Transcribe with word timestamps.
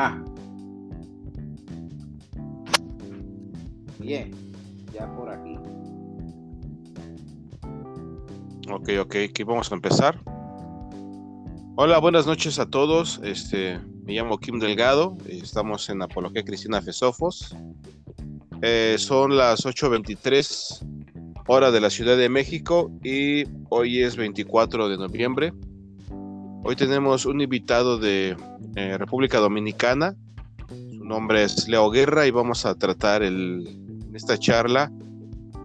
Ajá. 0.00 0.24
Bien, 3.98 4.30
ya 4.94 5.14
por 5.14 5.28
aquí. 5.28 5.58
Ok, 8.70 8.88
ok, 8.98 9.14
aquí 9.28 9.42
vamos 9.42 9.70
a 9.70 9.74
empezar. 9.74 10.18
Hola, 11.76 11.98
buenas 11.98 12.26
noches 12.26 12.58
a 12.58 12.64
todos. 12.70 13.20
Este, 13.22 13.78
me 14.04 14.14
llamo 14.14 14.38
Kim 14.38 14.58
Delgado. 14.58 15.18
Estamos 15.26 15.90
en 15.90 16.00
Apología 16.00 16.44
Cristina 16.44 16.80
Fesofos. 16.80 17.54
Eh, 18.62 18.96
son 18.98 19.36
las 19.36 19.66
8.23 19.66 20.82
hora 21.46 21.70
de 21.70 21.80
la 21.80 21.90
Ciudad 21.90 22.16
de 22.16 22.30
México 22.30 22.90
y 23.04 23.44
hoy 23.68 24.02
es 24.02 24.16
24 24.16 24.88
de 24.88 24.96
noviembre. 24.96 25.52
Hoy 26.64 26.74
tenemos 26.74 27.26
un 27.26 27.42
invitado 27.42 27.98
de 27.98 28.34
eh, 28.76 28.96
República 28.98 29.38
Dominicana. 29.38 30.14
Su 30.68 31.04
nombre 31.04 31.44
es 31.44 31.68
Leo 31.68 31.90
Guerra 31.90 32.26
y 32.26 32.30
vamos 32.30 32.64
a 32.66 32.74
tratar 32.74 33.22
el, 33.22 33.66
en 34.08 34.14
esta 34.14 34.38
charla 34.38 34.90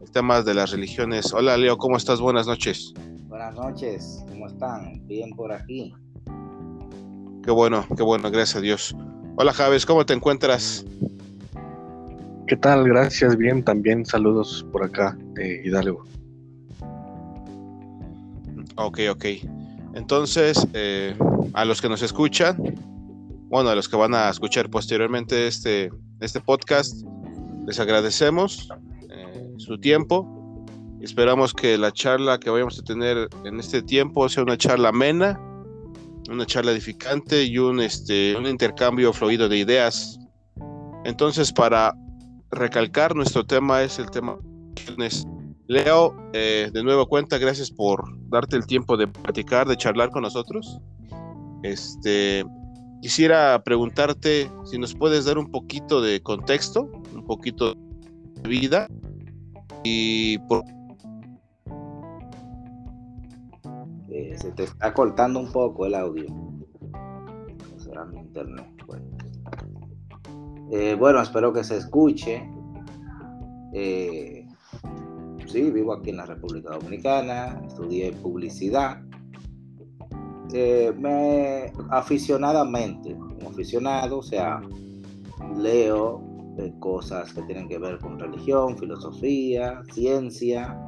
el 0.02 0.12
tema 0.12 0.42
de 0.42 0.54
las 0.54 0.72
religiones. 0.72 1.34
Hola 1.34 1.58
Leo, 1.58 1.78
¿cómo 1.78 1.98
estás? 1.98 2.20
Buenas 2.20 2.48
noches. 2.48 2.94
Buenas 3.28 3.56
noches, 3.56 4.24
¿cómo 4.30 4.48
están? 4.48 5.06
Bien 5.08 5.30
por 5.32 5.52
aquí. 5.52 5.94
Qué 7.44 7.52
bueno, 7.52 7.86
qué 7.96 8.02
bueno, 8.02 8.32
gracias 8.32 8.56
a 8.56 8.62
Dios. 8.62 8.96
Hola 9.36 9.54
Javes, 9.54 9.86
¿cómo 9.86 10.06
te 10.06 10.14
encuentras? 10.14 10.86
¿Qué 12.48 12.56
tal? 12.56 12.88
Gracias, 12.88 13.36
bien, 13.38 13.64
también 13.64 14.06
saludos 14.06 14.66
por 14.72 14.84
acá 14.84 15.18
de 15.34 15.62
Hidalgo. 15.66 16.06
Ok, 18.78 19.00
ok. 19.10 19.26
Entonces, 19.96 20.68
eh, 20.74 21.16
a 21.54 21.66
los 21.66 21.82
que 21.82 21.90
nos 21.90 22.02
escuchan, 22.02 22.58
bueno, 23.50 23.70
a 23.70 23.76
los 23.76 23.88
que 23.88 23.96
van 23.96 24.14
a 24.14 24.30
escuchar 24.30 24.70
posteriormente 24.70 25.48
este, 25.48 25.92
este 26.20 26.40
podcast, 26.42 27.06
les 27.68 27.80
agradecemos 27.80 28.70
eh, 29.10 29.54
su 29.58 29.80
tiempo. 29.80 30.66
Esperamos 31.02 31.54
que 31.54 31.78
la 31.78 31.92
charla 31.92 32.40
que 32.40 32.50
vayamos 32.50 32.80
a 32.80 32.84
tener 32.84 33.30
en 33.44 33.60
este 33.60 33.82
tiempo 33.82 34.28
sea 34.30 34.44
una 34.44 34.58
charla 34.58 34.90
amena, 34.90 35.40
una 36.30 36.46
charla 36.46 36.72
edificante 36.72 37.44
y 37.44 37.58
un, 37.60 37.80
este, 37.80 38.36
un 38.36 38.48
intercambio 38.48 39.14
fluido 39.14 39.48
de 39.48 39.58
ideas. 39.58 40.20
Entonces, 41.04 41.52
para 41.52 41.94
recalcar, 42.52 43.16
nuestro 43.16 43.46
tema 43.46 43.84
es 43.84 44.00
el 44.00 44.10
tema 44.10 44.38
Leo, 45.68 46.16
eh, 46.34 46.70
de 46.74 46.84
nuevo 46.84 47.08
cuenta, 47.08 47.38
gracias 47.38 47.72
por 47.72 48.04
darte 48.30 48.56
el 48.56 48.66
tiempo 48.66 48.98
de 48.98 49.08
platicar, 49.08 49.68
de 49.68 49.78
charlar 49.78 50.10
con 50.10 50.24
nosotros. 50.24 50.80
Este, 51.64 52.44
quisiera 53.06 53.62
preguntarte 53.64 54.50
si 54.64 54.80
nos 54.80 54.96
puedes 54.96 55.26
dar 55.26 55.38
un 55.38 55.52
poquito 55.52 56.02
de 56.02 56.24
contexto, 56.24 56.90
un 57.14 57.24
poquito 57.24 57.76
de 57.76 58.50
vida 58.50 58.88
y 59.84 60.40
por... 60.48 60.64
Eh, 64.10 64.36
se 64.42 64.52
te 64.54 64.64
está 64.64 64.92
cortando 64.92 65.40
un 65.40 65.52
poco 65.52 65.86
el 65.86 65.94
audio. 65.94 66.26
Será 67.78 68.06
mi 68.06 68.22
internet. 68.22 68.66
Bueno, 68.88 69.06
eh, 70.72 70.96
bueno 70.98 71.22
espero 71.22 71.54
que 71.54 71.64
se 71.64 71.78
escuche. 71.78 72.50
Eh, 73.72 74.48
sí, 75.46 75.70
vivo 75.70 75.94
aquí 75.94 76.10
en 76.10 76.18
la 76.18 76.26
República 76.26 76.72
Dominicana, 76.72 77.62
estudié 77.68 78.14
publicidad. 78.14 79.05
Eh, 80.58 80.94
me 80.98 81.74
aficionadamente, 81.90 83.14
como 83.14 83.50
aficionado, 83.50 84.20
o 84.20 84.24
sea, 84.24 84.62
leo 85.58 86.24
eh, 86.58 86.74
cosas 86.80 87.34
que 87.34 87.42
tienen 87.42 87.68
que 87.68 87.78
ver 87.78 88.00
con 88.00 88.18
religión, 88.18 88.78
filosofía, 88.78 89.84
ciencia. 89.92 90.80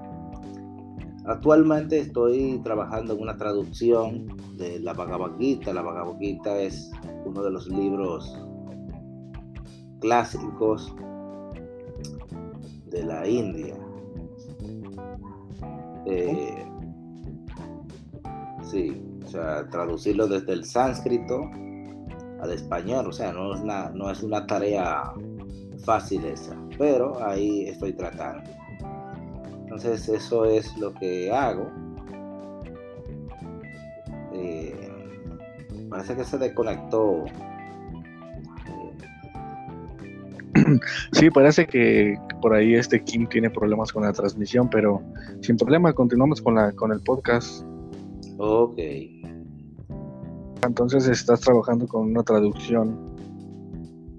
Actualmente 1.25 1.99
estoy 1.99 2.61
trabajando 2.63 3.15
en 3.15 3.23
una 3.23 3.35
traducción 3.35 4.27
de 4.55 4.79
la 4.79 4.93
Bhagavad 4.93 5.37
Gita. 5.37 5.73
La 5.73 5.81
Bhagavad 5.81 6.17
Gita 6.17 6.57
es 6.61 6.89
uno 7.25 7.43
de 7.43 7.51
los 7.51 7.67
libros 7.67 8.41
clásicos 9.99 10.95
de 12.85 13.03
la 13.03 13.27
India. 13.27 13.75
Eh, 16.05 16.65
sí, 18.63 19.03
o 19.27 19.29
sea, 19.29 19.67
traducirlo 19.69 20.25
desde 20.25 20.53
el 20.53 20.63
sánscrito 20.63 21.51
al 22.39 22.51
español, 22.51 23.07
o 23.07 23.11
sea, 23.11 23.33
no 23.33 23.53
es 23.53 23.59
una, 23.59 23.89
no 23.89 24.09
es 24.09 24.23
una 24.23 24.47
tarea 24.47 25.11
fácil 25.83 26.23
esa, 26.23 26.55
pero 26.77 27.21
ahí 27.21 27.67
estoy 27.67 27.91
tratando. 27.91 28.49
Entonces 29.63 30.07
eso 30.07 30.45
es 30.45 30.77
lo 30.77 30.93
que 30.93 31.29
hago. 31.29 31.69
Eh, 34.33 34.89
parece 35.89 36.15
que 36.15 36.23
se 36.23 36.37
desconectó 36.37 37.25
Sí, 41.11 41.29
parece 41.29 41.67
que 41.67 42.17
por 42.41 42.53
ahí 42.53 42.75
este 42.75 43.03
Kim 43.03 43.27
tiene 43.27 43.49
problemas 43.49 43.91
con 43.91 44.03
la 44.03 44.13
transmisión, 44.13 44.69
pero 44.69 45.01
sin 45.41 45.57
problema, 45.57 45.91
continuamos 45.93 46.41
con, 46.41 46.55
la, 46.55 46.71
con 46.71 46.93
el 46.93 47.01
podcast. 47.01 47.65
Ok. 48.37 48.77
Entonces 50.63 51.07
estás 51.07 51.41
trabajando 51.41 51.87
con 51.87 52.09
una 52.11 52.23
traducción. 52.23 53.15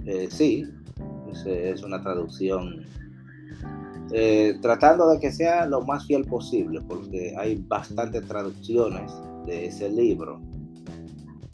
Eh, 0.05 0.29
sí, 0.31 0.65
es, 1.31 1.47
es, 1.47 1.83
una 1.83 2.03
traducción. 2.03 2.85
Eh, 4.11 4.57
tratando 4.63 5.09
de 5.11 5.21
que 5.21 5.31
sea 5.31 5.67
lo 5.67 5.83
más 5.83 6.07
fiel 6.07 6.25
posible, 6.25 6.81
porque 6.89 7.35
hay 7.37 7.57
bastantes 7.69 8.27
traducciones 8.27 9.13
de 9.47 9.67
ese 9.67 9.91
libro. 9.91 10.41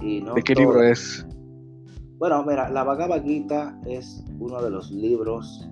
Y 0.00 0.20
no 0.20 0.34
¿De 0.34 0.42
qué 0.42 0.54
todo... 0.54 0.64
libro 0.64 0.82
es? 0.82 1.26
Bueno, 2.19 2.44
mira, 2.44 2.70
la 2.70 2.84
Bhagavad 2.84 3.25
Gita 3.25 3.78
es 3.86 4.25
uno 4.38 4.62
de 4.62 4.70
los 4.70 4.91
libros 4.92 5.69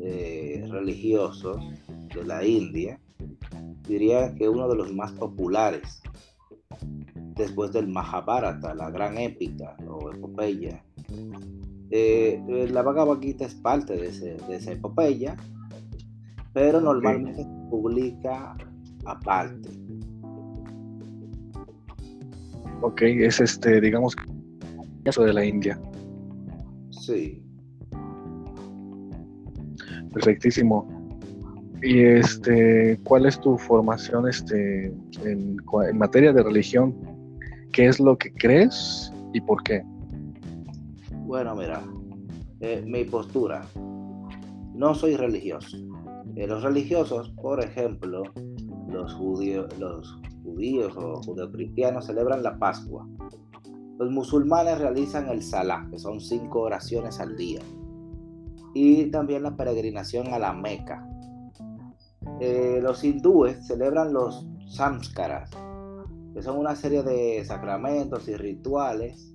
eh, 0.00 0.66
religiosos 0.68 1.64
de 2.14 2.24
la 2.24 2.44
India. 2.44 3.00
Diría 3.86 4.34
que 4.34 4.48
uno 4.48 4.68
de 4.68 4.76
los 4.76 4.92
más 4.92 5.12
populares 5.12 6.02
después 7.38 7.72
del 7.72 7.88
Mahabharata, 7.88 8.74
la 8.74 8.90
gran 8.90 9.16
épica 9.16 9.76
o 9.88 10.12
epopeya. 10.12 10.84
Eh, 11.90 12.42
eh, 12.48 12.68
la 12.70 12.82
Bhagavad 12.82 13.20
Gita 13.20 13.46
es 13.46 13.54
parte 13.54 13.96
de, 13.96 14.08
ese, 14.08 14.36
de 14.48 14.56
esa 14.56 14.72
epopeya, 14.72 15.36
pero 16.52 16.80
normalmente 16.80 17.40
okay. 17.40 17.44
se 17.44 17.70
publica 17.70 18.56
aparte. 19.06 19.70
Ok, 22.82 23.02
es 23.02 23.40
este, 23.40 23.80
digamos, 23.80 24.14
eso 25.04 25.24
de 25.24 25.32
la 25.32 25.44
India. 25.44 25.80
Sí. 26.90 27.42
Perfectísimo. 30.12 30.97
Y 31.82 32.02
este, 32.02 32.98
¿cuál 33.04 33.26
es 33.26 33.40
tu 33.40 33.56
formación 33.56 34.28
este, 34.28 34.92
en, 35.24 35.56
materia 35.94 36.32
de 36.32 36.42
religión? 36.42 36.94
¿Qué 37.72 37.86
es 37.86 38.00
lo 38.00 38.16
que 38.16 38.32
crees 38.32 39.12
y 39.32 39.40
por 39.40 39.62
qué? 39.62 39.82
Bueno, 41.26 41.54
mira, 41.54 41.82
eh, 42.60 42.82
mi 42.84 43.04
postura. 43.04 43.64
No 44.74 44.94
soy 44.94 45.16
religioso. 45.16 45.76
Eh, 46.36 46.46
los 46.46 46.62
religiosos, 46.62 47.30
por 47.30 47.62
ejemplo, 47.62 48.22
los 48.88 49.14
judíos, 49.14 49.66
los 49.78 50.20
judíos 50.42 50.96
o 50.96 51.20
judeocristianos 51.22 52.06
celebran 52.06 52.42
la 52.42 52.58
Pascua. 52.58 53.06
Los 53.98 54.10
musulmanes 54.10 54.78
realizan 54.78 55.28
el 55.28 55.42
Salah, 55.42 55.86
que 55.90 55.98
son 55.98 56.20
cinco 56.20 56.60
oraciones 56.60 57.20
al 57.20 57.36
día. 57.36 57.60
Y 58.74 59.06
también 59.10 59.42
la 59.42 59.56
peregrinación 59.56 60.32
a 60.32 60.38
la 60.38 60.52
Meca. 60.52 61.04
Eh, 62.40 62.80
los 62.82 63.02
hindúes 63.02 63.66
celebran 63.66 64.12
los 64.12 64.46
samskaras, 64.68 65.50
que 66.34 66.42
son 66.42 66.58
una 66.58 66.76
serie 66.76 67.02
de 67.02 67.44
sacramentos 67.44 68.28
y 68.28 68.36
rituales. 68.36 69.34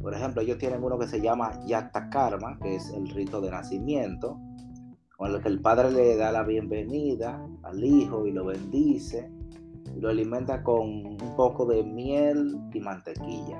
Por 0.00 0.14
ejemplo, 0.14 0.42
ellos 0.42 0.58
tienen 0.58 0.82
uno 0.82 0.98
que 0.98 1.08
se 1.08 1.20
llama 1.20 1.52
Yatta 1.66 2.10
Karma, 2.10 2.58
que 2.60 2.76
es 2.76 2.90
el 2.90 3.08
rito 3.08 3.40
de 3.40 3.50
nacimiento, 3.50 4.38
con 5.16 5.32
el 5.32 5.40
que 5.42 5.48
el 5.48 5.60
padre 5.60 5.90
le 5.90 6.16
da 6.16 6.32
la 6.32 6.42
bienvenida 6.42 7.44
al 7.62 7.84
hijo 7.84 8.26
y 8.26 8.32
lo 8.32 8.44
bendice 8.44 9.30
y 9.96 10.00
lo 10.00 10.08
alimenta 10.08 10.62
con 10.62 10.88
un 10.88 11.36
poco 11.36 11.66
de 11.66 11.82
miel 11.82 12.58
y 12.72 12.80
mantequilla. 12.80 13.58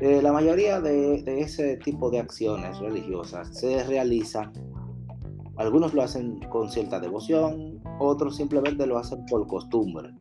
Eh, 0.00 0.20
la 0.20 0.30
mayoría 0.30 0.80
de, 0.80 1.22
de, 1.22 1.40
ese 1.40 1.78
tipo 1.78 2.10
de 2.10 2.20
acciones 2.20 2.78
religiosas 2.78 3.48
se 3.58 3.82
realizan, 3.84 4.52
algunos 5.56 5.94
lo 5.94 6.02
hacen 6.02 6.40
con 6.50 6.70
cierta 6.70 7.00
devoción, 7.00 7.80
otros 7.98 8.36
simplemente 8.36 8.86
lo 8.86 8.98
hacen 8.98 9.24
por 9.26 9.46
costumbre. 9.46 10.14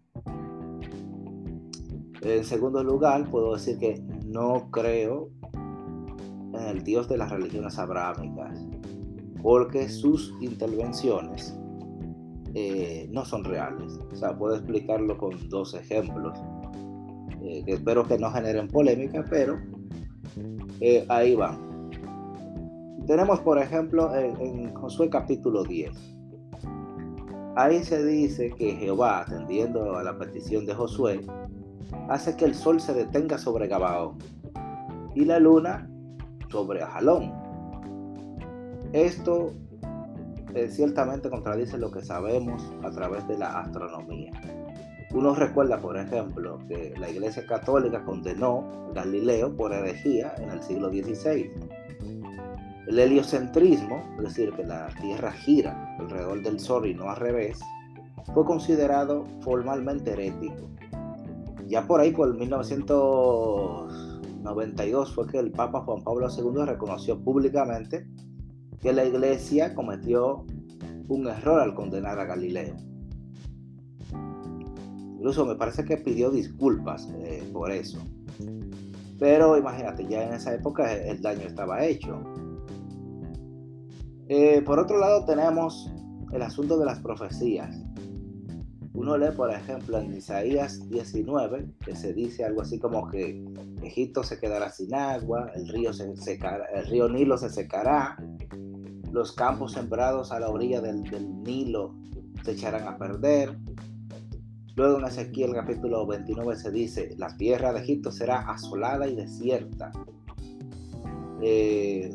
En 2.22 2.44
segundo 2.44 2.84
lugar, 2.84 3.30
puedo 3.30 3.54
decir 3.54 3.78
que 3.78 4.02
no 4.26 4.72
creo 4.72 5.30
en 5.54 6.64
el 6.68 6.84
Dios 6.84 7.08
de 7.08 7.18
las 7.18 7.30
religiones 7.30 7.78
abrámicas, 7.78 8.66
porque 9.44 9.90
sus 9.90 10.34
intervenciones 10.42 11.56
eh, 12.54 13.08
no 13.12 13.26
son 13.26 13.44
reales. 13.44 14.00
O 14.12 14.16
sea, 14.16 14.38
puedo 14.38 14.56
explicarlo 14.56 15.18
con 15.18 15.50
dos 15.50 15.74
ejemplos, 15.74 16.40
eh, 17.44 17.64
que 17.66 17.74
espero 17.74 18.08
que 18.08 18.18
no 18.18 18.32
generen 18.32 18.70
polémica, 18.70 19.24
pero 19.30 19.60
eh, 20.80 21.06
ahí 21.10 21.36
van. 21.36 21.65
Tenemos, 23.08 23.40
por 23.42 23.60
ejemplo, 23.60 24.16
en 24.16 24.74
Josué 24.74 25.12
capítulo 25.12 25.64
10. 25.64 25.92
Ahí 27.56 27.84
se 27.84 28.04
dice 28.04 28.50
que 28.50 28.74
Jehová, 28.74 29.22
atendiendo 29.22 29.96
a 29.96 30.04
la 30.04 30.18
petición 30.18 30.66
de 30.66 30.74
Josué, 30.74 31.22
hace 32.10 32.36
que 32.36 32.46
el 32.46 32.56
sol 32.56 32.82
se 32.82 32.94
detenga 32.96 33.38
sobre 33.38 33.68
Gabaón 33.68 34.18
y 35.14 35.24
la 35.24 35.40
luna 35.40 35.88
sobre 36.50 36.82
Ajalón. 36.82 37.32
Esto 38.92 39.52
eh, 40.56 40.68
ciertamente 40.70 41.30
contradice 41.30 41.78
lo 41.78 41.92
que 41.92 42.02
sabemos 42.02 42.74
a 42.84 42.90
través 42.90 43.28
de 43.28 43.38
la 43.38 43.60
astronomía. 43.60 44.32
Uno 45.14 45.36
recuerda, 45.36 45.80
por 45.80 45.98
ejemplo, 45.98 46.58
que 46.68 46.94
la 47.00 47.10
Iglesia 47.10 47.46
Católica 47.46 48.04
condenó 48.04 48.90
a 48.90 48.94
Galileo 48.94 49.56
por 49.56 49.74
herejía 49.74 50.34
en 50.40 50.50
el 50.50 50.64
siglo 50.64 50.90
XVI. 50.90 51.52
El 52.88 53.00
heliocentrismo, 53.00 54.04
es 54.18 54.24
decir, 54.26 54.52
que 54.54 54.64
la 54.64 54.90
Tierra 55.02 55.32
gira 55.32 55.98
alrededor 56.00 56.44
del 56.44 56.60
Sol 56.60 56.86
y 56.88 56.94
no 56.94 57.10
al 57.10 57.16
revés, 57.18 57.60
fue 58.34 58.46
considerado 58.46 59.26
formalmente 59.42 60.12
herético. 60.12 60.70
Ya 61.68 61.86
por 61.88 62.00
ahí, 62.00 62.12
por 62.12 62.38
1992, 62.38 65.16
fue 65.16 65.26
que 65.28 65.40
el 65.40 65.52
Papa 65.52 65.82
Juan 65.82 66.04
Pablo 66.04 66.28
II 66.30 66.64
reconoció 66.66 67.20
públicamente 67.20 68.08
que 68.82 68.94
la 68.94 69.04
Iglesia 69.04 69.74
cometió 69.74 70.46
un 71.08 71.28
error 71.28 71.62
al 71.62 71.74
condenar 71.74 72.20
a 72.20 72.26
Galileo. 72.26 72.76
Incluso 75.16 75.44
me 75.46 75.56
parece 75.56 75.86
que 75.86 75.98
pidió 75.98 76.30
disculpas 76.30 77.10
eh, 77.18 77.44
por 77.52 77.72
eso. 77.72 77.98
Pero 79.18 79.58
imagínate, 79.58 80.06
ya 80.08 80.28
en 80.28 80.34
esa 80.34 80.54
época 80.54 80.94
el 80.94 81.20
daño 81.22 81.48
estaba 81.48 81.84
hecho. 81.84 82.22
Eh, 84.28 84.62
por 84.66 84.80
otro 84.80 84.98
lado 85.00 85.26
tenemos 85.26 85.92
el 86.32 86.42
asunto 86.42 86.78
de 86.78 86.86
las 86.86 87.00
profecías. 87.00 87.76
Uno 88.94 89.18
lee, 89.18 89.32
por 89.36 89.52
ejemplo, 89.52 90.00
en 90.00 90.16
Isaías 90.16 90.90
19, 90.90 91.70
que 91.86 91.96
se 91.96 92.14
dice 92.14 92.46
algo 92.46 92.62
así 92.62 92.80
como 92.80 93.10
que 93.10 93.44
Egipto 93.84 94.24
se 94.24 94.40
quedará 94.40 94.72
sin 94.72 94.96
agua, 94.96 95.52
el 95.54 95.68
río, 95.68 95.92
Nilo 97.10 97.38
se 97.38 97.50
secará, 97.50 98.18
los 99.12 99.34
campos 99.34 99.74
sembrados 99.74 100.32
a 100.32 100.40
la 100.40 100.50
orilla 100.50 100.82
del, 100.82 101.04
del 101.04 101.44
Nilo 101.44 101.94
se 102.44 102.52
echarán 102.52 102.88
a 102.88 102.98
perder. 102.98 103.58
Luego 104.76 105.00
en 105.00 105.06
Ezequiel 105.06 105.54
capítulo 105.54 106.06
29 106.06 106.56
se 106.56 106.72
dice, 106.72 107.16
la 107.18 107.36
tierra 107.38 107.74
de 107.74 107.82
Egipto 107.82 108.12
será 108.12 108.50
asolada 108.50 109.08
y 109.08 109.16
desierta. 109.16 109.92
Eh, 111.42 112.10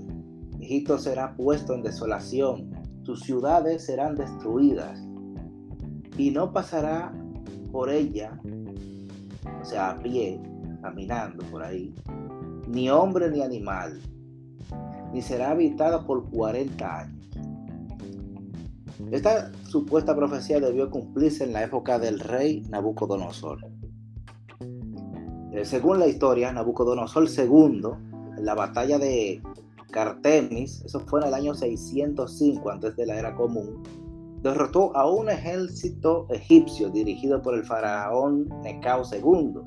Egipto 0.62 0.98
será 0.98 1.34
puesto 1.36 1.74
en 1.74 1.82
desolación, 1.82 2.70
sus 3.02 3.20
ciudades 3.20 3.84
serán 3.84 4.14
destruidas 4.14 5.00
y 6.16 6.30
no 6.30 6.52
pasará 6.52 7.12
por 7.72 7.90
ella, 7.90 8.38
o 9.60 9.64
sea, 9.64 9.90
a 9.90 9.98
pie, 9.98 10.40
caminando 10.82 11.44
por 11.46 11.62
ahí, 11.62 11.94
ni 12.68 12.90
hombre 12.90 13.30
ni 13.30 13.42
animal, 13.42 14.00
ni 15.12 15.22
será 15.22 15.52
habitada 15.52 16.06
por 16.06 16.28
40 16.30 17.00
años. 17.00 17.20
Esta 19.10 19.50
supuesta 19.64 20.14
profecía 20.14 20.60
debió 20.60 20.90
cumplirse 20.90 21.44
en 21.44 21.52
la 21.52 21.64
época 21.64 21.98
del 21.98 22.20
rey 22.20 22.62
Nabucodonosor. 22.68 23.58
Eh, 25.52 25.64
según 25.64 25.98
la 25.98 26.06
historia, 26.06 26.52
Nabucodonosor 26.52 27.28
II, 27.28 27.82
en 28.36 28.44
la 28.44 28.54
batalla 28.54 28.98
de 28.98 29.42
Cartemis, 29.90 30.82
eso 30.84 31.00
fue 31.00 31.20
en 31.20 31.28
el 31.28 31.34
año 31.34 31.54
605 31.54 32.70
antes 32.70 32.96
de 32.96 33.06
la 33.06 33.18
era 33.18 33.34
común, 33.34 33.82
derrotó 34.42 34.96
a 34.96 35.10
un 35.10 35.28
ejército 35.28 36.26
egipcio 36.30 36.90
dirigido 36.90 37.42
por 37.42 37.54
el 37.54 37.64
faraón 37.64 38.48
Necao 38.62 39.02
II, 39.12 39.60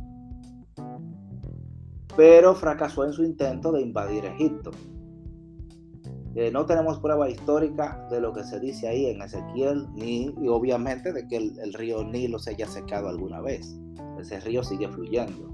pero 2.16 2.56
fracasó 2.56 3.06
en 3.06 3.14
su 3.14 3.24
intento 3.24 3.72
de 3.72 3.81
invadir 3.81 4.25
Egipto. 4.25 4.72
Eh, 6.36 6.50
no 6.52 6.66
tenemos 6.66 7.00
prueba 7.00 7.30
histórica 7.30 8.08
de 8.10 8.20
lo 8.20 8.34
que 8.34 8.44
se 8.44 8.60
dice 8.60 8.88
ahí 8.88 9.06
en 9.06 9.22
Ezequiel, 9.22 9.88
ni 9.94 10.34
y 10.42 10.48
obviamente 10.48 11.14
de 11.14 11.28
que 11.28 11.38
el, 11.38 11.74
río 11.74 12.04
Nilo 12.04 12.40
se 12.40 12.52
haya 12.52 12.68
secado 12.68 13.08
alguna 13.08 13.40
vez. 13.40 13.80
Ese 14.20 14.40
río 14.40 14.64
sigue 14.64 14.88
fluyendo. 14.88 15.48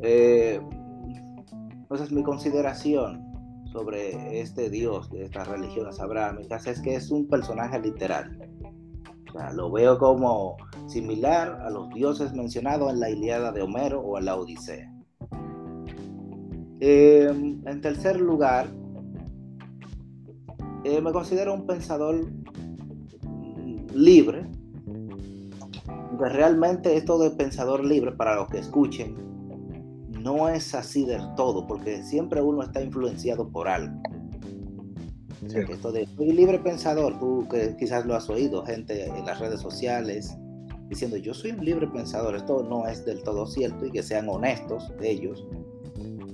Eh, 0.00 0.60
entonces 1.90 2.12
mi 2.12 2.22
consideración 2.22 3.24
sobre 3.72 4.42
este 4.42 4.68
dios 4.68 5.10
de 5.10 5.24
estas 5.24 5.48
religiones 5.48 5.98
abrámicas 6.00 6.66
es 6.66 6.82
que 6.82 6.96
es 6.96 7.10
un 7.10 7.26
personaje 7.26 7.80
literal. 7.80 8.46
O 9.26 9.32
sea, 9.32 9.52
lo 9.54 9.72
veo 9.72 9.96
como 9.96 10.58
similar 10.86 11.62
a 11.62 11.70
los 11.70 11.88
dioses 11.88 12.34
mencionados 12.34 12.92
en 12.92 13.00
la 13.00 13.08
Iliada 13.08 13.52
de 13.52 13.62
Homero 13.62 14.02
o 14.02 14.18
en 14.18 14.26
la 14.26 14.36
Odisea. 14.36 14.92
Em, 16.80 17.66
en 17.66 17.80
tercer 17.80 18.20
lugar, 18.20 18.66
eh, 20.84 21.00
me 21.00 21.10
considero 21.10 21.54
un 21.54 21.66
pensador 21.66 22.30
libre. 23.94 24.46
Que 26.18 26.28
realmente 26.28 26.96
esto 26.98 27.18
de 27.18 27.30
pensador 27.30 27.82
libre, 27.82 28.12
para 28.12 28.34
los 28.34 28.48
que 28.48 28.58
escuchen, 28.58 29.28
no 30.28 30.46
es 30.46 30.74
así 30.74 31.06
del 31.06 31.22
todo, 31.36 31.66
porque 31.66 32.02
siempre 32.02 32.42
uno 32.42 32.62
está 32.62 32.82
influenciado 32.82 33.48
por 33.48 33.66
algo. 33.66 33.98
esto 35.40 35.90
de 35.90 36.06
soy 36.06 36.32
libre 36.32 36.58
pensador, 36.58 37.18
tú 37.18 37.48
que 37.50 37.74
quizás 37.78 38.04
lo 38.04 38.14
has 38.14 38.28
oído, 38.28 38.62
gente 38.66 39.06
en 39.06 39.24
las 39.24 39.40
redes 39.40 39.60
sociales 39.60 40.36
diciendo 40.90 41.16
yo 41.16 41.32
soy 41.32 41.52
un 41.52 41.64
libre 41.64 41.86
pensador, 41.86 42.34
esto 42.34 42.62
no 42.62 42.86
es 42.86 43.06
del 43.06 43.22
todo 43.22 43.46
cierto 43.46 43.86
y 43.86 43.90
que 43.90 44.02
sean 44.02 44.28
honestos 44.28 44.92
de 45.00 45.10
ellos, 45.10 45.46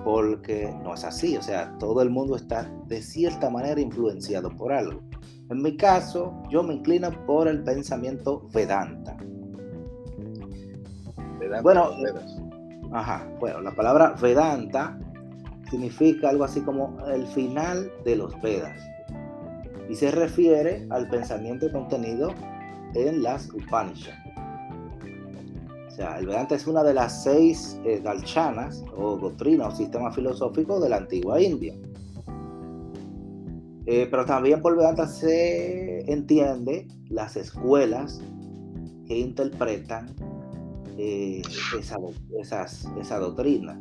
porque 0.05 0.75
no 0.83 0.95
es 0.95 1.05
así, 1.05 1.37
o 1.37 1.43
sea, 1.43 1.77
todo 1.79 2.03
el 2.03 2.11
mundo 2.11 2.35
está 2.35 2.69
de 2.89 3.01
cierta 3.01 3.49
manera 3.49 3.81
influenciado 3.81 4.51
por 4.57 4.73
algo. 4.73 5.03
En 5.51 5.63
mi 5.63 5.77
caso, 5.77 6.35
yo 6.51 6.65
me 6.65 6.75
inclino 6.75 7.11
por 7.27 7.47
el 7.47 7.63
pensamiento 7.63 8.49
Vedanta. 8.53 9.17
Vedanta 11.39 11.63
bueno, 11.63 11.91
Ajá, 12.95 13.29
bueno, 13.41 13.61
la 13.61 13.73
palabra 13.73 14.15
Vedanta 14.23 14.97
significa 15.69 16.29
algo 16.29 16.45
así 16.45 16.61
como 16.61 16.97
el 17.09 17.27
final 17.27 17.91
de 18.05 18.15
los 18.15 18.41
Vedas 18.41 18.79
y 19.89 19.97
se 19.97 20.13
refiere 20.13 20.87
al 20.91 21.09
pensamiento 21.09 21.71
contenido 21.73 22.33
en 22.95 23.21
las 23.25 23.51
Upanishads. 23.53 24.17
O 25.89 25.91
sea, 25.91 26.19
el 26.21 26.27
Vedanta 26.29 26.55
es 26.55 26.69
una 26.69 26.85
de 26.85 26.95
las 26.95 27.25
seis 27.25 27.81
eh, 27.85 28.01
o 28.97 29.17
doctrinas 29.17 29.75
o 29.75 29.77
sistemas 29.77 30.15
filosóficos 30.15 30.81
de 30.81 30.89
la 30.89 30.99
antigua 30.99 31.43
India. 31.43 31.75
Eh, 33.87 34.07
pero 34.09 34.25
también 34.25 34.63
por 34.63 34.77
Vedanta 34.77 35.09
se 35.09 36.09
entiende 36.11 36.87
las 37.09 37.37
escuelas 37.37 38.23
que 39.09 39.19
interpretan 39.19 40.15
eh, 40.97 41.43
esa, 41.79 42.67
esa 43.01 43.19
doctrina. 43.19 43.81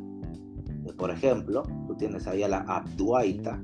Eh, 0.86 0.92
por 0.96 1.10
ejemplo, 1.10 1.62
tú 1.86 1.94
tienes 1.96 2.26
ahí 2.26 2.42
a 2.42 2.48
la 2.48 2.58
Abduaita, 2.60 3.60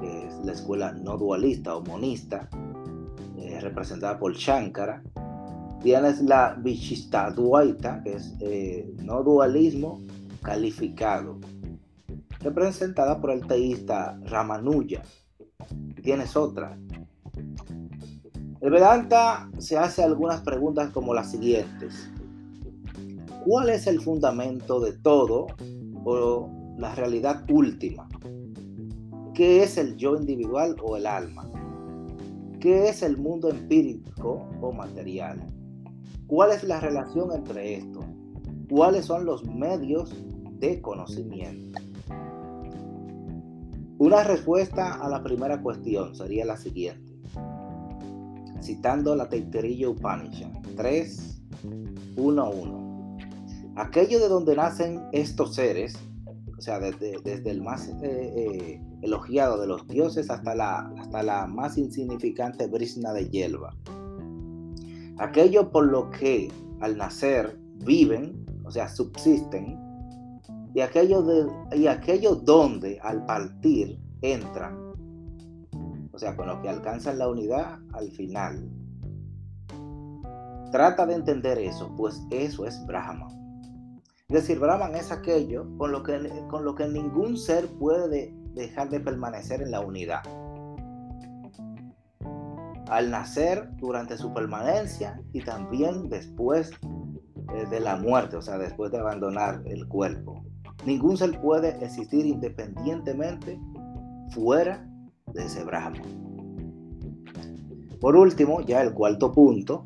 que 0.00 0.26
es 0.26 0.34
la 0.44 0.52
escuela 0.52 0.92
no 0.92 1.18
dualista 1.18 1.76
o 1.76 1.82
monista, 1.82 2.48
eh, 3.36 3.60
representada 3.60 4.18
por 4.18 4.34
Shankara. 4.34 5.02
Tienes 5.82 6.22
la 6.22 6.56
Vichistaduaita, 6.62 8.02
que 8.04 8.14
es 8.14 8.34
no 9.02 9.22
dualismo 9.24 10.00
calificado, 10.40 11.40
representada 12.40 13.20
por 13.20 13.32
el 13.32 13.46
teísta 13.46 14.18
Ramanuja. 14.24 15.02
Tienes 16.02 16.36
otra. 16.36 16.78
El 18.60 18.70
Vedanta 18.70 19.50
se 19.58 19.76
hace 19.76 20.04
algunas 20.04 20.40
preguntas 20.42 20.90
como 20.90 21.14
las 21.14 21.32
siguientes. 21.32 22.12
¿Cuál 23.44 23.70
es 23.70 23.86
el 23.86 24.00
fundamento 24.00 24.80
de 24.80 24.92
todo 24.92 25.46
o 26.04 26.48
la 26.78 26.94
realidad 26.94 27.44
última? 27.50 28.08
¿Qué 29.34 29.62
es 29.62 29.78
el 29.78 29.96
yo 29.96 30.16
individual 30.16 30.76
o 30.82 30.96
el 30.96 31.06
alma? 31.06 31.50
¿Qué 32.60 32.88
es 32.88 33.02
el 33.02 33.16
mundo 33.16 33.50
empírico 33.50 34.48
o 34.60 34.72
material? 34.72 35.40
¿Cuál 36.26 36.52
es 36.52 36.64
la 36.64 36.80
relación 36.80 37.32
entre 37.32 37.74
estos? 37.74 38.04
cuáles 38.72 39.04
son 39.04 39.26
los 39.26 39.44
medios 39.44 40.14
de 40.58 40.80
conocimiento. 40.80 41.78
Una 43.98 44.24
respuesta 44.24 44.94
a 44.94 45.10
la 45.10 45.22
primera 45.22 45.60
cuestión 45.60 46.16
sería 46.16 46.46
la 46.46 46.56
siguiente. 46.56 47.12
Citando 48.62 49.14
la 49.14 49.28
Taittiriya 49.28 49.90
Upanishad 49.90 50.52
3, 50.74 51.42
1, 52.16 52.50
1. 52.50 52.81
Aquello 53.76 54.20
de 54.20 54.28
donde 54.28 54.54
nacen 54.54 55.02
estos 55.12 55.54
seres, 55.54 55.96
o 56.58 56.60
sea, 56.60 56.78
desde, 56.78 57.50
el 57.50 57.62
más 57.62 57.88
eh, 57.88 57.94
eh, 58.02 58.82
elogiado 59.00 59.58
de 59.58 59.66
los 59.66 59.86
dioses 59.88 60.30
hasta 60.30 60.54
la, 60.54 60.80
hasta 60.98 61.22
la 61.22 61.46
más 61.46 61.78
insignificante 61.78 62.66
brisna 62.66 63.12
de 63.12 63.28
hierba. 63.30 63.74
Aquello 65.18 65.72
por 65.72 65.86
lo 65.86 66.10
que 66.10 66.52
al 66.80 66.98
nacer 66.98 67.58
viven, 67.84 68.44
o 68.64 68.70
sea, 68.70 68.88
subsisten, 68.88 69.78
y 70.74 70.80
aquello, 70.80 71.22
de, 71.22 71.46
y 71.76 71.86
aquello 71.86 72.34
donde 72.34 72.98
al 73.00 73.24
partir 73.26 73.98
entran, 74.20 74.76
o 76.12 76.18
sea, 76.18 76.36
con 76.36 76.46
lo 76.46 76.60
que 76.60 76.68
alcanzan 76.68 77.18
la 77.18 77.28
unidad 77.28 77.78
al 77.92 78.10
final. 78.10 78.70
Trata 80.70 81.06
de 81.06 81.14
entender 81.14 81.58
eso, 81.58 81.90
pues 81.96 82.22
eso 82.30 82.66
es 82.66 82.84
Brahman. 82.86 83.41
Es 84.32 84.46
decir, 84.46 84.60
Brahman 84.60 84.94
es 84.94 85.12
aquello 85.12 85.66
con 85.76 85.92
lo 85.92 86.02
que, 86.02 86.18
con 86.48 86.64
lo 86.64 86.74
que 86.74 86.88
ningún 86.88 87.36
ser 87.36 87.68
puede 87.68 88.34
dejar 88.54 88.88
de 88.88 88.98
permanecer 88.98 89.60
en 89.60 89.70
la 89.70 89.80
unidad. 89.80 90.22
Al 92.88 93.10
nacer, 93.10 93.68
durante 93.76 94.16
su 94.16 94.32
permanencia 94.32 95.20
y 95.34 95.42
también 95.42 96.08
después 96.08 96.70
eh, 97.54 97.66
de 97.68 97.80
la 97.80 97.96
muerte, 97.96 98.36
o 98.36 98.40
sea, 98.40 98.56
después 98.56 98.90
de 98.90 99.00
abandonar 99.00 99.60
el 99.66 99.86
cuerpo. 99.86 100.42
Ningún 100.86 101.18
ser 101.18 101.38
puede 101.38 101.84
existir 101.84 102.24
independientemente 102.24 103.60
fuera 104.30 104.88
de 105.34 105.44
ese 105.44 105.62
Brahman. 105.62 106.00
Por 108.00 108.16
último, 108.16 108.62
ya 108.62 108.80
el 108.80 108.94
cuarto 108.94 109.30
punto, 109.30 109.84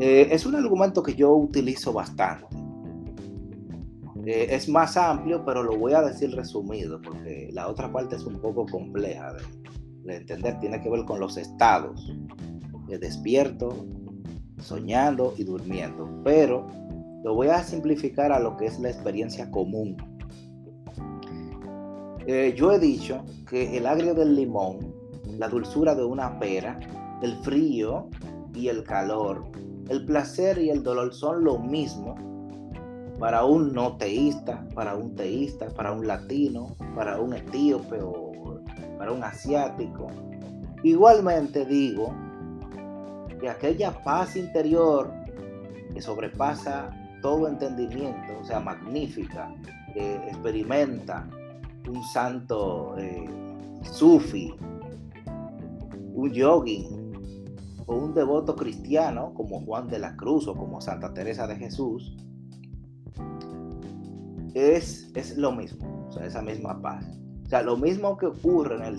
eh, 0.00 0.26
es 0.32 0.44
un 0.44 0.56
argumento 0.56 1.04
que 1.04 1.14
yo 1.14 1.32
utilizo 1.32 1.92
bastante. 1.92 2.63
Eh, 4.26 4.48
es 4.50 4.68
más 4.68 4.96
amplio, 4.96 5.44
pero 5.44 5.62
lo 5.62 5.76
voy 5.76 5.92
a 5.92 6.02
decir 6.02 6.34
resumido, 6.34 7.00
porque 7.00 7.50
la 7.52 7.68
otra 7.68 7.92
parte 7.92 8.16
es 8.16 8.24
un 8.24 8.40
poco 8.40 8.66
compleja 8.66 9.32
de, 9.32 9.42
de 10.04 10.16
entender. 10.16 10.58
Tiene 10.60 10.80
que 10.80 10.90
ver 10.90 11.04
con 11.04 11.20
los 11.20 11.36
estados, 11.36 12.12
de 12.86 12.98
despierto, 12.98 13.86
soñando 14.58 15.34
y 15.36 15.44
durmiendo. 15.44 16.22
Pero 16.24 16.66
lo 17.22 17.34
voy 17.34 17.48
a 17.48 17.62
simplificar 17.62 18.32
a 18.32 18.38
lo 18.38 18.56
que 18.56 18.66
es 18.66 18.78
la 18.78 18.90
experiencia 18.90 19.50
común. 19.50 19.96
Eh, 22.26 22.54
yo 22.56 22.72
he 22.72 22.78
dicho 22.78 23.22
que 23.48 23.76
el 23.76 23.86
agrio 23.86 24.14
del 24.14 24.34
limón, 24.34 24.94
la 25.38 25.48
dulzura 25.48 25.94
de 25.94 26.04
una 26.04 26.38
pera, 26.38 26.78
el 27.22 27.36
frío 27.38 28.08
y 28.54 28.68
el 28.68 28.82
calor, 28.84 29.44
el 29.88 30.06
placer 30.06 30.58
y 30.58 30.70
el 30.70 30.82
dolor 30.82 31.12
son 31.12 31.44
lo 31.44 31.58
mismo 31.58 32.14
para 33.18 33.44
un 33.44 33.72
no 33.72 33.96
teísta, 33.96 34.66
para 34.74 34.94
un 34.94 35.14
teísta, 35.14 35.68
para 35.70 35.92
un 35.92 36.06
latino, 36.06 36.74
para 36.94 37.20
un 37.20 37.34
etíope 37.34 38.00
o 38.02 38.60
para 38.98 39.12
un 39.12 39.22
asiático. 39.22 40.08
Igualmente 40.82 41.64
digo 41.64 42.12
que 43.40 43.48
aquella 43.48 43.92
paz 44.02 44.36
interior 44.36 45.12
que 45.92 46.02
sobrepasa 46.02 46.90
todo 47.22 47.48
entendimiento, 47.48 48.38
o 48.40 48.44
sea, 48.44 48.60
magnífica, 48.60 49.54
que 49.94 50.16
experimenta 50.16 51.26
un 51.88 52.02
santo 52.02 52.94
eh, 52.98 53.24
sufi, 53.82 54.54
un 56.14 56.30
yogi 56.32 56.88
o 57.86 57.94
un 57.94 58.14
devoto 58.14 58.56
cristiano 58.56 59.32
como 59.34 59.60
Juan 59.60 59.88
de 59.88 59.98
la 59.98 60.16
Cruz 60.16 60.48
o 60.48 60.54
como 60.54 60.80
Santa 60.80 61.12
Teresa 61.14 61.46
de 61.46 61.56
Jesús, 61.56 62.16
es, 64.54 65.10
es 65.14 65.36
lo 65.36 65.52
mismo, 65.52 66.06
o 66.08 66.12
sea, 66.12 66.26
esa 66.26 66.42
misma 66.42 66.80
paz. 66.80 67.04
O 67.44 67.48
sea, 67.48 67.62
lo 67.62 67.76
mismo 67.76 68.16
que 68.16 68.26
ocurre 68.26 68.76
en 68.76 68.82
el, 68.82 68.98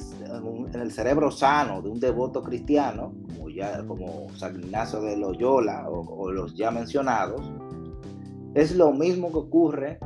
en 0.74 0.82
el 0.82 0.92
cerebro 0.92 1.32
sano 1.32 1.82
de 1.82 1.90
un 1.90 2.00
devoto 2.00 2.44
cristiano, 2.44 3.14
como, 3.28 3.50
ya, 3.50 3.86
como 3.88 4.28
San 4.36 4.60
Ignacio 4.60 5.02
de 5.02 5.18
Loyola 5.18 5.90
o, 5.90 6.02
o 6.02 6.32
los 6.32 6.56
ya 6.56 6.70
mencionados, 6.70 7.42
es 8.54 8.76
lo 8.76 8.94
mismo 8.94 9.32
que 9.32 9.38
ocurre 9.38 10.00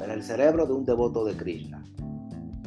en 0.00 0.10
el 0.10 0.22
cerebro 0.22 0.66
de 0.66 0.72
un 0.72 0.84
devoto 0.84 1.24
de 1.24 1.36
Krishna. 1.36 1.84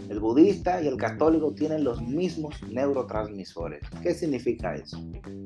El 0.09 0.19
budista 0.19 0.81
y 0.81 0.87
el 0.87 0.97
católico 0.97 1.53
tienen 1.53 1.85
los 1.85 2.01
mismos 2.01 2.55
neurotransmisores. 2.69 3.81
¿Qué 4.01 4.13
significa 4.13 4.75
eso? 4.75 4.97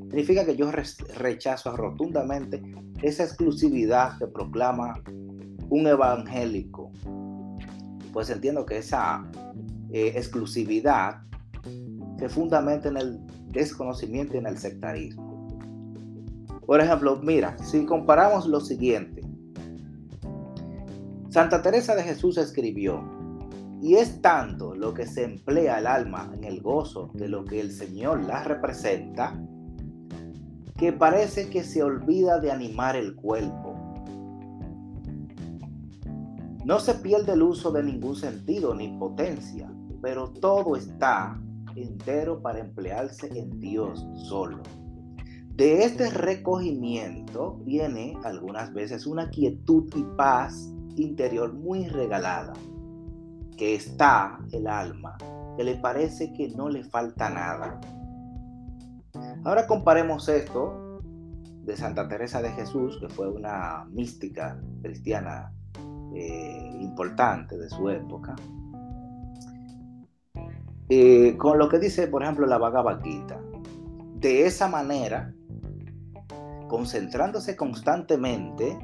Significa 0.09 0.43
que 0.43 0.55
yo 0.55 0.71
rechazo 0.71 1.75
rotundamente 1.77 2.63
esa 3.03 3.25
exclusividad 3.25 4.17
que 4.17 4.25
proclama 4.25 5.03
un 5.69 5.87
evangélico. 5.87 6.91
Pues 8.13 8.29
entiendo 8.29 8.65
que 8.65 8.77
esa 8.77 9.25
eh, 9.91 10.13
exclusividad 10.15 11.21
se 12.17 12.29
fundamenta 12.29 12.87
en 12.89 12.97
el 12.97 13.19
desconocimiento 13.49 14.35
y 14.35 14.39
en 14.39 14.47
el 14.47 14.57
sectarismo. 14.57 15.47
Por 16.65 16.81
ejemplo, 16.81 17.19
mira, 17.21 17.57
si 17.59 17.85
comparamos 17.85 18.47
lo 18.47 18.59
siguiente, 18.59 19.21
Santa 21.29 21.61
Teresa 21.61 21.95
de 21.95 22.03
Jesús 22.03 22.37
escribió, 22.37 23.03
y 23.81 23.95
es 23.95 24.21
tanto 24.21 24.73
lo 24.73 24.93
que 24.93 25.05
se 25.05 25.23
emplea 25.23 25.79
el 25.79 25.85
alma 25.85 26.31
en 26.33 26.43
el 26.43 26.61
gozo 26.61 27.11
de 27.13 27.27
lo 27.27 27.45
que 27.45 27.59
el 27.59 27.71
Señor 27.71 28.23
la 28.23 28.43
representa, 28.43 29.39
que 30.77 30.91
parece 30.91 31.49
que 31.49 31.63
se 31.63 31.83
olvida 31.83 32.39
de 32.39 32.51
animar 32.51 32.95
el 32.95 33.15
cuerpo. 33.15 33.64
No 36.65 36.79
se 36.79 36.95
pierde 36.95 37.33
el 37.33 37.43
uso 37.43 37.71
de 37.71 37.83
ningún 37.83 38.15
sentido 38.15 38.73
ni 38.73 38.87
potencia, 38.97 39.71
pero 40.01 40.31
todo 40.31 40.75
está 40.75 41.39
entero 41.75 42.41
para 42.41 42.57
emplearse 42.57 43.27
en 43.37 43.59
Dios 43.59 44.03
solo. 44.27 44.63
De 45.53 45.83
este 45.83 46.09
recogimiento 46.09 47.59
viene 47.63 48.17
algunas 48.23 48.73
veces 48.73 49.05
una 49.05 49.29
quietud 49.29 49.93
y 49.95 50.01
paz 50.17 50.73
interior 50.95 51.53
muy 51.53 51.87
regalada, 51.87 52.53
que 53.55 53.75
está 53.75 54.39
el 54.51 54.65
alma, 54.65 55.17
que 55.55 55.63
le 55.63 55.75
parece 55.75 56.33
que 56.33 56.49
no 56.49 56.69
le 56.69 56.83
falta 56.83 57.29
nada. 57.29 57.79
Ahora 59.43 59.67
comparemos 59.67 60.27
esto 60.29 60.99
de 61.61 61.77
Santa 61.77 62.07
Teresa 62.07 62.41
de 62.41 62.49
Jesús, 62.53 62.97
que 62.99 63.07
fue 63.07 63.29
una 63.29 63.85
mística 63.91 64.59
cristiana 64.81 65.53
eh, 66.15 66.77
importante 66.79 67.57
de 67.57 67.69
su 67.69 67.89
época, 67.89 68.35
eh, 70.87 71.35
con 71.37 71.57
lo 71.57 71.67
que 71.67 71.79
dice, 71.79 72.07
por 72.07 72.23
ejemplo, 72.23 72.45
la 72.45 72.57
Bhagavad 72.57 73.01
Gita. 73.03 73.39
De 74.15 74.45
esa 74.45 74.67
manera, 74.67 75.33
concentrándose 76.67 77.55
constantemente, 77.55 78.77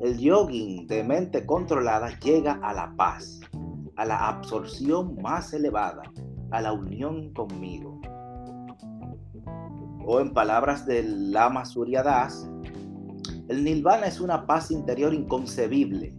el 0.00 0.18
yogin 0.18 0.86
de 0.86 1.04
mente 1.04 1.44
controlada 1.44 2.18
llega 2.20 2.52
a 2.62 2.72
la 2.72 2.94
paz, 2.96 3.40
a 3.96 4.04
la 4.04 4.28
absorción 4.28 5.20
más 5.20 5.52
elevada, 5.52 6.02
a 6.50 6.62
la 6.62 6.72
unión 6.72 7.34
conmigo. 7.34 8.00
O 10.06 10.20
en 10.20 10.32
palabras 10.32 10.86
del 10.86 11.30
Lama 11.30 11.66
Surya 11.66 12.02
Das, 12.02 12.48
el 13.48 13.64
nirvana 13.64 14.06
es 14.06 14.20
una 14.20 14.46
paz 14.46 14.70
interior 14.70 15.12
inconcebible, 15.12 16.14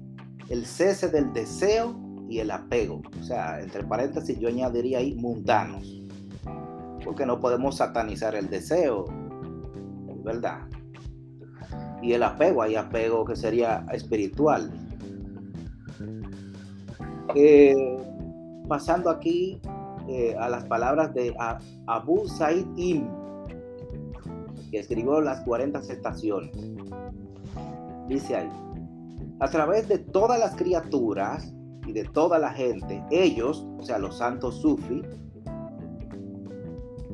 el 0.52 0.66
cese 0.66 1.10
del 1.10 1.34
deseo 1.34 1.96
y 2.30 2.40
el 2.40 2.52
apego. 2.52 3.02
O 3.20 3.24
sea, 3.24 3.62
entre 3.62 3.84
paréntesis 3.84 4.38
yo 4.38 4.50
añadiría 4.50 5.00
ahí 5.00 5.16
mundanos, 5.16 6.02
porque 7.04 7.26
no 7.26 7.40
podemos 7.40 7.78
satanizar 7.78 8.36
el 8.36 8.50
deseo, 8.50 9.06
¿verdad? 10.24 10.68
y 12.02 12.14
el 12.14 12.24
apego, 12.24 12.64
hay 12.64 12.76
apego 12.76 13.24
que 13.26 13.36
sería 13.36 13.86
espiritual. 13.92 14.72
Eh, 17.36 17.98
pasando 18.68 19.10
aquí 19.10 19.62
eh, 20.10 20.36
a 20.38 20.50
las 20.50 20.66
palabras 20.66 21.14
de 21.14 21.34
Abu 21.88 22.28
Said 22.28 22.66
Im, 22.76 23.08
que 24.72 24.80
escribió 24.80 25.22
las 25.22 25.42
40 25.42 25.80
estaciones. 25.80 26.52
Dice 28.08 28.36
ahí, 28.36 28.50
a 29.42 29.50
través 29.50 29.88
de 29.88 29.98
todas 29.98 30.40
las 30.40 30.56
criaturas 30.56 31.52
y 31.88 31.94
de 31.94 32.06
toda 32.06 32.38
la 32.38 32.52
gente, 32.52 33.04
ellos, 33.10 33.66
o 33.80 33.82
sea, 33.82 33.98
los 33.98 34.20
santos 34.20 34.62
sufis, 34.62 35.04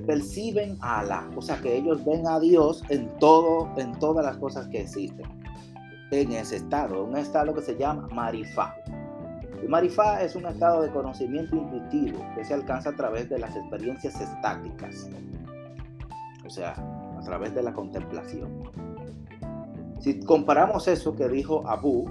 perciben 0.05 0.77
a 0.81 0.99
Alá, 0.99 1.29
o 1.37 1.41
sea 1.41 1.57
que 1.61 1.77
ellos 1.77 2.03
ven 2.03 2.27
a 2.27 2.39
Dios 2.41 2.83
en 2.89 3.07
todo, 3.19 3.69
en 3.77 3.97
todas 3.99 4.25
las 4.25 4.37
cosas 4.37 4.67
que 4.67 4.81
existen. 4.81 5.25
en 6.11 6.33
ese 6.33 6.57
estado, 6.57 7.05
un 7.05 7.15
estado 7.15 7.53
que 7.53 7.61
se 7.61 7.77
llama 7.77 8.09
marifá. 8.13 8.75
El 9.61 9.69
marifá 9.69 10.21
es 10.21 10.35
un 10.35 10.45
estado 10.45 10.81
de 10.81 10.91
conocimiento 10.91 11.55
intuitivo 11.55 12.25
que 12.35 12.43
se 12.43 12.53
alcanza 12.53 12.89
a 12.89 12.95
través 12.95 13.29
de 13.29 13.39
las 13.39 13.55
experiencias 13.55 14.19
estáticas, 14.19 15.09
o 16.45 16.49
sea, 16.49 16.73
a 17.17 17.21
través 17.21 17.55
de 17.55 17.63
la 17.63 17.73
contemplación. 17.73 18.86
Si 19.99 20.19
comparamos 20.19 20.87
eso 20.87 21.15
que 21.15 21.27
dijo 21.27 21.67
Abu 21.67 22.05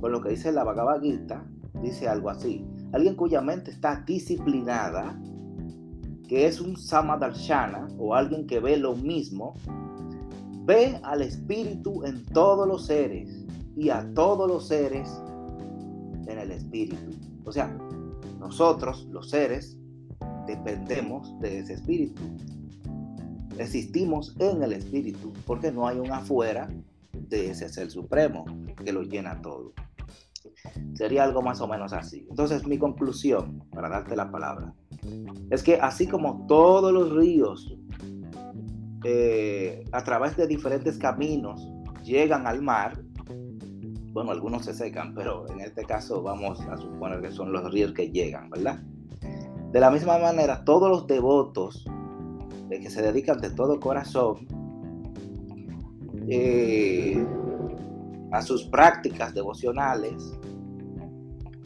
con 0.00 0.12
lo 0.12 0.20
que 0.20 0.30
dice 0.30 0.52
la 0.52 0.64
Bhagavad 0.64 1.00
Gita, 1.00 1.44
dice 1.80 2.08
algo 2.08 2.30
así. 2.30 2.64
Alguien 2.92 3.14
cuya 3.14 3.40
mente 3.40 3.70
está 3.70 4.02
disciplinada, 4.06 5.18
que 6.28 6.46
es 6.46 6.60
un 6.60 6.76
Samadarshana 6.76 7.88
o 7.98 8.14
alguien 8.14 8.46
que 8.46 8.60
ve 8.60 8.76
lo 8.76 8.94
mismo, 8.94 9.54
ve 10.64 10.98
al 11.02 11.22
espíritu 11.22 12.04
en 12.04 12.24
todos 12.26 12.66
los 12.66 12.86
seres 12.86 13.44
y 13.76 13.90
a 13.90 14.12
todos 14.14 14.48
los 14.48 14.66
seres 14.68 15.22
en 16.26 16.38
el 16.38 16.50
espíritu. 16.50 17.12
O 17.44 17.52
sea, 17.52 17.76
nosotros, 18.38 19.06
los 19.10 19.30
seres, 19.30 19.78
dependemos 20.46 21.38
de 21.40 21.60
ese 21.60 21.74
espíritu. 21.74 22.22
Existimos 23.58 24.34
en 24.38 24.62
el 24.62 24.72
espíritu 24.72 25.32
porque 25.46 25.70
no 25.70 25.86
hay 25.86 25.98
un 25.98 26.10
afuera 26.10 26.68
de 27.28 27.50
ese 27.50 27.68
ser 27.68 27.90
supremo 27.90 28.44
que 28.84 28.92
lo 28.92 29.02
llena 29.02 29.40
todo. 29.40 29.72
Sería 30.94 31.24
algo 31.24 31.42
más 31.42 31.60
o 31.60 31.68
menos 31.68 31.92
así. 31.92 32.26
Entonces 32.28 32.66
mi 32.66 32.78
conclusión, 32.78 33.64
para 33.70 33.88
darte 33.88 34.16
la 34.16 34.30
palabra, 34.30 34.74
es 35.50 35.62
que 35.62 35.76
así 35.76 36.06
como 36.06 36.46
todos 36.46 36.92
los 36.92 37.10
ríos 37.12 37.76
eh, 39.04 39.84
a 39.92 40.04
través 40.04 40.36
de 40.36 40.46
diferentes 40.46 40.98
caminos 40.98 41.68
llegan 42.04 42.46
al 42.46 42.62
mar, 42.62 43.02
bueno, 44.12 44.30
algunos 44.30 44.64
se 44.64 44.74
secan, 44.74 45.14
pero 45.14 45.48
en 45.48 45.60
este 45.60 45.84
caso 45.84 46.22
vamos 46.22 46.60
a 46.60 46.76
suponer 46.76 47.20
que 47.22 47.32
son 47.32 47.52
los 47.52 47.72
ríos 47.72 47.92
que 47.92 48.10
llegan, 48.10 48.50
¿verdad? 48.50 48.82
De 49.72 49.80
la 49.80 49.90
misma 49.90 50.18
manera, 50.18 50.64
todos 50.64 50.90
los 50.90 51.06
devotos 51.06 51.84
de 52.68 52.78
que 52.78 52.90
se 52.90 53.00
dedican 53.00 53.38
de 53.38 53.50
todo 53.50 53.80
corazón 53.80 54.46
eh, 56.28 57.24
a 58.30 58.42
sus 58.42 58.64
prácticas 58.64 59.34
devocionales, 59.34 60.38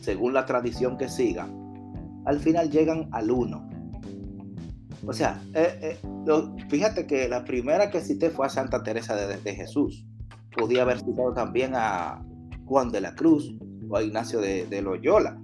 según 0.01 0.35
la 0.35 0.47
tradición 0.47 0.97
que 0.97 1.09
sigan, 1.09 2.23
al 2.25 2.41
final 2.41 2.71
llegan 2.71 3.09
al 3.13 3.31
uno. 3.31 3.69
O 5.07 5.13
sea, 5.13 5.41
eh, 5.55 5.79
eh, 5.81 5.99
fíjate 6.69 7.07
que 7.07 7.29
la 7.29 7.45
primera 7.45 7.91
que 7.91 8.01
cité 8.01 8.31
fue 8.31 8.47
a 8.47 8.49
Santa 8.49 8.83
Teresa 8.83 9.15
de, 9.15 9.55
Jesús. 9.55 10.05
Podía 10.57 10.83
haber 10.83 10.99
citado 10.99 11.33
también 11.33 11.73
a 11.75 12.25
Juan 12.65 12.91
de 12.91 13.01
la 13.01 13.15
Cruz 13.15 13.55
o 13.89 13.97
a 13.97 14.03
Ignacio 14.03 14.41
de, 14.41 14.67
de 14.67 14.83
Loyola. 14.83 15.41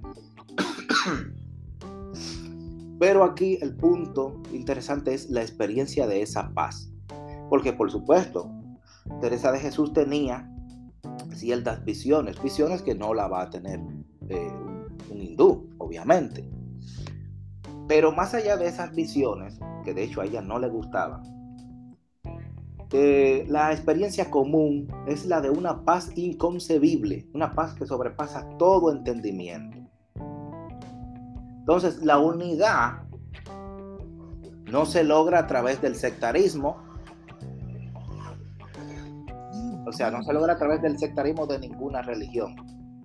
Pero 2.98 3.24
aquí 3.24 3.58
el 3.60 3.76
punto 3.76 4.42
interesante 4.52 5.14
es 5.14 5.30
la 5.30 5.42
experiencia 5.42 6.06
de 6.06 6.22
esa 6.22 6.50
paz. 6.50 6.90
Porque 7.48 7.72
por 7.72 7.90
supuesto, 7.90 8.50
Teresa 9.20 9.52
de 9.52 9.60
Jesús 9.60 9.92
tenía 9.92 10.48
ciertas 11.34 11.84
visiones, 11.84 12.40
visiones 12.42 12.82
que 12.82 12.94
no 12.94 13.14
la 13.14 13.28
va 13.28 13.42
a 13.42 13.50
tener 13.50 13.80
eh, 14.28 14.52
un 15.10 15.22
hindú, 15.22 15.68
obviamente. 15.78 16.48
Pero 17.88 18.12
más 18.12 18.34
allá 18.34 18.56
de 18.56 18.68
esas 18.68 18.94
visiones, 18.94 19.58
que 19.84 19.94
de 19.94 20.04
hecho 20.04 20.20
a 20.20 20.24
ella 20.24 20.40
no 20.40 20.58
le 20.58 20.68
gustaban, 20.68 21.22
eh, 22.94 23.46
la 23.48 23.72
experiencia 23.72 24.30
común 24.30 24.86
es 25.06 25.24
la 25.24 25.40
de 25.40 25.48
una 25.48 25.82
paz 25.84 26.10
inconcebible, 26.14 27.26
una 27.32 27.54
paz 27.54 27.74
que 27.74 27.86
sobrepasa 27.86 28.46
todo 28.58 28.92
entendimiento. 28.92 29.78
Entonces, 31.60 32.02
la 32.02 32.18
unidad 32.18 33.04
no 34.70 34.84
se 34.84 35.04
logra 35.04 35.38
a 35.38 35.46
través 35.46 35.80
del 35.80 35.96
sectarismo, 35.96 36.82
o 39.86 39.92
sea, 39.92 40.10
no 40.10 40.22
se 40.22 40.32
logra 40.32 40.54
a 40.54 40.58
través 40.58 40.82
del 40.82 40.98
sectarismo 40.98 41.46
de 41.46 41.58
ninguna 41.58 42.02
religión. 42.02 42.54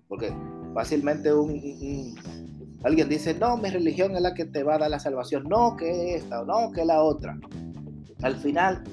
Porque 0.07 0.33
fácilmente 0.73 1.33
un, 1.33 2.15
alguien 2.83 3.09
dice, 3.09 3.33
no, 3.33 3.57
mi 3.57 3.69
religión 3.69 4.15
es 4.15 4.21
la 4.21 4.33
que 4.33 4.45
te 4.45 4.63
va 4.63 4.75
a 4.75 4.77
dar 4.77 4.89
la 4.89 4.99
salvación. 4.99 5.43
No, 5.49 5.75
que 5.75 6.15
esta, 6.15 6.43
no, 6.43 6.71
que 6.71 6.85
la 6.85 7.01
otra. 7.01 7.37
Al 8.21 8.35
final, 8.37 8.83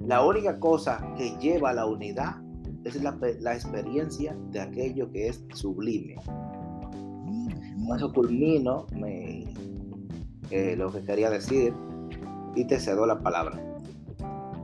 la 0.00 0.24
única 0.24 0.58
cosa 0.58 1.14
que 1.16 1.36
lleva 1.38 1.70
a 1.70 1.74
la 1.74 1.86
unidad 1.86 2.36
es 2.84 3.02
la, 3.02 3.54
experiencia 3.54 4.36
de 4.50 4.60
aquello 4.60 5.10
que 5.10 5.28
es 5.28 5.44
sublime. 5.54 6.16
Con 6.26 7.96
eso 7.96 8.12
culmino 8.12 8.86
eh, 10.50 10.76
lo 10.76 10.92
que 10.92 11.02
quería 11.02 11.30
decir 11.30 11.74
y 12.54 12.66
te 12.66 12.78
cedo 12.78 13.06
la 13.06 13.18
palabra. 13.18 13.60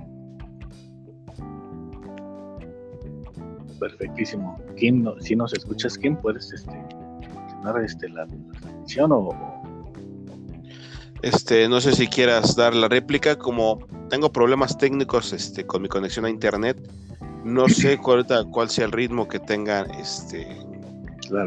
perfectísimo. 3.81 4.57
Kim, 4.77 5.07
si 5.21 5.35
nos 5.35 5.53
escuchas, 5.55 5.99
Kim, 5.99 6.14
puedes 6.16 6.53
este, 6.53 6.71
mencionar 6.71 7.83
este, 7.83 8.09
la, 8.11 8.27
transmisión 8.27 9.11
o, 9.12 9.31
Este, 11.23 11.69
no 11.69 11.81
sé 11.81 11.93
si 11.93 12.07
quieras 12.07 12.55
dar 12.55 12.75
la 12.75 12.87
réplica, 12.87 13.37
como 13.37 13.81
tengo 14.09 14.31
problemas 14.31 14.79
técnicos 14.79 15.33
este, 15.33 15.66
con 15.66 15.83
mi 15.83 15.88
conexión 15.88 16.27
a 16.27 16.31
internet, 16.31 16.79
no 17.43 17.69
sé 17.69 17.99
cuál, 18.03 18.27
cuál 18.53 18.71
sea 18.71 18.85
el 18.85 18.93
ritmo 18.93 19.27
que 19.27 19.40
tengan 19.40 19.90
este, 19.93 20.47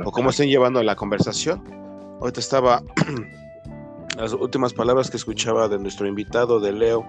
o 0.04 0.12
cómo 0.12 0.32
estén 0.32 0.50
llevando 0.50 0.82
la 0.84 0.96
conversación. 0.96 1.63
Ahorita 2.19 2.39
estaba 2.39 2.84
las 4.17 4.34
últimas 4.34 4.74
palabras 4.74 5.10
que 5.10 5.17
escuchaba 5.17 5.67
de 5.67 5.80
nuestro 5.80 6.08
invitado, 6.08 6.60
de 6.60 6.72
Leo, 6.72 7.06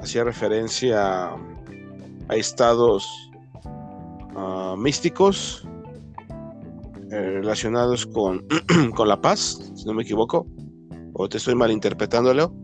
hacía 0.00 0.24
referencia 0.24 1.30
a 2.28 2.36
estados 2.36 3.31
Místicos 4.76 5.66
eh, 7.10 7.40
relacionados 7.40 8.06
con, 8.06 8.46
con 8.96 9.08
la 9.08 9.20
paz, 9.20 9.72
si 9.74 9.84
no 9.84 9.94
me 9.94 10.02
equivoco, 10.02 10.46
o 11.12 11.28
te 11.28 11.36
estoy 11.36 11.54
malinterpretándolo. 11.54 12.54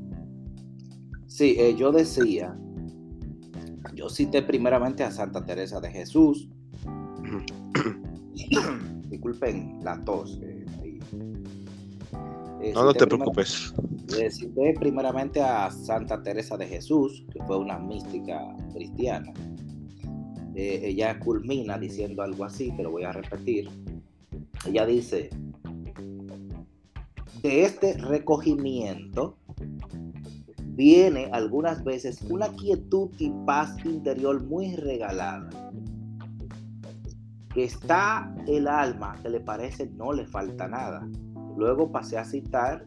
Sí, 1.26 1.56
eh, 1.58 1.76
yo 1.76 1.92
decía, 1.92 2.58
yo 3.94 4.08
cité 4.08 4.42
primeramente 4.42 5.04
a 5.04 5.10
Santa 5.10 5.44
Teresa 5.44 5.80
de 5.80 5.90
Jesús. 5.90 6.48
Disculpen 9.10 9.80
la 9.82 10.02
tos. 10.04 10.40
Eh, 10.42 10.64
no, 12.74 12.84
no 12.84 12.94
te 12.94 13.06
preocupes. 13.06 13.74
Cité 14.30 14.74
primeramente 14.78 15.42
a 15.42 15.70
Santa 15.70 16.22
Teresa 16.22 16.56
de 16.56 16.66
Jesús, 16.66 17.24
que 17.32 17.42
fue 17.44 17.58
una 17.58 17.78
mística 17.78 18.40
cristiana. 18.72 19.32
Eh, 20.58 20.88
ella 20.88 21.20
culmina 21.20 21.78
diciendo 21.78 22.20
algo 22.20 22.44
así, 22.44 22.74
pero 22.76 22.90
voy 22.90 23.04
a 23.04 23.12
repetir. 23.12 23.70
Ella 24.66 24.84
dice, 24.86 25.30
de 27.42 27.62
este 27.62 27.92
recogimiento 27.96 29.36
viene 30.74 31.30
algunas 31.30 31.84
veces 31.84 32.22
una 32.22 32.48
quietud 32.48 33.10
y 33.20 33.30
paz 33.46 33.76
interior 33.84 34.42
muy 34.42 34.74
regalada. 34.74 35.48
Que 37.54 37.62
está 37.62 38.34
el 38.48 38.66
alma 38.66 39.14
que 39.22 39.28
le 39.28 39.38
parece 39.38 39.86
no 39.86 40.12
le 40.12 40.26
falta 40.26 40.66
nada. 40.66 41.08
Luego 41.56 41.92
pasé 41.92 42.18
a 42.18 42.24
citar 42.24 42.84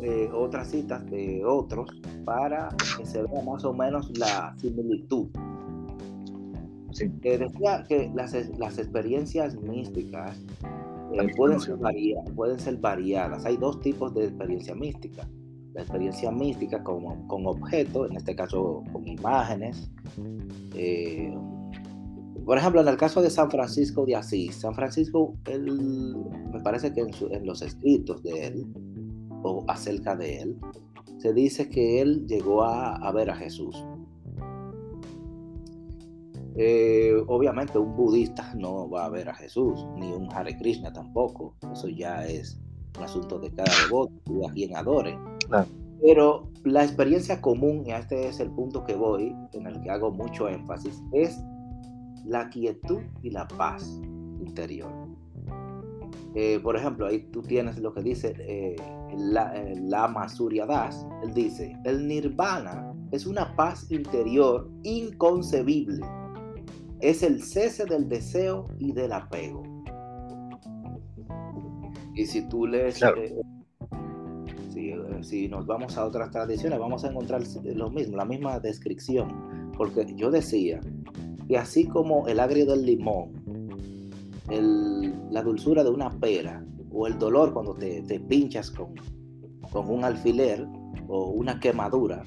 eh, 0.00 0.30
otras 0.32 0.70
citas 0.70 1.04
de 1.10 1.44
otros 1.44 1.90
para 2.24 2.70
que 2.96 3.04
se 3.04 3.22
vea 3.24 3.42
más 3.42 3.62
o 3.66 3.74
menos 3.74 4.10
la 4.16 4.56
similitud 4.56 5.28
decía 7.06 7.84
que 7.88 8.10
las, 8.14 8.34
experiencias 8.34 9.54
místicas 9.56 10.36
eh, 11.12 11.28
pueden, 11.36 11.60
ser 11.60 11.76
pueden 12.34 12.58
ser 12.58 12.76
variadas. 12.78 13.44
Hay 13.44 13.56
dos 13.56 13.80
tipos 13.80 14.14
de 14.14 14.24
experiencia 14.24 14.74
mística. 14.74 15.28
La 15.74 15.82
experiencia 15.82 16.30
mística 16.30 16.82
con, 16.82 17.26
con 17.28 17.46
objetos, 17.46 18.10
en 18.10 18.16
este 18.16 18.34
caso 18.34 18.82
con 18.92 19.06
imágenes. 19.06 19.90
Eh, 20.74 21.32
por 22.48 22.56
ejemplo, 22.56 22.80
en 22.80 22.88
el 22.88 22.96
caso 22.96 23.20
de 23.20 23.28
San 23.28 23.50
Francisco 23.50 24.06
de 24.06 24.16
Asís, 24.16 24.54
San 24.54 24.74
Francisco, 24.74 25.34
él, 25.44 26.16
me 26.50 26.60
parece 26.60 26.92
que 26.94 27.02
en, 27.02 27.46
los 27.46 27.60
escritos 27.60 28.22
de 28.22 28.46
él, 28.46 28.66
o 29.42 29.64
acerca 29.68 30.16
de 30.16 30.40
él, 30.40 30.56
se 31.18 31.34
dice 31.34 31.68
que 31.68 32.00
él 32.00 32.26
llegó 32.26 32.62
a, 32.64 32.96
a 32.96 33.12
ver 33.12 33.28
a 33.28 33.36
Jesús. 33.36 33.84
Eh, 36.60 37.14
obviamente 37.28 37.78
un 37.78 37.94
budista 37.94 38.52
no 38.56 38.90
va 38.90 39.04
a 39.04 39.08
ver 39.08 39.28
a 39.28 39.34
Jesús, 39.34 39.86
ni 39.96 40.10
un 40.12 40.28
Hare 40.32 40.56
Krishna 40.58 40.92
tampoco. 40.92 41.54
Eso 41.72 41.88
ya 41.88 42.26
es 42.26 42.60
un 42.96 43.04
asunto 43.04 43.38
de 43.38 43.52
cada 43.54 43.70
devoto 43.84 44.12
y 44.26 44.44
a 44.44 44.52
quien 44.52 44.76
adore. 44.76 45.16
Pero 46.02 46.48
la 46.64 46.82
experiencia 46.82 47.40
común, 47.40 47.84
y 47.86 47.92
este 47.92 48.26
es 48.26 48.40
el 48.40 48.50
punto 48.50 48.84
que 48.84 48.96
voy, 48.96 49.34
en 49.52 49.66
el 49.68 49.80
que 49.80 49.90
hago 49.90 50.10
mucho 50.10 50.48
énfasis, 50.48 51.00
es 51.12 51.38
la 52.24 52.48
quietud 52.50 53.02
y 53.22 53.30
la 53.30 53.46
paz 53.46 54.00
interior. 54.40 54.90
Eh, 56.34 56.60
por 56.62 56.76
ejemplo, 56.76 57.06
ahí 57.06 57.20
tú 57.32 57.40
tienes 57.42 57.78
lo 57.78 57.94
que 57.94 58.02
dice 58.02 58.34
eh, 58.38 58.76
la, 59.16 59.54
Lama 59.76 60.28
Surya 60.28 60.66
Das. 60.66 61.06
Él 61.22 61.32
dice, 61.34 61.76
el 61.84 62.06
nirvana 62.06 62.92
es 63.12 63.26
una 63.26 63.54
paz 63.54 63.90
interior 63.90 64.68
inconcebible. 64.82 66.04
Es 67.00 67.22
el 67.22 67.42
cese 67.42 67.84
del 67.84 68.08
deseo 68.08 68.66
y 68.78 68.92
del 68.92 69.12
apego. 69.12 69.62
Y 72.14 72.26
si 72.26 72.48
tú 72.48 72.66
lees, 72.66 73.00
si, 75.22 75.48
nos 75.48 75.66
vamos 75.66 75.96
a 75.96 76.04
otras 76.04 76.30
tradiciones, 76.30 76.78
vamos 76.78 77.04
a 77.04 77.10
encontrar 77.10 77.42
lo 77.64 77.90
mismo, 77.90 78.16
la 78.16 78.24
misma 78.24 78.58
descripción. 78.58 79.72
Porque 79.76 80.04
yo 80.16 80.30
decía 80.30 80.80
que 81.46 81.56
así 81.56 81.86
como 81.86 82.26
el 82.26 82.40
agrio 82.40 82.66
del 82.66 82.84
limón 82.84 83.38
la 85.30 85.42
dulzura 85.42 85.84
de 85.84 85.90
una 85.90 86.10
pera 86.10 86.64
o 86.90 87.06
el 87.06 87.18
dolor 87.18 87.52
cuando 87.52 87.74
te, 87.74 88.02
pinchas 88.28 88.70
con, 88.70 88.94
con 89.70 89.88
un 89.90 90.04
alfiler 90.04 90.66
o 91.06 91.30
una 91.30 91.60
quemadura. 91.60 92.22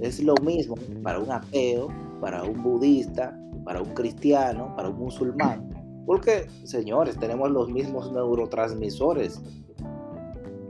Es 0.00 0.22
lo 0.22 0.34
mismo 0.36 0.76
para 1.02 1.18
un 1.18 1.30
ateo, 1.30 1.88
para 2.20 2.44
un 2.44 2.62
budista, 2.62 3.36
para 3.64 3.80
un 3.80 3.94
cristiano, 3.94 4.74
para 4.76 4.88
un 4.88 4.98
musulmán. 4.98 5.68
Porque, 6.06 6.46
señores, 6.64 7.18
tenemos 7.18 7.50
los 7.50 7.70
mismos 7.70 8.12
neurotransmisores 8.12 9.42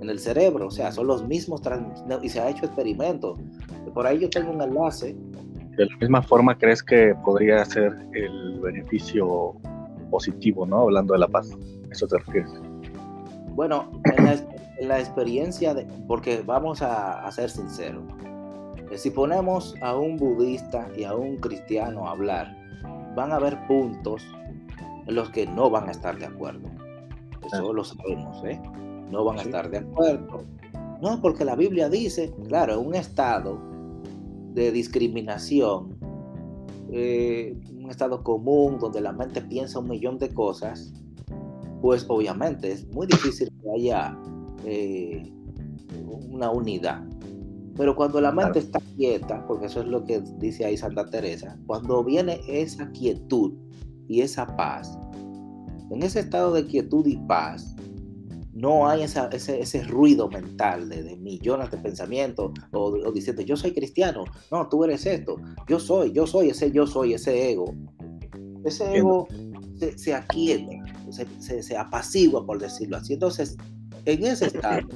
en 0.01 0.11
el 0.11 0.19
cerebro, 0.19 0.67
o 0.67 0.71
sea, 0.71 0.93
son 0.93 1.07
los 1.07 1.27
mismos 1.27 1.63
y 2.23 2.29
se 2.29 2.41
ha 2.41 2.51
hecho 2.51 2.67
experimentos. 2.67 3.39
Por 3.93 4.07
ahí 4.07 4.19
yo 4.19 4.31
tengo 4.31 4.53
un 4.53 4.61
enlace. 4.61 5.17
De 5.77 5.87
la 5.87 5.97
misma 5.97 6.23
forma, 6.23 6.57
¿crees 6.57 6.83
que 6.83 7.15
podría 7.25 7.65
ser 7.65 7.97
el 8.13 8.61
beneficio 8.61 9.55
positivo, 10.11 10.67
¿no? 10.67 10.83
Hablando 10.83 11.15
de 11.15 11.21
la 11.21 11.29
paz. 11.29 11.51
¿Eso 11.91 12.07
te 12.07 12.19
refieres? 12.19 12.51
Bueno, 13.55 13.91
en 14.79 14.89
la, 14.89 14.99
experiencia, 14.99 15.75
de, 15.75 15.87
porque 16.07 16.43
vamos 16.45 16.83
a, 16.83 17.31
ser 17.31 17.51
sinceros, 17.51 18.03
eh, 18.91 18.99
si 18.99 19.11
ponemos 19.11 19.75
a 19.81 19.97
un 19.97 20.17
budista 20.17 20.89
y 20.97 21.05
a 21.05 21.15
un 21.15 21.37
cristiano 21.37 22.07
a 22.07 22.11
hablar, 22.13 22.55
van 23.15 23.33
a 23.33 23.37
haber 23.37 23.67
puntos 23.67 24.27
en 25.07 25.15
los 25.15 25.31
que 25.31 25.47
no 25.47 25.71
van 25.71 25.89
a 25.89 25.93
estar 25.93 26.19
de 26.19 26.27
acuerdo. 26.27 26.69
Eso 27.47 27.73
lo 27.73 27.85
sabemos, 27.85 28.43
¿eh? 28.45 28.61
No 29.11 29.25
van 29.25 29.39
a 29.39 29.43
estar 29.43 29.71
de 29.71 29.79
acuerdo. 29.79 30.45
No, 31.03 31.21
porque 31.21 31.45
la 31.45 31.57
Biblia 31.57 31.89
dice, 31.89 32.33
claro, 32.49 32.81
un 32.81 32.95
estado 32.95 33.59
de 34.55 34.73
discriminación 34.73 35.95
eh, 36.97 37.57
un 37.77 37.91
estado 37.91 38.23
común 38.23 38.79
donde 38.79 39.01
la 39.01 39.13
mente 39.13 39.43
piensa 39.43 39.81
un 39.81 39.89
millón 39.89 40.17
de 40.19 40.33
cosas, 40.33 40.93
pues 41.83 42.07
obviamente 42.09 42.71
es 42.71 42.87
muy 42.95 43.09
difícil 43.09 43.51
que 43.61 43.71
haya 43.75 44.17
eh, 44.65 45.33
una 46.31 46.51
unidad. 46.51 47.05
Pero 47.77 47.97
cuando 47.97 48.21
la 48.21 48.31
mente 48.31 48.61
está 48.61 48.81
quieta, 48.97 49.45
porque 49.47 49.67
eso 49.67 49.81
es 49.81 49.87
lo 49.87 50.05
que 50.05 50.23
dice 50.39 50.65
ahí 50.65 50.77
Santa 50.77 51.07
Teresa, 51.07 51.59
cuando 51.67 52.05
viene 52.05 52.41
esa 52.47 52.91
quietud 52.93 53.53
y 54.09 54.21
esa 54.21 54.47
paz, 54.57 54.97
en 55.91 56.03
ese 56.03 56.21
estado 56.21 56.53
de 56.53 56.67
quietud 56.67 57.07
y 57.07 57.17
paz, 57.27 57.75
no 58.53 58.89
hay 58.89 59.03
ese, 59.03 59.21
ese, 59.33 59.83
ruido 59.83 60.29
mental 60.29 60.89
de, 60.89 61.17
millones 61.17 61.71
de 61.73 61.79
pensamientos 61.79 62.53
o, 62.73 63.11
diciendo 63.13 63.43
yo 63.43 63.57
soy 63.57 63.73
cristiano, 63.73 64.25
no, 64.51 64.69
tú 64.69 64.85
eres 64.85 65.05
esto, 65.07 65.37
yo 65.69 65.81
soy, 65.81 66.13
yo 66.13 66.27
soy 66.27 66.51
ese 66.51 66.71
yo 66.71 66.87
soy, 66.87 67.15
ese 67.15 67.51
ego. 67.51 67.75
Ese 68.65 68.97
ego 68.97 69.29
se, 69.79 69.99
se 69.99 70.15
aquieta, 70.15 70.73
se, 71.11 71.63
se, 71.63 71.77
apacigua, 71.77 72.47
por 72.47 72.59
decirlo 72.59 72.97
así. 72.97 73.13
Entonces, 73.13 73.59
en 74.07 74.25
ese 74.25 74.47
estado, 74.47 74.87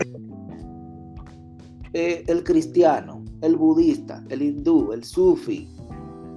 el 1.93 2.45
cristiano, 2.45 3.25
el 3.41 3.57
budista, 3.57 4.25
el 4.29 4.43
hindú, 4.43 4.93
el 4.93 5.05
sufi, 5.05 5.69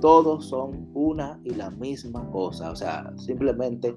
todos 0.01 0.47
son 0.47 0.89
una 0.93 1.39
y 1.43 1.51
la 1.51 1.69
misma 1.71 2.29
cosa. 2.31 2.71
O 2.71 2.75
sea, 2.75 3.13
simplemente, 3.17 3.95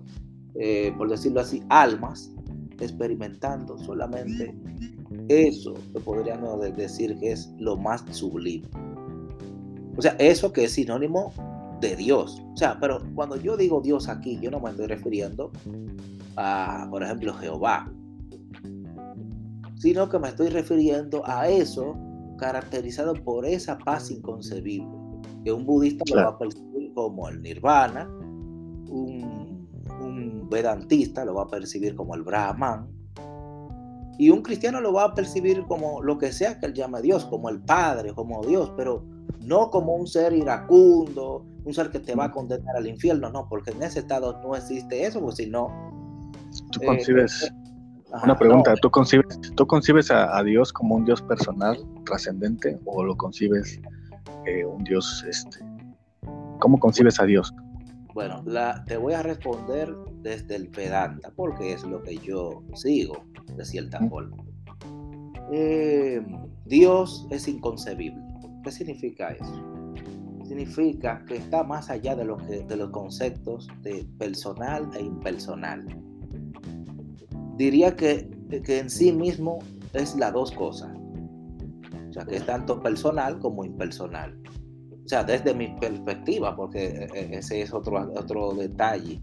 eh, 0.54 0.92
por 0.96 1.08
decirlo 1.08 1.40
así, 1.40 1.62
almas 1.68 2.30
experimentando 2.80 3.78
solamente 3.78 4.54
eso 5.28 5.74
que 5.92 6.00
podríamos 6.00 6.60
decir 6.76 7.18
que 7.18 7.32
es 7.32 7.52
lo 7.58 7.76
más 7.76 8.04
sublime. 8.10 8.68
O 9.96 10.02
sea, 10.02 10.12
eso 10.18 10.52
que 10.52 10.64
es 10.64 10.72
sinónimo 10.72 11.32
de 11.80 11.96
Dios. 11.96 12.42
O 12.52 12.56
sea, 12.56 12.78
pero 12.80 13.00
cuando 13.14 13.36
yo 13.36 13.56
digo 13.56 13.80
Dios 13.80 14.08
aquí, 14.08 14.38
yo 14.40 14.50
no 14.50 14.60
me 14.60 14.70
estoy 14.70 14.86
refiriendo 14.86 15.52
a, 16.36 16.86
por 16.90 17.02
ejemplo, 17.02 17.32
Jehová, 17.34 17.90
sino 19.76 20.08
que 20.08 20.18
me 20.18 20.28
estoy 20.28 20.48
refiriendo 20.48 21.22
a 21.26 21.48
eso 21.48 21.96
caracterizado 22.38 23.14
por 23.14 23.46
esa 23.46 23.78
paz 23.78 24.10
inconcebible, 24.10 24.88
que 25.44 25.52
un 25.52 25.64
budista 25.64 26.04
lo 26.14 26.16
va 26.16 26.28
a 26.30 26.38
percibir 26.38 26.92
como 26.94 27.28
el 27.28 27.42
nirvana, 27.42 28.08
un 28.88 30.46
vedantista 30.50 31.24
lo 31.24 31.34
va 31.34 31.42
a 31.44 31.48
percibir 31.48 31.94
como 31.94 32.14
el 32.14 32.22
Brahman, 32.22 32.88
y 34.18 34.30
un 34.30 34.42
cristiano 34.42 34.80
lo 34.80 34.92
va 34.92 35.04
a 35.04 35.14
percibir 35.14 35.64
como 35.64 36.00
lo 36.02 36.18
que 36.18 36.32
sea 36.32 36.58
que 36.58 36.66
él 36.66 36.74
llame 36.74 37.02
Dios, 37.02 37.24
como 37.24 37.48
el 37.48 37.60
Padre, 37.60 38.14
como 38.14 38.44
Dios, 38.44 38.72
pero 38.76 39.04
no 39.40 39.70
como 39.70 39.94
un 39.94 40.06
ser 40.06 40.32
iracundo, 40.32 41.44
un 41.64 41.74
ser 41.74 41.90
que 41.90 41.98
te 41.98 42.14
va 42.14 42.26
a 42.26 42.30
condenar 42.30 42.76
al 42.76 42.86
infierno, 42.86 43.30
no, 43.30 43.48
porque 43.48 43.72
en 43.72 43.82
ese 43.82 44.00
estado 44.00 44.40
no 44.42 44.54
existe 44.54 45.04
eso, 45.04 45.20
pues 45.20 45.36
si 45.36 45.46
no... 45.46 45.68
Tú 46.70 46.80
eh, 46.82 46.86
concibes, 46.86 47.52
una 48.22 48.36
pregunta, 48.36 48.74
¿tú 48.76 48.90
concibes, 48.90 49.40
¿tú 49.56 49.66
concibes 49.66 50.10
a, 50.10 50.42
Dios 50.42 50.72
como 50.72 50.96
un 50.96 51.04
Dios 51.04 51.22
personal, 51.22 51.76
trascendente, 52.04 52.78
o 52.84 53.04
lo 53.04 53.16
concibes 53.16 53.80
eh, 54.46 54.64
un 54.64 54.84
Dios, 54.84 55.24
este, 55.28 55.58
¿cómo 56.60 56.78
concibes 56.78 57.18
a 57.20 57.24
Dios? 57.24 57.52
Bueno, 58.14 58.42
la, 58.46 58.84
te 58.84 58.96
voy 58.96 59.14
a 59.14 59.22
responder 59.22 59.92
desde 60.22 60.56
el 60.56 60.68
Vedanta, 60.68 61.32
porque 61.34 61.72
es 61.72 61.82
lo 61.82 62.02
que 62.02 62.16
yo 62.18 62.62
sigo, 62.74 63.24
de 63.56 63.64
cierta 63.64 63.98
forma. 64.08 64.36
Eh, 65.52 66.24
Dios 66.64 67.26
es 67.30 67.48
inconcebible. 67.48 68.22
¿Qué 68.62 68.70
significa 68.70 69.30
eso? 69.30 69.94
Significa 70.44 71.24
que 71.26 71.36
está 71.36 71.64
más 71.64 71.90
allá 71.90 72.14
de, 72.14 72.24
lo 72.24 72.36
que, 72.36 72.62
de 72.62 72.76
los 72.76 72.90
conceptos 72.90 73.68
de 73.82 74.06
personal 74.18 74.88
e 74.94 75.02
impersonal. 75.02 75.84
Diría 77.56 77.94
que, 77.96 78.28
que 78.64 78.78
en 78.78 78.90
sí 78.90 79.12
mismo 79.12 79.60
es 79.92 80.16
las 80.16 80.32
dos 80.32 80.52
cosas. 80.52 80.90
O 82.10 82.12
sea, 82.12 82.24
que 82.24 82.36
es 82.36 82.46
tanto 82.46 82.80
personal 82.80 83.38
como 83.38 83.64
impersonal. 83.64 84.38
O 85.04 85.08
sea, 85.08 85.22
desde 85.22 85.52
mi 85.52 85.68
perspectiva, 85.78 86.56
porque 86.56 86.86
eh, 86.86 87.08
eh, 87.14 87.28
ese 87.32 87.60
es 87.60 87.74
otro, 87.74 88.10
otro 88.16 88.54
detalle. 88.54 89.20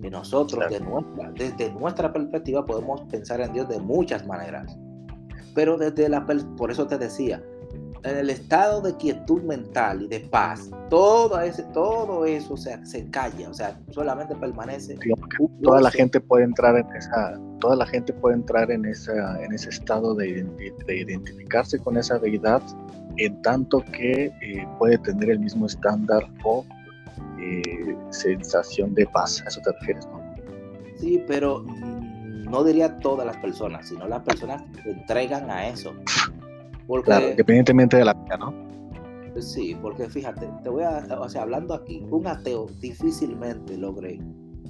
Que 0.00 0.10
nosotros, 0.10 0.64
nuestra, 0.80 1.32
desde 1.32 1.72
nuestra 1.72 2.12
perspectiva, 2.12 2.64
podemos 2.64 3.00
pensar 3.10 3.40
en 3.40 3.52
Dios 3.52 3.68
de 3.68 3.80
muchas 3.80 4.26
maneras. 4.26 4.76
Pero 5.54 5.76
desde 5.76 6.08
la, 6.08 6.24
por 6.56 6.70
eso 6.70 6.86
te 6.86 6.98
decía, 6.98 7.42
en 8.04 8.18
el 8.18 8.30
estado 8.30 8.82
de 8.82 8.94
quietud 8.96 9.42
mental 9.42 10.02
y 10.02 10.08
de 10.08 10.20
paz, 10.20 10.70
todo, 10.90 11.40
ese, 11.40 11.62
todo 11.72 12.26
eso 12.26 12.56
se, 12.56 12.84
se 12.84 13.08
calla, 13.08 13.48
o 13.48 13.54
sea, 13.54 13.78
solamente 13.90 14.34
permanece. 14.36 14.98
toda 15.62 15.80
la 15.80 15.90
gente 15.90 16.20
puede 16.20 16.44
entrar 16.44 16.76
en 16.76 16.86
esa, 16.94 17.40
toda 17.60 17.76
la 17.76 17.86
gente 17.86 18.12
puede 18.12 18.36
entrar 18.36 18.70
en 18.70 18.84
esa, 18.84 19.42
en 19.42 19.52
ese 19.54 19.70
estado 19.70 20.14
de, 20.14 20.46
de 20.86 20.96
identificarse 20.96 21.78
con 21.78 21.96
esa 21.96 22.18
deidad, 22.18 22.62
en 23.16 23.40
tanto 23.42 23.82
que 23.92 24.26
eh, 24.26 24.68
puede 24.78 24.98
tener 24.98 25.30
el 25.30 25.40
mismo 25.40 25.66
estándar 25.66 26.28
o 26.44 26.64
eh, 27.40 27.96
sensación 28.10 28.94
de 28.94 29.06
paz. 29.06 29.42
A 29.44 29.48
eso 29.48 29.60
te 29.64 29.72
refieres, 29.80 30.06
¿no? 30.06 30.22
Sí, 30.98 31.24
pero 31.26 31.64
no 31.64 32.64
diría 32.64 32.98
todas 32.98 33.26
las 33.26 33.36
personas, 33.38 33.88
sino 33.88 34.06
las 34.06 34.22
personas 34.22 34.62
que 34.74 34.82
se 34.82 34.90
entregan 34.90 35.50
a 35.50 35.68
eso 35.68 35.94
claro, 37.04 37.30
independientemente 37.30 37.96
de 37.96 38.04
la 38.04 38.14
vida, 38.14 38.36
¿no? 38.36 38.52
Sí, 39.40 39.76
porque 39.80 40.08
fíjate, 40.08 40.48
te 40.62 40.68
voy 40.68 40.84
a, 40.84 41.06
o 41.20 41.28
sea, 41.28 41.42
hablando 41.42 41.74
aquí, 41.74 42.06
un 42.10 42.26
ateo 42.26 42.66
difícilmente 42.80 43.76
logre 43.76 44.20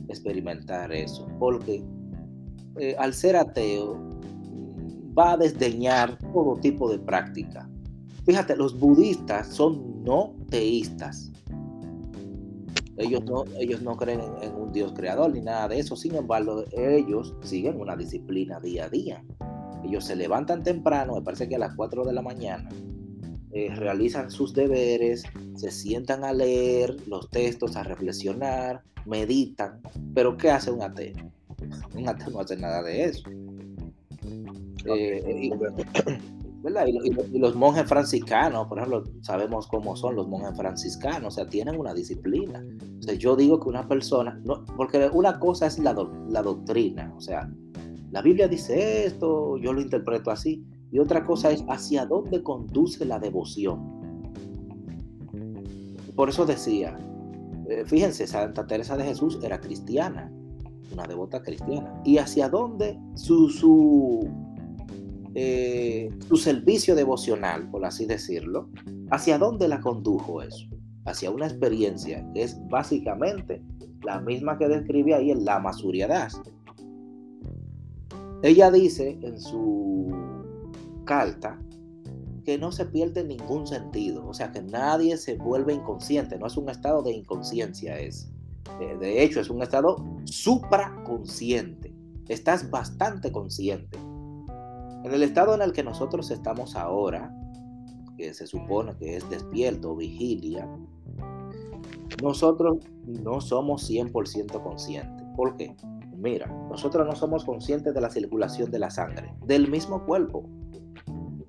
experimentar 0.09 0.93
eso, 0.93 1.29
porque 1.39 1.85
eh, 2.79 2.97
al 2.99 3.13
ser 3.13 3.37
ateo 3.37 3.99
va 5.17 5.33
a 5.33 5.37
desdeñar 5.37 6.19
todo 6.33 6.57
tipo 6.57 6.91
de 6.91 6.99
práctica. 6.99 7.69
Fíjate, 8.25 8.57
los 8.57 8.79
budistas 8.79 9.49
son 9.49 10.03
no 10.03 10.35
teístas. 10.49 11.31
Ellos 12.97 13.25
no, 13.25 13.45
ellos 13.59 13.83
no 13.83 13.97
creen 13.97 14.21
en 14.41 14.55
un 14.55 14.73
Dios 14.73 14.93
creador 14.95 15.33
ni 15.33 15.41
nada 15.41 15.69
de 15.69 15.81
eso. 15.81 15.97
Sin 15.97 16.15
embargo, 16.15 16.65
ellos 16.73 17.35
siguen 17.43 17.81
una 17.81 17.97
disciplina 17.97 18.61
día 18.61 18.85
a 18.85 18.89
día. 18.89 19.25
Ellos 19.85 20.05
se 20.05 20.17
levantan 20.17 20.63
temprano, 20.63 21.15
me 21.15 21.23
parece 21.23 21.49
que 21.49 21.57
a 21.57 21.59
las 21.59 21.75
4 21.75 22.05
de 22.05 22.13
la 22.13 22.23
mañana, 22.23 22.69
eh, 23.53 23.73
realizan 23.75 24.31
sus 24.31 24.53
deberes, 24.53 25.23
se 25.55 25.71
sientan 25.71 26.25
a 26.25 26.33
leer 26.33 26.97
los 27.07 27.31
textos, 27.31 27.77
a 27.77 27.85
reflexionar, 27.85 28.83
meditan. 29.07 29.81
Pero 30.13 30.37
¿qué 30.37 30.51
hace 30.51 30.71
un 30.71 30.83
ateo? 30.83 31.15
Un 31.95 32.09
ateo 32.09 32.31
no 32.31 32.41
hace 32.41 32.57
nada 32.57 32.83
de 32.83 33.05
eso. 33.05 33.23
Eh, 34.87 35.51
y, 37.33 37.39
los 37.39 37.55
monjes 37.55 37.87
franciscanos, 37.87 38.67
por 38.67 38.79
ejemplo, 38.79 39.05
sabemos 39.21 39.67
cómo 39.69 39.95
son 39.97 40.17
los 40.17 40.27
monjes 40.27 40.57
franciscanos, 40.57 41.35
o 41.35 41.37
sea, 41.37 41.47
tienen 41.47 41.79
una 41.79 41.95
disciplina. 41.95 42.65
O 42.99 43.03
sea, 43.03 43.15
yo 43.15 43.37
digo 43.37 43.61
que 43.61 43.69
una 43.69 43.87
persona, 43.87 44.41
no, 44.45 44.65
porque 44.77 45.09
una 45.13 45.39
cosa 45.39 45.67
es 45.67 45.79
la, 45.79 45.95
la 46.29 46.43
doctrina, 46.43 47.13
o 47.17 47.21
sea, 47.21 47.49
la 48.15 48.23
Biblia 48.23 48.47
dice 48.47 49.07
esto, 49.07 49.57
yo 49.57 49.73
lo 49.73 49.81
interpreto 49.81 50.31
así, 50.31 50.65
y 50.93 51.01
otra 51.01 51.25
cosa 51.25 51.51
es 51.51 51.65
hacia 51.69 52.07
dónde 52.07 52.45
conduce 52.45 53.05
la 53.05 53.19
devoción. 53.19 53.81
Por 56.15 56.29
eso 56.29 56.47
decía, 56.47 56.97
eh, 57.69 57.83
fíjense, 57.85 58.29
Santa 58.29 58.69
Teresa 58.69 58.97
de 58.97 59.03
Jesús 59.03 59.41
era 59.43 59.61
cristiana, 59.61 60.33
una 60.93 61.09
devota 61.09 61.43
cristiana. 61.43 62.01
Y 62.05 62.19
hacia 62.19 62.49
dónde 62.49 62.97
su, 63.15 63.49
su, 63.49 64.31
eh, 65.35 66.09
su 66.29 66.37
servicio 66.37 66.95
devocional, 66.95 67.69
por 67.69 67.85
así 67.85 68.07
decirlo, 68.07 68.71
hacia 69.11 69.39
dónde 69.39 69.67
la 69.67 69.81
condujo 69.81 70.41
eso. 70.41 70.69
Hacia 71.05 71.33
una 71.33 71.47
experiencia 71.47 72.25
que 72.33 72.45
es 72.45 72.61
básicamente 72.69 73.61
la 74.05 74.21
misma 74.21 74.57
que 74.57 74.69
describe 74.69 75.15
ahí 75.15 75.33
en 75.33 75.45
la 75.45 75.59
Masuriadas. 75.59 76.41
Ella 78.45 78.71
dice 78.71 79.19
en 79.23 79.41
su 79.41 80.15
carta 81.07 81.59
que 82.45 82.59
no 82.59 82.73
se 82.73 82.85
pierde 82.85 83.25
ningún 83.25 83.67
sentido, 83.67 84.27
o 84.29 84.35
sea 84.35 84.53
que 84.53 84.61
nadie 84.61 85.17
se 85.17 85.39
vuelve 85.39 85.73
inconsciente, 85.73 86.39
no 86.39 86.47
es 86.47 86.59
un 86.59 86.69
estado 86.69 87.03
de 87.03 87.13
inconsciencia, 87.13 87.99
es. 87.99 88.31
Eh, 88.83 88.99
de 89.01 89.25
hecho, 89.25 89.41
es 89.41 89.49
un 89.49 89.63
estado 89.63 89.97
supraconsciente. 90.25 91.95
Estás 92.29 92.69
bastante 92.71 93.33
consciente. 93.33 93.97
En 93.97 95.11
el 95.11 95.23
estado 95.23 95.55
en 95.55 95.63
el 95.63 95.73
que 95.73 95.83
nosotros 95.83 96.31
estamos 96.31 96.77
ahora, 96.77 97.35
que 98.19 98.35
se 98.35 98.47
supone 98.47 98.95
que 98.99 99.17
es 99.17 99.31
despierto 99.31 99.97
vigilia, 99.97 100.69
nosotros 102.23 102.77
no 103.07 103.41
somos 103.41 103.89
100% 103.91 104.63
conscientes. 104.63 105.27
¿Por 105.35 105.57
qué? 105.57 105.75
Mira, 106.25 106.47
nosotros 106.71 107.07
no 107.07 107.15
somos 107.15 107.45
conscientes 107.45 107.93
de 107.93 108.01
la 108.01 108.09
circulación 108.09 108.71
de 108.71 108.79
la 108.79 108.89
sangre, 108.89 109.35
del 109.45 109.71
mismo 109.71 110.07
cuerpo. 110.07 110.49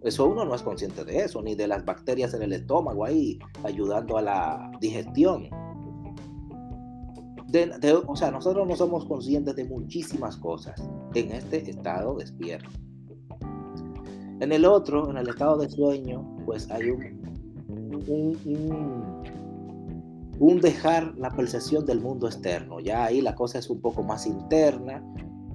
Eso 0.04 0.28
uno 0.28 0.44
no 0.44 0.54
es 0.54 0.64
consciente 0.64 1.06
de 1.06 1.20
eso, 1.20 1.42
ni 1.42 1.56
de 1.56 1.66
las 1.66 1.86
bacterias 1.86 2.34
en 2.34 2.42
el 2.44 2.52
estómago 2.52 3.06
ahí 3.06 3.40
ayudando 3.64 4.18
a 4.18 4.22
la 4.22 4.72
digestión. 4.82 5.48
o 8.06 8.16
sea, 8.18 8.32
nosotros 8.32 8.68
no 8.68 8.76
somos 8.76 9.06
conscientes 9.06 9.56
de 9.56 9.64
muchísimas 9.64 10.36
cosas 10.36 10.84
en 11.14 11.32
este 11.32 11.70
estado 11.70 12.18
despierto. 12.18 12.70
En 14.42 14.52
el 14.52 14.66
otro, 14.66 15.10
en 15.10 15.16
el 15.16 15.30
estado 15.30 15.58
de 15.58 15.70
sueño, 15.70 16.38
pues 16.46 16.70
hay 16.70 16.90
un, 16.90 17.24
dejar 20.62 21.16
la 21.18 21.30
percepción 21.32 21.86
del 21.86 22.02
mundo 22.02 22.28
externo. 22.28 22.80
Ya 22.80 23.06
ahí 23.06 23.22
la 23.22 23.36
cosa 23.36 23.60
es 23.60 23.70
un 23.70 23.82
poco 23.82 24.04
más 24.04 24.26
interna, 24.26 25.04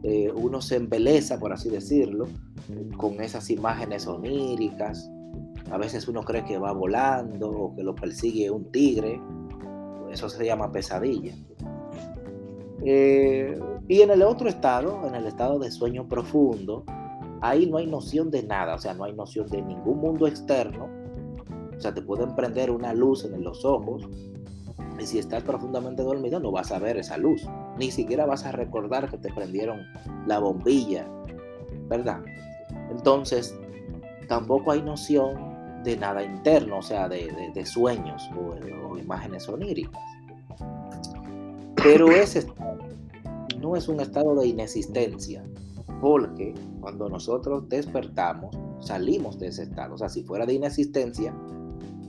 eh, 0.02 0.32
uno 0.34 0.62
se 0.62 0.76
embeleza, 0.76 1.38
por 1.38 1.52
así 1.52 1.68
decirlo, 1.68 2.26
con 2.96 3.20
esas 3.20 3.50
imágenes 3.50 4.06
oníricas. 4.06 5.10
A 5.70 5.78
veces 5.78 6.08
uno 6.08 6.22
cree 6.22 6.44
que 6.44 6.58
va 6.58 6.72
volando 6.72 7.50
o 7.50 7.76
que 7.76 7.82
lo 7.82 7.94
persigue 7.94 8.50
un 8.50 8.70
tigre. 8.72 9.20
Eso 10.10 10.28
se 10.28 10.44
llama 10.44 10.72
pesadilla. 10.72 11.34
Eh, 12.82 13.60
y 13.88 14.00
en 14.00 14.10
el 14.10 14.22
otro 14.22 14.48
estado, 14.48 15.06
en 15.06 15.14
el 15.14 15.26
estado 15.26 15.58
de 15.58 15.70
sueño 15.70 16.08
profundo, 16.08 16.84
ahí 17.42 17.66
no 17.66 17.76
hay 17.76 17.86
noción 17.86 18.30
de 18.30 18.42
nada, 18.42 18.74
o 18.74 18.78
sea, 18.78 18.94
no 18.94 19.04
hay 19.04 19.12
noción 19.12 19.46
de 19.48 19.60
ningún 19.60 19.98
mundo 19.98 20.26
externo. 20.26 20.88
O 21.76 21.80
sea, 21.80 21.94
te 21.94 22.02
pueden 22.02 22.34
prender 22.34 22.70
una 22.70 22.92
luz 22.94 23.24
en 23.24 23.42
los 23.42 23.64
ojos 23.64 24.08
y 25.00 25.06
si 25.06 25.18
estás 25.18 25.42
profundamente 25.42 26.02
dormido 26.02 26.38
no 26.40 26.52
vas 26.52 26.70
a 26.72 26.78
ver 26.78 26.98
esa 26.98 27.16
luz 27.16 27.46
ni 27.78 27.90
siquiera 27.90 28.26
vas 28.26 28.44
a 28.44 28.52
recordar 28.52 29.10
que 29.10 29.16
te 29.16 29.32
prendieron 29.32 29.80
la 30.26 30.38
bombilla, 30.38 31.08
¿verdad? 31.88 32.20
Entonces, 32.90 33.58
tampoco 34.28 34.72
hay 34.72 34.82
noción 34.82 35.82
de 35.82 35.96
nada 35.96 36.22
interno, 36.22 36.78
o 36.78 36.82
sea, 36.82 37.08
de, 37.08 37.64
sueños 37.64 38.28
o, 38.36 38.98
imágenes 38.98 39.48
oníricas. 39.48 40.02
Pero 41.82 42.10
ese 42.10 42.46
no 43.58 43.76
es 43.76 43.88
un 43.88 44.00
estado 44.00 44.34
de 44.34 44.48
inexistencia, 44.48 45.42
porque 46.00 46.54
cuando 46.80 47.08
nosotros 47.08 47.68
despertamos, 47.68 48.56
salimos 48.80 49.38
de 49.38 49.48
ese 49.48 49.62
estado. 49.62 49.94
O 49.94 49.98
sea, 49.98 50.10
si 50.10 50.22
fuera 50.22 50.44
de 50.44 50.54
inexistencia, 50.54 51.34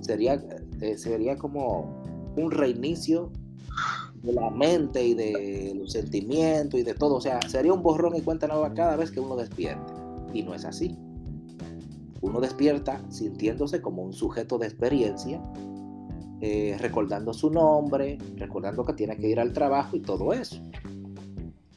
sería, 0.02 0.34
eh, 0.82 0.98
sería 0.98 1.38
como 1.38 2.04
un 2.36 2.52
reinicio 2.52 3.32
de 4.24 4.34
la 4.34 4.50
mente 4.50 5.04
y 5.06 5.14
de 5.14 5.74
los 5.76 5.92
sentimientos 5.92 6.80
y 6.80 6.84
de 6.84 6.94
todo. 6.94 7.16
O 7.16 7.22
sea, 7.22 7.40
sería 7.48 7.74
un 7.74 7.82
borrón 7.82 8.16
y 8.16 8.22
cuenta 8.22 8.48
nueva 8.48 8.74
cada 8.74 8.96
vez 8.96 9.12
que 9.12 9.20
uno 9.20 9.36
despierte. 9.36 9.94
Y 10.34 10.44
no 10.44 10.54
es 10.54 10.66
así. 10.66 10.98
Uno 12.22 12.40
despierta 12.40 13.02
sintiéndose 13.10 13.82
como 13.82 14.04
un 14.04 14.14
sujeto 14.14 14.58
de 14.60 14.68
experiencia, 14.68 15.42
eh, 16.40 16.78
recordando 16.80 17.34
su 17.34 17.50
nombre, 17.50 18.18
recordando 18.38 18.86
que 18.86 18.94
tiene 18.94 19.18
que 19.18 19.30
ir 19.30 19.40
al 19.40 19.54
trabajo 19.54 19.96
y 19.96 20.02
todo 20.02 20.32
eso. 20.32 20.62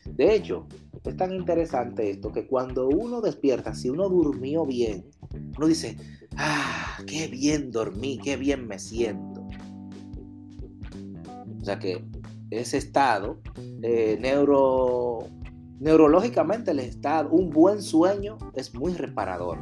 De 0.04 0.34
hecho, 0.34 0.66
es 1.04 1.16
tan 1.16 1.32
interesante 1.32 2.10
esto 2.10 2.30
que 2.30 2.46
cuando 2.46 2.88
uno 2.88 3.20
despierta, 3.20 3.74
si 3.74 3.90
uno 3.90 4.08
durmió 4.08 4.64
bien, 4.64 5.04
uno 5.56 5.66
dice, 5.66 5.96
ah, 6.36 6.98
qué 7.06 7.28
bien 7.28 7.70
dormí, 7.70 8.18
qué 8.18 8.36
bien 8.36 8.66
me 8.66 8.78
siento. 8.78 9.43
O 11.64 11.66
sea 11.66 11.78
que 11.78 12.04
ese 12.50 12.76
estado, 12.76 13.38
eh, 13.80 14.18
neuro, 14.20 15.28
neurológicamente 15.80 16.72
el 16.72 16.80
estado, 16.80 17.30
un 17.30 17.48
buen 17.48 17.80
sueño 17.80 18.36
es 18.54 18.74
muy 18.74 18.92
reparador. 18.92 19.56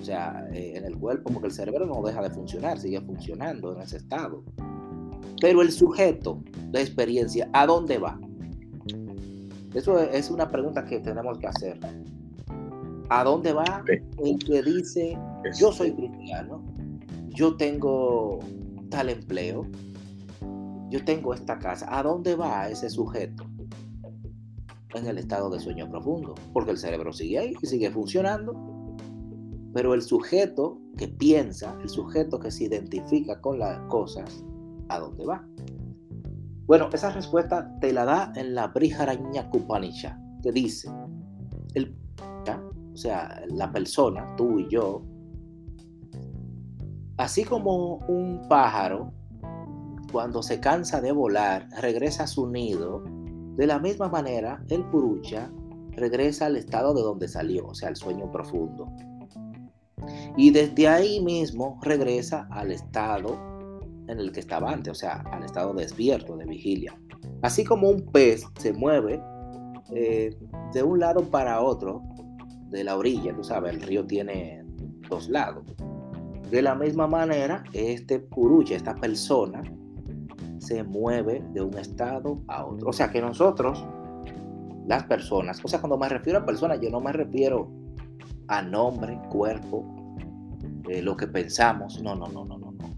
O 0.00 0.02
sea, 0.02 0.48
eh, 0.54 0.72
en 0.74 0.86
el 0.86 0.96
cuerpo, 0.96 1.30
porque 1.30 1.48
el 1.48 1.52
cerebro 1.52 1.84
no 1.84 2.00
deja 2.00 2.22
de 2.22 2.30
funcionar, 2.30 2.78
sigue 2.78 2.98
funcionando 3.02 3.74
en 3.74 3.82
ese 3.82 3.98
estado. 3.98 4.42
Pero 5.38 5.60
el 5.60 5.70
sujeto, 5.70 6.42
la 6.72 6.80
experiencia, 6.80 7.50
¿a 7.52 7.66
dónde 7.66 7.98
va? 7.98 8.18
Eso 9.74 10.00
es 10.00 10.30
una 10.30 10.50
pregunta 10.50 10.82
que 10.86 11.00
tenemos 11.00 11.36
que 11.36 11.46
hacer. 11.46 11.78
¿A 13.10 13.22
dónde 13.22 13.52
va 13.52 13.84
el 14.24 14.38
que 14.38 14.62
dice, 14.62 15.18
yo 15.60 15.72
soy 15.72 15.92
cristiano, 15.92 16.64
yo 17.28 17.54
tengo 17.54 18.38
tal 18.88 19.10
empleo, 19.10 19.66
yo 20.94 21.04
tengo 21.04 21.34
esta 21.34 21.58
casa, 21.58 21.88
¿a 21.90 22.04
dónde 22.04 22.36
va 22.36 22.68
ese 22.68 22.88
sujeto? 22.88 23.44
En 24.94 25.08
el 25.08 25.18
estado 25.18 25.50
de 25.50 25.58
sueño 25.58 25.90
profundo, 25.90 26.36
porque 26.52 26.70
el 26.70 26.78
cerebro 26.78 27.12
sigue 27.12 27.36
ahí 27.36 27.54
y 27.60 27.66
sigue 27.66 27.90
funcionando, 27.90 28.54
pero 29.72 29.92
el 29.92 30.02
sujeto 30.02 30.78
que 30.96 31.08
piensa, 31.08 31.76
el 31.82 31.88
sujeto 31.88 32.38
que 32.38 32.52
se 32.52 32.66
identifica 32.66 33.40
con 33.40 33.58
las 33.58 33.80
cosas, 33.88 34.44
¿a 34.88 35.00
dónde 35.00 35.26
va? 35.26 35.44
Bueno, 36.66 36.88
esa 36.92 37.10
respuesta 37.10 37.76
te 37.80 37.92
la 37.92 38.04
da 38.04 38.32
en 38.36 38.54
la 38.54 38.68
Briharaña 38.68 39.50
Kupanisha, 39.50 40.16
que 40.44 40.52
dice, 40.52 40.88
el, 41.74 41.92
o 42.92 42.96
sea, 42.96 43.42
la 43.48 43.72
persona, 43.72 44.32
tú 44.36 44.60
y 44.60 44.68
yo, 44.68 45.02
así 47.16 47.42
como 47.42 47.96
un 48.06 48.46
pájaro 48.48 49.12
cuando 50.14 50.44
se 50.44 50.60
cansa 50.60 51.00
de 51.00 51.10
volar, 51.10 51.68
regresa 51.80 52.22
a 52.22 52.26
su 52.28 52.46
nido, 52.46 53.02
de 53.56 53.66
la 53.66 53.80
misma 53.80 54.08
manera, 54.08 54.64
el 54.68 54.84
purucha 54.84 55.50
regresa 55.90 56.46
al 56.46 56.56
estado 56.56 56.94
de 56.94 57.02
donde 57.02 57.26
salió, 57.26 57.66
o 57.66 57.74
sea, 57.74 57.88
al 57.88 57.96
sueño 57.96 58.30
profundo. 58.30 58.86
Y 60.36 60.52
desde 60.52 60.86
ahí 60.86 61.20
mismo 61.20 61.80
regresa 61.82 62.46
al 62.52 62.70
estado 62.70 63.36
en 64.06 64.20
el 64.20 64.30
que 64.30 64.38
estaba 64.38 64.70
antes, 64.70 64.92
o 64.92 64.94
sea, 64.94 65.24
al 65.32 65.42
estado 65.42 65.74
despierto, 65.74 66.36
de 66.36 66.44
vigilia. 66.44 66.96
Así 67.42 67.64
como 67.64 67.90
un 67.90 68.06
pez 68.06 68.44
se 68.60 68.72
mueve 68.72 69.20
eh, 69.96 70.30
de 70.72 70.82
un 70.84 71.00
lado 71.00 71.28
para 71.28 71.60
otro 71.60 72.02
de 72.68 72.84
la 72.84 72.96
orilla, 72.96 73.34
tú 73.34 73.42
sabes, 73.42 73.74
el 73.74 73.82
río 73.82 74.06
tiene 74.06 74.64
dos 75.10 75.28
lados. 75.28 75.64
De 76.52 76.62
la 76.62 76.76
misma 76.76 77.08
manera, 77.08 77.64
este 77.72 78.20
purucha, 78.20 78.76
esta 78.76 78.94
persona, 78.94 79.60
se 80.64 80.82
mueve 80.82 81.42
de 81.52 81.60
un 81.60 81.76
estado 81.78 82.42
a 82.48 82.64
otro. 82.64 82.88
O 82.88 82.92
sea 82.92 83.10
que 83.10 83.20
nosotros, 83.20 83.84
las 84.86 85.04
personas, 85.04 85.60
o 85.62 85.68
sea, 85.68 85.80
cuando 85.80 85.98
me 85.98 86.08
refiero 86.08 86.40
a 86.40 86.46
personas, 86.46 86.80
yo 86.80 86.90
no 86.90 87.00
me 87.00 87.12
refiero 87.12 87.70
a 88.48 88.62
nombre, 88.62 89.18
cuerpo, 89.30 89.84
eh, 90.88 91.02
lo 91.02 91.16
que 91.16 91.26
pensamos. 91.26 92.02
No, 92.02 92.14
no, 92.14 92.26
no, 92.28 92.44
no, 92.44 92.58
no, 92.58 92.72
no. 92.72 92.94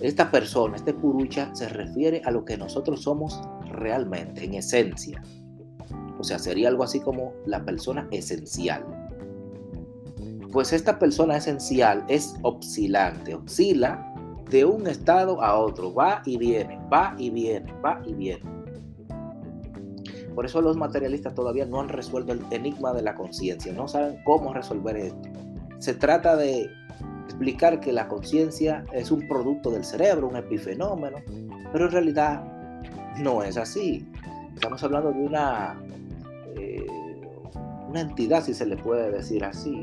Esta 0.00 0.30
persona, 0.30 0.76
este 0.76 0.94
purucha, 0.94 1.54
se 1.54 1.68
refiere 1.68 2.22
a 2.24 2.30
lo 2.30 2.44
que 2.44 2.56
nosotros 2.56 3.02
somos 3.02 3.40
realmente, 3.68 4.44
en 4.44 4.54
esencia. 4.54 5.22
O 6.18 6.24
sea, 6.24 6.38
sería 6.38 6.68
algo 6.68 6.84
así 6.84 7.00
como 7.00 7.32
la 7.46 7.64
persona 7.64 8.08
esencial. 8.10 8.84
Pues 10.52 10.72
esta 10.72 10.98
persona 10.98 11.36
esencial 11.36 12.04
es 12.08 12.34
oscilante, 12.42 13.34
oscila 13.34 14.11
de 14.52 14.66
un 14.66 14.86
estado 14.86 15.42
a 15.42 15.58
otro, 15.58 15.94
va 15.94 16.22
y 16.26 16.36
viene, 16.36 16.78
va 16.92 17.14
y 17.18 17.30
viene, 17.30 17.72
va 17.84 18.02
y 18.06 18.12
viene. 18.12 18.42
Por 20.34 20.44
eso 20.44 20.60
los 20.60 20.76
materialistas 20.76 21.34
todavía 21.34 21.64
no 21.64 21.80
han 21.80 21.88
resuelto 21.88 22.32
el 22.32 22.44
enigma 22.50 22.92
de 22.92 23.02
la 23.02 23.14
conciencia, 23.14 23.72
no 23.72 23.88
saben 23.88 24.18
cómo 24.24 24.52
resolver 24.52 24.96
esto. 24.96 25.28
Se 25.78 25.94
trata 25.94 26.36
de 26.36 26.70
explicar 27.24 27.80
que 27.80 27.92
la 27.92 28.08
conciencia 28.08 28.84
es 28.92 29.10
un 29.10 29.26
producto 29.26 29.70
del 29.70 29.84
cerebro, 29.84 30.28
un 30.28 30.36
epifenómeno, 30.36 31.16
pero 31.72 31.86
en 31.86 31.90
realidad 31.90 32.44
no 33.18 33.42
es 33.42 33.56
así. 33.56 34.06
Estamos 34.54 34.82
hablando 34.84 35.12
de 35.12 35.20
una, 35.20 35.82
eh, 36.56 36.86
una 37.88 38.02
entidad, 38.02 38.44
si 38.44 38.52
se 38.52 38.66
le 38.66 38.76
puede 38.76 39.10
decir 39.10 39.44
así, 39.44 39.82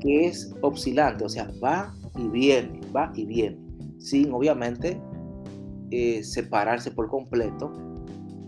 que 0.00 0.26
es 0.26 0.54
oscilante, 0.62 1.24
o 1.24 1.28
sea, 1.28 1.48
va 1.62 1.94
y 2.16 2.28
viene, 2.28 2.80
va 2.94 3.12
y 3.14 3.24
viene, 3.24 3.63
sin 4.04 4.32
obviamente 4.34 5.00
eh, 5.90 6.22
separarse 6.22 6.90
por 6.90 7.08
completo 7.08 7.72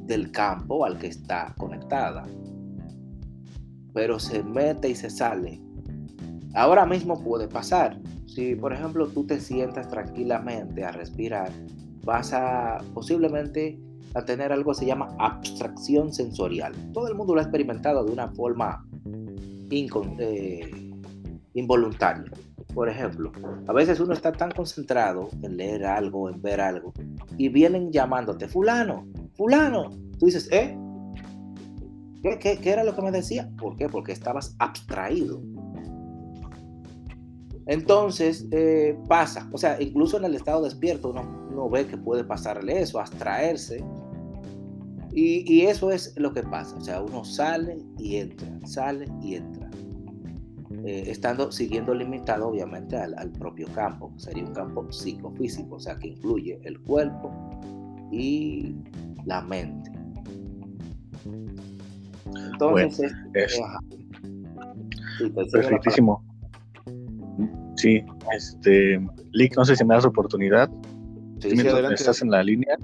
del 0.04 0.30
campo 0.30 0.84
al 0.84 0.98
que 0.98 1.06
está 1.06 1.54
conectada. 1.56 2.24
Pero 3.94 4.18
se 4.18 4.42
mete 4.42 4.90
y 4.90 4.94
se 4.94 5.08
sale. 5.08 5.62
Ahora 6.54 6.84
mismo 6.84 7.22
puede 7.24 7.48
pasar. 7.48 7.98
Si 8.26 8.54
por 8.54 8.74
ejemplo 8.74 9.08
tú 9.08 9.26
te 9.26 9.40
sientas 9.40 9.88
tranquilamente 9.88 10.84
a 10.84 10.92
respirar, 10.92 11.50
vas 12.04 12.34
a 12.34 12.78
posiblemente 12.92 13.80
a 14.14 14.24
tener 14.26 14.52
algo 14.52 14.72
que 14.72 14.80
se 14.80 14.86
llama 14.86 15.08
abstracción 15.18 16.12
sensorial. 16.12 16.74
Todo 16.92 17.08
el 17.08 17.14
mundo 17.14 17.34
lo 17.34 17.40
ha 17.40 17.44
experimentado 17.44 18.04
de 18.04 18.12
una 18.12 18.28
forma 18.28 18.86
eh, 19.70 20.70
involuntaria. 21.54 22.30
Por 22.76 22.90
ejemplo, 22.90 23.32
a 23.66 23.72
veces 23.72 24.00
uno 24.00 24.12
está 24.12 24.32
tan 24.32 24.50
concentrado 24.50 25.30
en 25.40 25.56
leer 25.56 25.86
algo, 25.86 26.28
en 26.28 26.42
ver 26.42 26.60
algo, 26.60 26.92
y 27.38 27.48
vienen 27.48 27.90
llamándote, 27.90 28.48
fulano, 28.48 29.06
fulano. 29.32 29.88
Tú 30.18 30.26
dices, 30.26 30.46
¿eh? 30.52 30.76
¿Qué, 32.22 32.60
era 32.62 32.84
lo 32.84 32.94
que 32.94 33.00
me 33.00 33.10
decía? 33.10 33.50
¿Por 33.58 33.78
qué? 33.78 33.88
Porque 33.88 34.12
estabas 34.12 34.54
abstraído. 34.58 35.40
Entonces 37.64 38.46
eh, 38.50 38.94
pasa, 39.08 39.48
o 39.54 39.56
sea, 39.56 39.80
incluso 39.80 40.18
en 40.18 40.26
el 40.26 40.34
estado 40.34 40.62
despierto 40.62 41.08
uno, 41.08 41.48
uno 41.50 41.70
ve 41.70 41.86
que 41.86 41.96
puede 41.96 42.24
pasarle 42.24 42.82
eso, 42.82 43.00
abstraerse. 43.00 43.82
Y, 45.14 45.62
eso 45.62 45.90
es 45.90 46.12
lo 46.18 46.34
que 46.34 46.42
pasa, 46.42 46.76
o 46.76 46.80
sea, 46.82 47.00
uno 47.00 47.24
sale 47.24 47.78
y 47.96 48.16
entra, 48.16 48.46
sale 48.66 49.06
y 49.22 49.36
entra. 49.36 49.65
Eh, 50.84 51.04
estando 51.10 51.50
siguiendo 51.50 51.94
limitado 51.94 52.48
obviamente 52.48 52.96
al, 52.96 53.14
al 53.18 53.30
propio 53.32 53.66
campo, 53.74 54.12
sería 54.16 54.44
un 54.44 54.52
campo 54.52 54.90
psicofísico, 54.92 55.76
o 55.76 55.80
sea, 55.80 55.98
que 55.98 56.08
incluye 56.08 56.60
el 56.64 56.78
cuerpo 56.80 57.32
y 58.12 58.74
la 59.24 59.40
mente. 59.42 59.90
Entonces, 62.52 63.12
es, 63.34 63.60
perfectísimo. 65.34 66.22
Sí, 67.76 68.02
este, 68.34 69.00
Lick, 69.32 69.56
no 69.56 69.64
sé 69.64 69.76
si 69.76 69.84
me 69.84 69.94
das 69.94 70.04
oportunidad. 70.04 70.70
Sí, 71.40 71.50
sí, 71.56 71.66
estás 71.92 72.22
en 72.22 72.30
la 72.30 72.42
línea. 72.42 72.76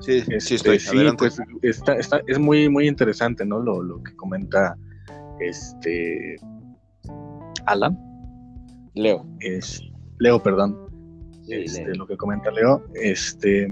Sí, 0.00 0.20
sí 0.20 0.34
este, 0.34 0.54
estoy. 0.54 0.78
Sí, 0.78 0.96
pues 1.18 1.38
está, 1.62 1.96
está, 1.96 2.20
es 2.26 2.38
muy, 2.38 2.68
muy 2.68 2.88
interesante, 2.88 3.44
¿no? 3.44 3.60
Lo, 3.60 3.82
lo 3.82 4.02
que 4.02 4.14
comenta 4.16 4.76
este 5.40 6.36
Alan. 7.68 7.98
Leo. 8.94 9.24
Es, 9.40 9.82
Leo, 10.18 10.42
perdón. 10.42 10.76
este, 11.48 11.94
Lo 11.94 12.06
que 12.06 12.16
comenta 12.16 12.50
Leo. 12.50 12.84
Este, 12.94 13.68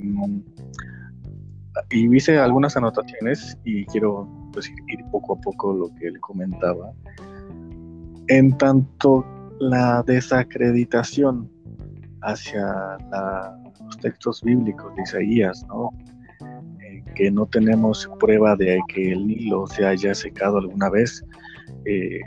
y 1.90 2.16
hice 2.16 2.38
algunas 2.38 2.76
anotaciones 2.76 3.58
y 3.64 3.84
quiero 3.86 4.28
pues, 4.52 4.68
ir 4.68 5.04
poco 5.10 5.34
a 5.34 5.40
poco 5.40 5.72
lo 5.72 5.94
que 5.96 6.08
él 6.08 6.20
comentaba. 6.20 6.92
En 8.28 8.56
tanto 8.58 9.24
la 9.60 10.02
desacreditación 10.02 11.50
hacia 12.22 12.98
los 13.84 13.98
textos 13.98 14.42
bíblicos 14.42 14.94
de 14.96 15.02
Isaías, 15.02 15.64
¿no? 15.68 15.90
Eh, 16.80 17.04
que 17.14 17.30
no 17.30 17.46
tenemos 17.46 18.08
prueba 18.18 18.56
de 18.56 18.80
que 18.88 19.12
el 19.12 19.26
Nilo 19.26 19.66
se 19.66 19.86
haya 19.86 20.14
secado 20.14 20.58
alguna 20.58 20.90
vez. 20.90 21.24
Eh, 21.84 22.20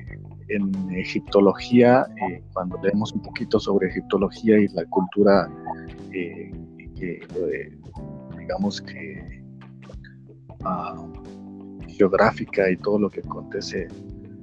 en 0.49 0.71
egiptología, 0.91 2.05
eh, 2.29 2.41
cuando 2.53 2.79
leemos 2.81 3.13
un 3.13 3.21
poquito 3.21 3.59
sobre 3.59 3.89
egiptología 3.89 4.59
y 4.59 4.67
la 4.69 4.85
cultura 4.85 5.49
digamos 8.38 8.81
que 8.81 9.43
ah, 10.63 10.95
geográfica 11.88 12.69
y 12.69 12.77
todo 12.77 12.99
lo 12.99 13.09
que 13.09 13.19
acontece 13.19 13.88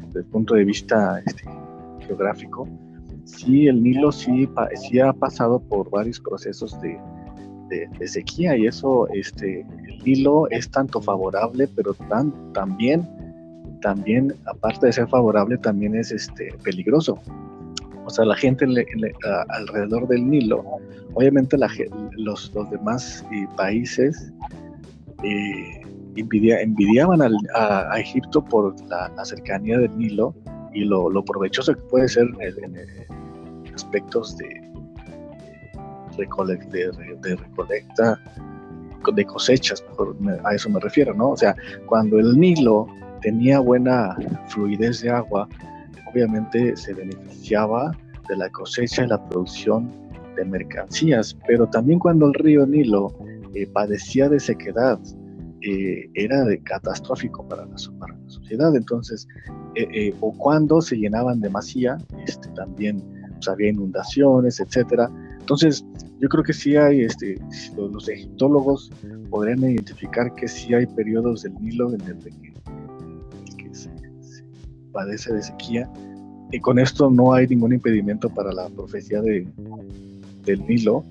desde 0.06 0.20
el 0.20 0.26
punto 0.26 0.54
de 0.54 0.64
vista 0.64 1.20
este, 1.26 1.44
geográfico, 2.06 2.68
sí, 3.24 3.66
el 3.66 3.82
Nilo 3.82 4.12
sí, 4.12 4.48
ha 5.02 5.12
pasado 5.12 5.58
por 5.60 5.90
varios 5.90 6.20
procesos 6.20 6.80
de, 6.80 6.98
de, 7.98 8.08
sequía 8.08 8.56
y 8.56 8.66
eso, 8.66 9.08
este, 9.08 9.60
el 9.60 9.98
Nilo 10.04 10.48
es 10.50 10.70
tanto 10.70 11.00
favorable, 11.00 11.68
pero 11.68 11.94
tan, 11.94 12.52
también, 12.52 13.08
también, 13.80 14.34
aparte 14.46 14.86
de 14.86 14.92
ser 14.92 15.08
favorable, 15.08 15.58
también 15.58 15.94
es 15.94 16.12
este, 16.12 16.54
peligroso. 16.62 17.18
O 18.04 18.10
sea, 18.10 18.24
la 18.24 18.36
gente 18.36 18.66
alrededor 19.48 20.06
del 20.06 20.28
Nilo, 20.30 20.64
obviamente 21.14 21.56
los, 22.12 22.52
los 22.54 22.70
demás 22.70 23.24
eh, 23.32 23.46
países 23.56 24.32
eh, 25.24 25.82
envidiaban 26.16 27.20
a, 27.22 27.98
Egipto 27.98 28.44
por 28.44 28.74
la, 28.88 29.10
cercanía 29.24 29.78
del 29.78 29.96
Nilo 29.98 30.34
y 30.72 30.84
lo, 30.84 31.10
provechoso 31.24 31.74
que 31.74 31.80
puede 31.82 32.08
ser 32.08 32.28
en, 32.40 32.76
aspectos 33.74 34.36
de, 34.36 34.46
de, 36.16 37.36
recolecta, 37.36 38.20
de 39.14 39.24
cosechas, 39.24 39.84
a 40.44 40.54
eso 40.54 40.70
me 40.70 40.80
refiero, 40.80 41.12
¿no? 41.12 41.30
O 41.30 41.36
sea, 41.36 41.56
cuando 41.86 42.18
el 42.18 42.38
Nilo 42.38 42.86
tenía 43.26 43.58
buena 43.58 44.16
fluidez 44.46 45.00
de 45.00 45.10
agua, 45.10 45.48
obviamente 46.08 46.76
se 46.76 46.94
beneficiaba 46.94 47.90
de 48.28 48.36
la 48.36 48.48
cosecha 48.50 49.02
y 49.02 49.08
la 49.08 49.28
producción 49.28 49.90
de 50.36 50.44
mercancías, 50.44 51.36
pero 51.44 51.66
también 51.66 51.98
cuando 51.98 52.26
el 52.26 52.34
río 52.34 52.64
Nilo 52.64 53.12
eh, 53.52 53.66
padecía 53.66 54.28
de 54.28 54.38
sequedad, 54.38 55.00
eh, 55.62 56.08
era 56.14 56.44
de 56.44 56.62
catastrófico 56.62 57.48
para 57.48 57.66
la, 57.66 57.74
para 57.98 58.16
la 58.16 58.30
sociedad. 58.30 58.76
Entonces, 58.76 59.26
eh, 59.74 59.88
eh, 59.92 60.14
o 60.20 60.32
cuando 60.38 60.80
se 60.80 60.94
llenaban 60.94 61.40
demasiado, 61.40 62.06
este, 62.28 62.48
también 62.50 63.02
pues, 63.32 63.48
había 63.48 63.70
inundaciones, 63.70 64.60
etcétera. 64.60 65.10
Entonces, 65.40 65.84
yo 66.20 66.28
creo 66.28 66.44
que 66.44 66.52
sí 66.52 66.76
hay, 66.76 67.00
este, 67.00 67.40
los, 67.76 68.08
egiptólogos 68.08 68.92
podrían 69.30 69.58
identificar 69.64 70.32
que 70.36 70.46
sí 70.46 70.74
hay 70.74 70.86
periodos 70.86 71.42
del 71.42 71.54
Nilo 71.54 71.92
en 71.92 72.00
el 72.02 72.18
que, 72.18 72.55
padece 74.96 75.34
de 75.34 75.42
sequía. 75.42 75.90
Y 76.50 76.58
con 76.60 76.78
esto 76.78 77.10
no 77.10 77.34
hay 77.34 77.46
ningún 77.46 77.74
impedimento 77.74 78.30
para 78.30 78.50
la 78.50 78.70
profecía 78.70 79.20
de, 79.20 79.46
del 80.46 80.66
Nilo. 80.66 81.04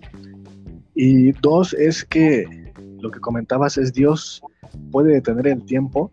Y 0.95 1.33
dos 1.33 1.73
es 1.73 2.03
que 2.03 2.73
lo 2.99 3.11
que 3.11 3.19
comentabas 3.19 3.77
es 3.77 3.93
Dios 3.93 4.41
puede 4.91 5.13
detener 5.13 5.47
el 5.47 5.63
tiempo. 5.65 6.11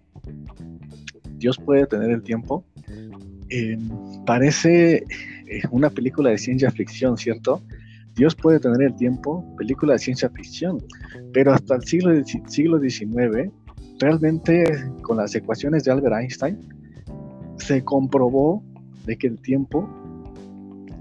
Dios 1.39 1.57
puede 1.57 1.81
detener 1.81 2.11
el 2.11 2.23
tiempo. 2.23 2.63
Eh, 3.49 3.79
parece 4.27 5.05
una 5.71 5.89
película 5.89 6.29
de 6.29 6.39
ciencia 6.39 6.71
ficción, 6.71 7.17
¿cierto? 7.17 7.63
Dios 8.15 8.35
puede 8.35 8.59
detener 8.59 8.83
el 8.83 8.97
tiempo, 8.97 9.45
película 9.57 9.95
de 9.95 9.99
ciencia 9.99 10.29
ficción, 10.29 10.79
pero 11.33 11.55
hasta 11.55 11.77
el 11.77 11.85
siglo, 11.85 12.11
siglo 12.47 12.79
XIX, 12.79 13.51
realmente 13.99 14.65
con 15.03 15.17
las 15.17 15.35
ecuaciones 15.35 15.85
de 15.85 15.93
Albert 15.93 16.17
Einstein, 16.21 16.59
se 17.63 17.85
comprobó 17.85 18.63
de 19.07 19.17
que 19.17 19.29
el 19.29 19.39
tiempo 19.41 19.89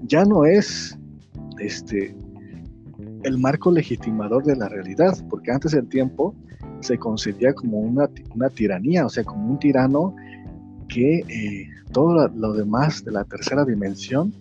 ya 0.04 0.24
no 0.24 0.44
es 0.44 0.98
este, 1.58 2.14
el 3.24 3.38
marco 3.38 3.70
legitimador 3.70 4.44
de 4.44 4.56
la 4.56 4.68
realidad, 4.68 5.16
porque 5.28 5.50
antes 5.50 5.74
el 5.74 5.88
tiempo 5.88 6.34
se 6.80 6.98
concebía 6.98 7.52
como 7.54 7.78
una, 7.78 8.08
una 8.34 8.48
tiranía, 8.48 9.06
o 9.06 9.08
sea, 9.08 9.24
como 9.24 9.52
un 9.52 9.58
tirano 9.58 10.14
que 10.88 11.18
eh, 11.18 11.68
todo 11.92 12.28
lo 12.28 12.52
demás 12.52 13.04
de 13.04 13.12
la 13.12 13.24
tercera 13.24 13.64
dimensión 13.64 14.32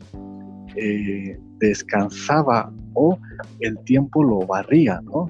eh, 0.75 1.39
descansaba 1.59 2.73
o 2.93 3.17
el 3.59 3.77
tiempo 3.79 4.23
lo 4.23 4.45
barría, 4.45 5.01
¿no? 5.01 5.29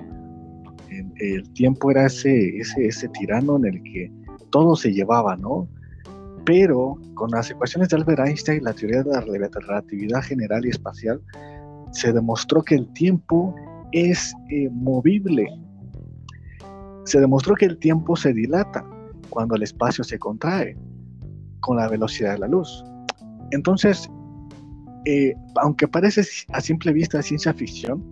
El, 1.20 1.50
tiempo 1.54 1.90
era 1.90 2.08
ese, 2.08 2.58
ese, 2.58 2.86
ese 2.86 3.08
tirano 3.10 3.56
en 3.58 3.66
el 3.66 3.84
que 3.84 4.12
todo 4.50 4.76
se 4.76 4.92
llevaba, 4.92 5.38
¿no? 5.38 5.68
Pero 6.46 6.98
con 7.14 7.30
las 7.32 7.52
ecuaciones 7.52 7.90
de 7.90 7.98
Albert 7.98 8.28
Einstein, 8.28 8.64
la 8.64 8.74
teoría 8.74 9.04
de 9.04 9.12
la 9.12 9.22
relatividad 9.22 10.22
general 10.24 10.66
y 10.66 10.70
espacial, 10.70 11.22
se 11.92 12.12
demostró 12.12 12.64
que 12.64 12.76
el 12.76 12.92
tiempo 12.94 13.56
es 13.92 14.34
eh, 14.50 14.70
movible. 14.72 15.48
Se 17.06 17.20
demostró 17.20 17.56
que 17.56 17.66
el 17.66 17.78
tiempo 17.78 18.16
se 18.16 18.34
dilata 18.34 18.86
cuando 19.30 19.56
el 19.56 19.64
espacio 19.64 20.04
se 20.04 20.18
contrae 20.18 20.78
con 21.60 21.78
la 21.78 21.88
velocidad 21.88 22.34
de 22.34 22.40
la 22.40 22.48
luz. 22.48 22.84
Entonces, 23.52 24.10
eh, 25.06 25.34
aunque 25.62 25.88
parece 25.88 26.22
a 26.54 26.62
simple 26.62 26.94
vista 26.94 27.22
ciencia 27.22 27.54
ficción, 27.54 28.04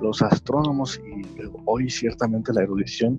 los 0.00 0.22
astrónomos 0.22 1.00
y 1.00 1.22
hoy 1.64 1.90
ciertamente 1.90 2.52
la 2.52 2.62
erudición, 2.62 3.18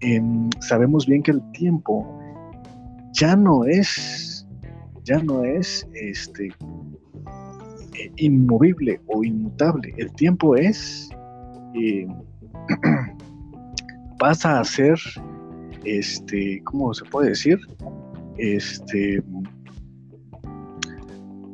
em, 0.00 0.50
sabemos 0.60 1.06
bien 1.06 1.22
que 1.22 1.30
el 1.30 1.52
tiempo 1.52 2.19
ya 3.12 3.36
no 3.36 3.64
es, 3.64 4.46
ya 5.04 5.18
no 5.18 5.44
es 5.44 5.86
este, 5.94 6.48
eh, 7.94 8.12
inmovible 8.16 9.00
o 9.06 9.24
inmutable. 9.24 9.94
El 9.96 10.12
tiempo 10.12 10.56
es, 10.56 11.08
eh, 11.74 12.06
pasa 14.18 14.60
a 14.60 14.64
ser, 14.64 14.98
este, 15.84 16.62
¿cómo 16.64 16.92
se 16.94 17.04
puede 17.06 17.30
decir? 17.30 17.58
Este, 18.36 19.22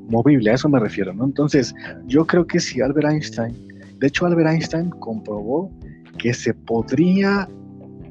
movible, 0.08 0.50
a 0.50 0.54
eso 0.54 0.68
me 0.68 0.78
refiero, 0.78 1.12
¿no? 1.12 1.24
Entonces, 1.24 1.74
yo 2.06 2.26
creo 2.26 2.46
que 2.46 2.60
si 2.60 2.80
Albert 2.80 3.08
Einstein, 3.08 3.56
de 3.98 4.06
hecho 4.06 4.26
Albert 4.26 4.50
Einstein 4.50 4.90
comprobó 4.90 5.70
que 6.18 6.32
se 6.32 6.54
podría 6.54 7.48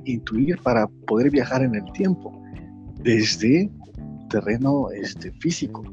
intuir 0.06 0.58
para 0.62 0.88
poder 1.08 1.32
viajar 1.32 1.64
en 1.64 1.76
el 1.76 1.84
tiempo 1.94 2.45
desde 3.06 3.70
terreno 4.32 4.90
este, 4.90 5.32
físico, 5.34 5.84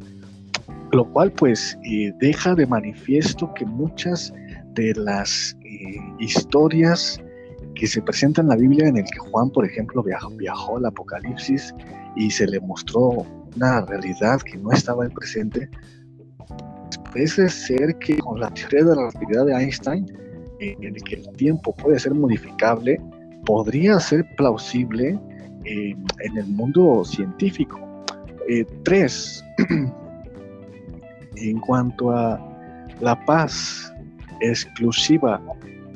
lo 0.92 1.04
cual 1.12 1.30
pues 1.32 1.78
eh, 1.84 2.12
deja 2.18 2.54
de 2.54 2.66
manifiesto 2.66 3.52
que 3.54 3.66
muchas 3.66 4.32
de 4.74 4.94
las 4.94 5.56
eh, 5.62 5.98
historias 6.18 7.22
que 7.74 7.86
se 7.86 8.00
presentan 8.00 8.46
en 8.46 8.48
la 8.48 8.56
Biblia 8.56 8.88
en 8.88 8.96
el 8.96 9.04
que 9.04 9.18
Juan, 9.30 9.50
por 9.50 9.66
ejemplo, 9.66 10.02
viajó, 10.02 10.30
viajó 10.30 10.78
al 10.78 10.86
Apocalipsis 10.86 11.74
y 12.16 12.30
se 12.30 12.46
le 12.46 12.58
mostró 12.60 13.26
una 13.56 13.82
realidad 13.82 14.40
que 14.40 14.56
no 14.56 14.72
estaba 14.72 15.04
en 15.04 15.10
presente, 15.12 15.68
parece 17.04 17.48
ser 17.50 17.96
que 17.98 18.16
con 18.18 18.40
la 18.40 18.50
teoría 18.54 18.84
de 18.84 18.96
la 18.96 19.02
relatividad 19.02 19.46
de 19.46 19.52
Einstein, 19.52 20.06
en 20.60 20.84
el 20.84 21.02
que 21.02 21.16
el 21.16 21.28
tiempo 21.36 21.74
puede 21.76 21.98
ser 21.98 22.14
modificable, 22.14 22.98
podría 23.44 24.00
ser 24.00 24.24
plausible 24.36 25.18
eh, 25.64 25.94
en 26.24 26.38
el 26.38 26.46
mundo 26.46 27.04
científico. 27.04 27.78
Eh, 28.48 28.64
tres, 28.82 29.44
en 31.36 31.60
cuanto 31.60 32.10
a 32.10 32.40
la 33.00 33.24
paz 33.24 33.92
exclusiva 34.40 35.40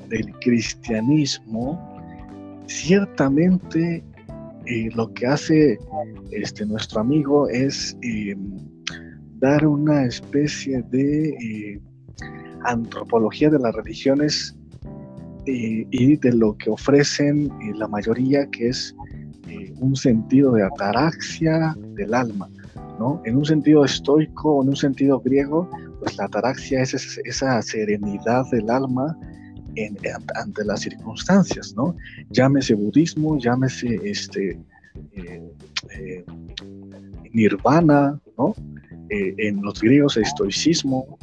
del 0.08 0.32
cristianismo, 0.38 1.80
ciertamente 2.66 4.04
eh, 4.66 4.88
lo 4.94 5.12
que 5.14 5.26
hace 5.26 5.78
este, 6.30 6.64
nuestro 6.64 7.00
amigo 7.00 7.48
es 7.48 7.96
dar 9.40 9.66
una 9.66 10.04
especie 10.04 10.82
de 10.90 11.80
antropología 12.64 13.50
de 13.50 13.58
las 13.58 13.74
religiones 13.74 14.56
y 15.44 16.16
de 16.16 16.32
lo 16.32 16.56
que 16.56 16.70
ofrecen 16.70 17.48
la 17.74 17.86
mayoría, 17.86 18.46
que 18.50 18.68
es 18.68 18.96
un 19.78 19.96
sentido 19.96 20.52
de 20.52 20.64
ataraxia 20.64 21.76
del 21.94 22.14
alma, 22.14 22.48
¿no? 22.98 23.20
En 23.24 23.36
un 23.36 23.44
sentido 23.44 23.84
estoico 23.84 24.62
en 24.62 24.70
un 24.70 24.76
sentido 24.76 25.20
griego, 25.20 25.68
pues 26.00 26.16
la 26.16 26.24
ataraxia 26.24 26.82
es 26.82 27.18
esa 27.24 27.62
serenidad 27.62 28.44
del 28.50 28.70
alma 28.70 29.16
ante 30.34 30.64
las 30.64 30.80
circunstancias, 30.80 31.74
¿no? 31.76 31.96
Llámese 32.30 32.74
budismo, 32.74 33.38
llámese 33.38 34.00
este, 34.04 34.58
eh, 35.12 35.42
eh, 35.90 36.24
nirvana, 37.32 38.18
¿no? 38.38 38.54
Eh, 39.10 39.34
en 39.38 39.62
los 39.62 39.80
griegos 39.80 40.16
estoicismo 40.16 41.18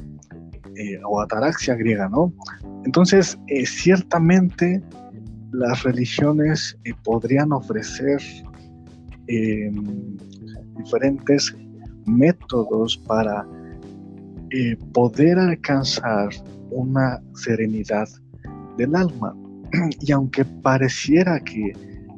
o 1.05 1.21
ataraxia 1.21 1.75
griega, 1.75 2.09
¿no? 2.09 2.33
Entonces, 2.85 3.37
ciertamente 3.65 4.81
las 5.53 5.83
religiones 5.83 6.77
eh, 6.83 6.93
podrían 7.03 7.51
ofrecer 7.51 8.19
em, 9.27 10.17
diferentes 10.77 11.55
métodos 12.05 12.97
para 12.97 13.47
eh, 14.51 14.75
poder 14.93 15.37
alcanzar 15.39 16.29
una 16.71 17.21
serenidad 17.35 18.09
del 18.77 18.95
alma. 18.95 19.35
Y 20.01 20.11
aunque 20.11 20.43
pareciera 20.45 21.39
que 21.39 21.73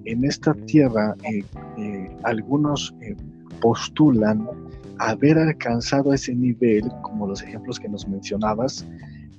en 0.06 0.24
esta 0.24 0.54
tierra 0.66 1.16
eh, 1.24 2.10
algunos 2.24 2.94
postulan 3.62 4.48
haber 5.00 5.38
alcanzado 5.38 6.14
ese 6.14 6.34
nivel, 6.34 6.84
como 7.02 7.28
los 7.28 7.42
ejemplos 7.44 7.80
que 7.80 7.90
nos 7.90 8.08
mencionabas, 8.08 8.86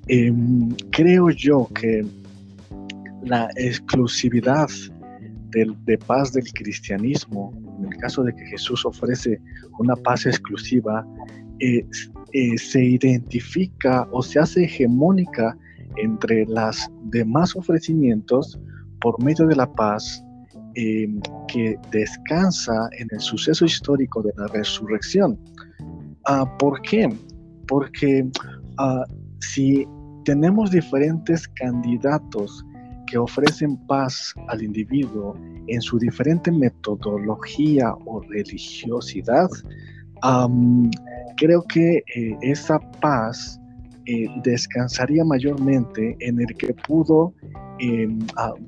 em, 0.08 0.68
creo 0.90 1.30
yo 1.30 1.68
que 1.74 2.04
la 3.26 3.50
exclusividad 3.56 4.68
de 5.50 5.98
paz 5.98 6.32
del 6.32 6.44
cristianismo, 6.52 7.52
en 7.78 7.86
el 7.92 7.96
caso 7.98 8.22
de 8.22 8.34
que 8.34 8.44
Jesús 8.46 8.84
ofrece 8.84 9.40
una 9.78 9.96
paz 9.96 10.26
exclusiva, 10.26 11.06
eh, 11.60 11.86
eh, 12.32 12.58
se 12.58 12.84
identifica 12.84 14.06
o 14.12 14.22
se 14.22 14.38
hace 14.38 14.64
hegemónica 14.64 15.56
entre 15.96 16.44
las 16.46 16.90
demás 17.04 17.56
ofrecimientos 17.56 18.60
por 19.00 19.22
medio 19.22 19.46
de 19.46 19.56
la 19.56 19.72
paz 19.72 20.22
em, 20.74 21.20
que 21.48 21.78
descansa 21.90 22.90
en 22.98 23.08
el 23.10 23.20
suceso 23.20 23.64
histórico 23.64 24.22
de 24.22 24.32
la 24.36 24.46
resurrección. 24.48 25.38
Ah, 26.26 26.44
¿Por 26.58 26.82
qué? 26.82 27.08
Porque 27.66 28.28
ah, 28.76 29.04
si 29.40 29.86
tenemos 30.24 30.70
diferentes 30.70 31.48
candidatos 31.48 32.66
que 33.06 33.18
ofrecen 33.18 33.76
paz 33.86 34.34
al 34.48 34.62
individuo 34.62 35.36
en 35.68 35.80
su 35.80 35.98
diferente 35.98 36.50
metodología 36.50 37.92
o 38.04 38.20
religiosidad, 38.20 39.48
creo 41.36 41.62
que 41.62 42.02
eh, 42.14 42.36
esa 42.42 42.78
paz 43.00 43.60
eh, 44.06 44.28
descansaría 44.42 45.24
mayormente 45.24 46.16
en 46.20 46.40
el 46.40 46.54
que 46.56 46.74
pudo 46.86 47.34
em, 47.78 48.18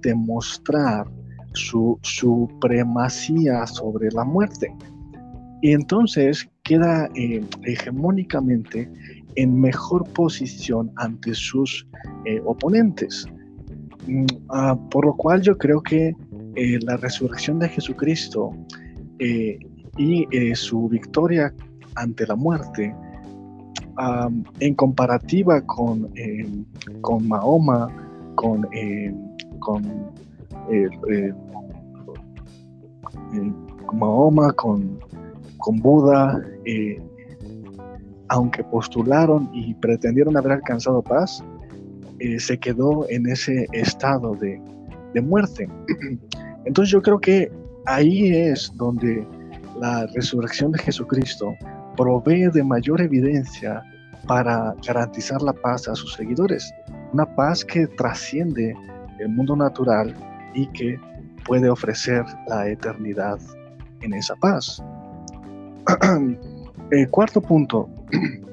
demostrar 0.03 1.07
su 1.55 1.99
supremacía 2.03 3.67
sobre 3.67 4.11
la 4.13 4.25
muerte. 4.25 4.73
Y 5.63 5.73
entonces 5.73 6.49
queda 6.63 7.09
eh, 7.15 7.45
hegemónicamente 7.65 8.91
en 9.37 9.61
mejor 9.61 10.05
posición 10.13 10.93
ante 10.97 11.35
sus 11.35 11.87
oponentes. 12.45 13.27
Mm, 14.07 14.27
ah, 14.51 14.79
por 14.91 15.07
lo 15.07 15.15
cual 15.15 15.43
yo 15.43 15.57
creo 15.59 15.83
que 15.83 16.15
eh, 16.55 16.79
la 16.83 16.97
resurrección 16.97 17.59
de 17.59 17.69
Jesucristo 17.69 18.51
eh, 19.19 19.59
y 19.97 20.27
eh, 20.31 20.55
su 20.55 20.89
victoria 20.89 21.53
ante 21.95 22.27
la 22.27 22.37
muerte, 22.37 22.95
en 24.61 24.75
comparativa 24.77 25.61
con, 25.63 26.09
con 27.01 27.27
Mahoma, 27.27 27.89
con, 28.37 28.65
con 29.59 30.13
Mahoma, 33.93 34.53
con, 34.53 35.01
con 35.57 35.81
Buda, 35.81 36.41
aunque 38.29 38.63
postularon 38.63 39.51
y 39.53 39.75
pretendieron 39.75 40.37
haber 40.37 40.53
alcanzado 40.53 41.03
paz, 41.03 41.43
eh, 42.21 42.41
se 42.41 42.59
quedó 42.59 43.07
en 43.09 43.27
ese 43.27 43.67
estado 43.73 44.35
de, 44.35 44.61
muerte. 45.21 45.69
Entonces 46.65 46.93
yo 46.93 47.03
creo 47.03 47.19
que 47.19 47.51
ahí 47.87 48.33
es 48.33 48.73
donde 48.77 49.27
la 49.81 50.07
resurrección 50.15 50.71
de 50.71 50.79
Jesucristo 50.79 51.57
provee 51.97 52.49
de 52.53 52.63
mayor 52.63 53.01
evidencia 53.01 53.83
para 54.29 54.77
garantizar 54.87 55.43
la 55.43 55.53
paz 55.53 55.89
a 55.89 55.97
sus 55.97 56.13
seguidores. 56.13 56.73
Una 57.13 57.27
paz 57.35 57.65
que 57.65 57.89
trasciende 57.89 58.77
el 59.19 59.29
mundo 59.31 59.57
natural 59.57 60.15
y 60.55 60.69
que 60.69 61.01
puede 61.45 61.69
ofrecer 61.69 62.25
la 62.47 62.69
eternidad 62.69 63.41
en 64.03 64.15
esa 64.15 64.37
paz. 64.37 64.81
El 66.91 67.09
cuarto 67.11 67.41
punto 67.41 67.89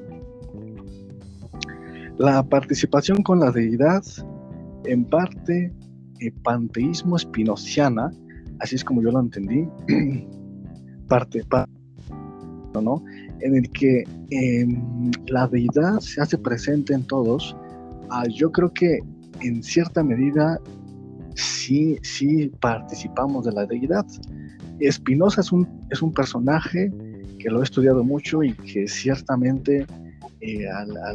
La 2.17 2.43
participación 2.43 3.23
con 3.23 3.39
la 3.39 3.51
deidad, 3.51 4.03
en 4.85 5.05
parte, 5.05 5.73
eh, 6.19 6.31
panteísmo 6.43 7.17
espinociana, 7.17 8.11
así 8.59 8.75
es 8.75 8.83
como 8.83 9.01
yo 9.01 9.11
lo 9.11 9.19
entendí, 9.19 9.67
parte, 11.07 11.43
en 13.41 13.55
el 13.55 13.69
que 13.71 14.03
em, 14.31 15.11
la 15.27 15.47
deidad 15.47 15.99
se 15.99 16.21
hace 16.21 16.37
presente 16.37 16.93
en 16.93 17.03
todos, 17.03 17.55
ah, 18.09 18.25
yo 18.27 18.51
creo 18.51 18.73
que 18.73 18.99
en 19.41 19.63
cierta 19.63 20.03
medida 20.03 20.59
sí, 21.35 21.97
sí 22.01 22.51
participamos 22.59 23.45
de 23.45 23.51
la 23.53 23.65
deidad. 23.65 24.05
Espinosa 24.79 25.41
es 25.41 25.51
un, 25.51 25.67
es 25.89 26.01
un 26.01 26.13
personaje 26.13 26.91
que 27.39 27.49
lo 27.49 27.61
he 27.61 27.63
estudiado 27.63 28.03
mucho 28.03 28.43
y 28.43 28.53
que 28.53 28.87
ciertamente 28.87 29.85
eh, 30.41 30.67
a, 30.67 30.85
la, 30.85 31.13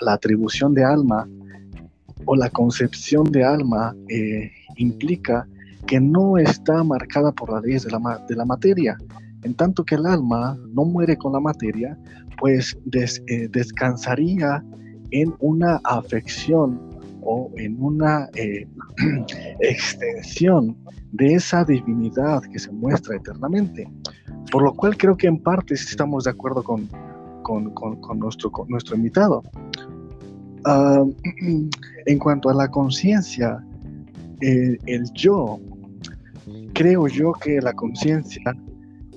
la, 0.00 0.12
atribución 0.12 0.74
de 0.74 0.84
alma 0.84 1.28
o 2.26 2.36
la 2.36 2.50
concepción 2.50 3.24
de 3.30 3.44
alma 3.44 3.94
eh, 4.08 4.50
implica 4.76 5.46
que 5.86 6.00
no 6.00 6.38
está 6.38 6.84
marcada 6.84 7.32
por 7.32 7.52
las 7.52 7.62
leyes 7.62 7.84
de 7.84 7.90
la, 7.90 8.24
de 8.28 8.36
la 8.36 8.44
materia. 8.44 8.96
En 9.42 9.54
tanto 9.54 9.84
que 9.84 9.94
el 9.94 10.06
alma 10.06 10.58
no 10.74 10.84
muere 10.84 11.16
con 11.16 11.32
la 11.32 11.40
materia, 11.40 11.98
pues 12.38 12.76
eh, 12.92 13.48
descansaría 13.50 14.62
en 15.10 15.34
una 15.40 15.80
afección 15.84 16.80
o 17.22 17.50
en 17.56 17.82
una 17.82 18.28
eh, 18.34 18.66
extensión 19.60 20.76
de 21.12 21.34
esa 21.34 21.64
divinidad 21.64 22.42
que 22.52 22.58
se 22.58 22.70
muestra 22.70 23.16
eternamente. 23.16 23.90
Por 24.50 24.62
lo 24.62 24.74
cual 24.74 24.96
creo 24.96 25.16
que 25.16 25.26
en 25.26 25.38
parte 25.38 25.74
estamos 25.74 26.24
de 26.24 26.30
acuerdo 26.30 26.62
con, 26.62 26.88
con, 27.42 27.72
nuestro, 28.18 28.52
nuestro 28.68 28.96
invitado. 28.96 29.42
Ah, 30.64 31.04
en 32.06 32.18
cuanto 32.18 32.50
a 32.50 32.54
la 32.54 32.70
conciencia, 32.70 33.64
el 34.40 35.04
yo, 35.14 35.60
creo 36.72 37.06
yo 37.08 37.32
que 37.32 37.60
la 37.60 37.72
conciencia 37.72 38.56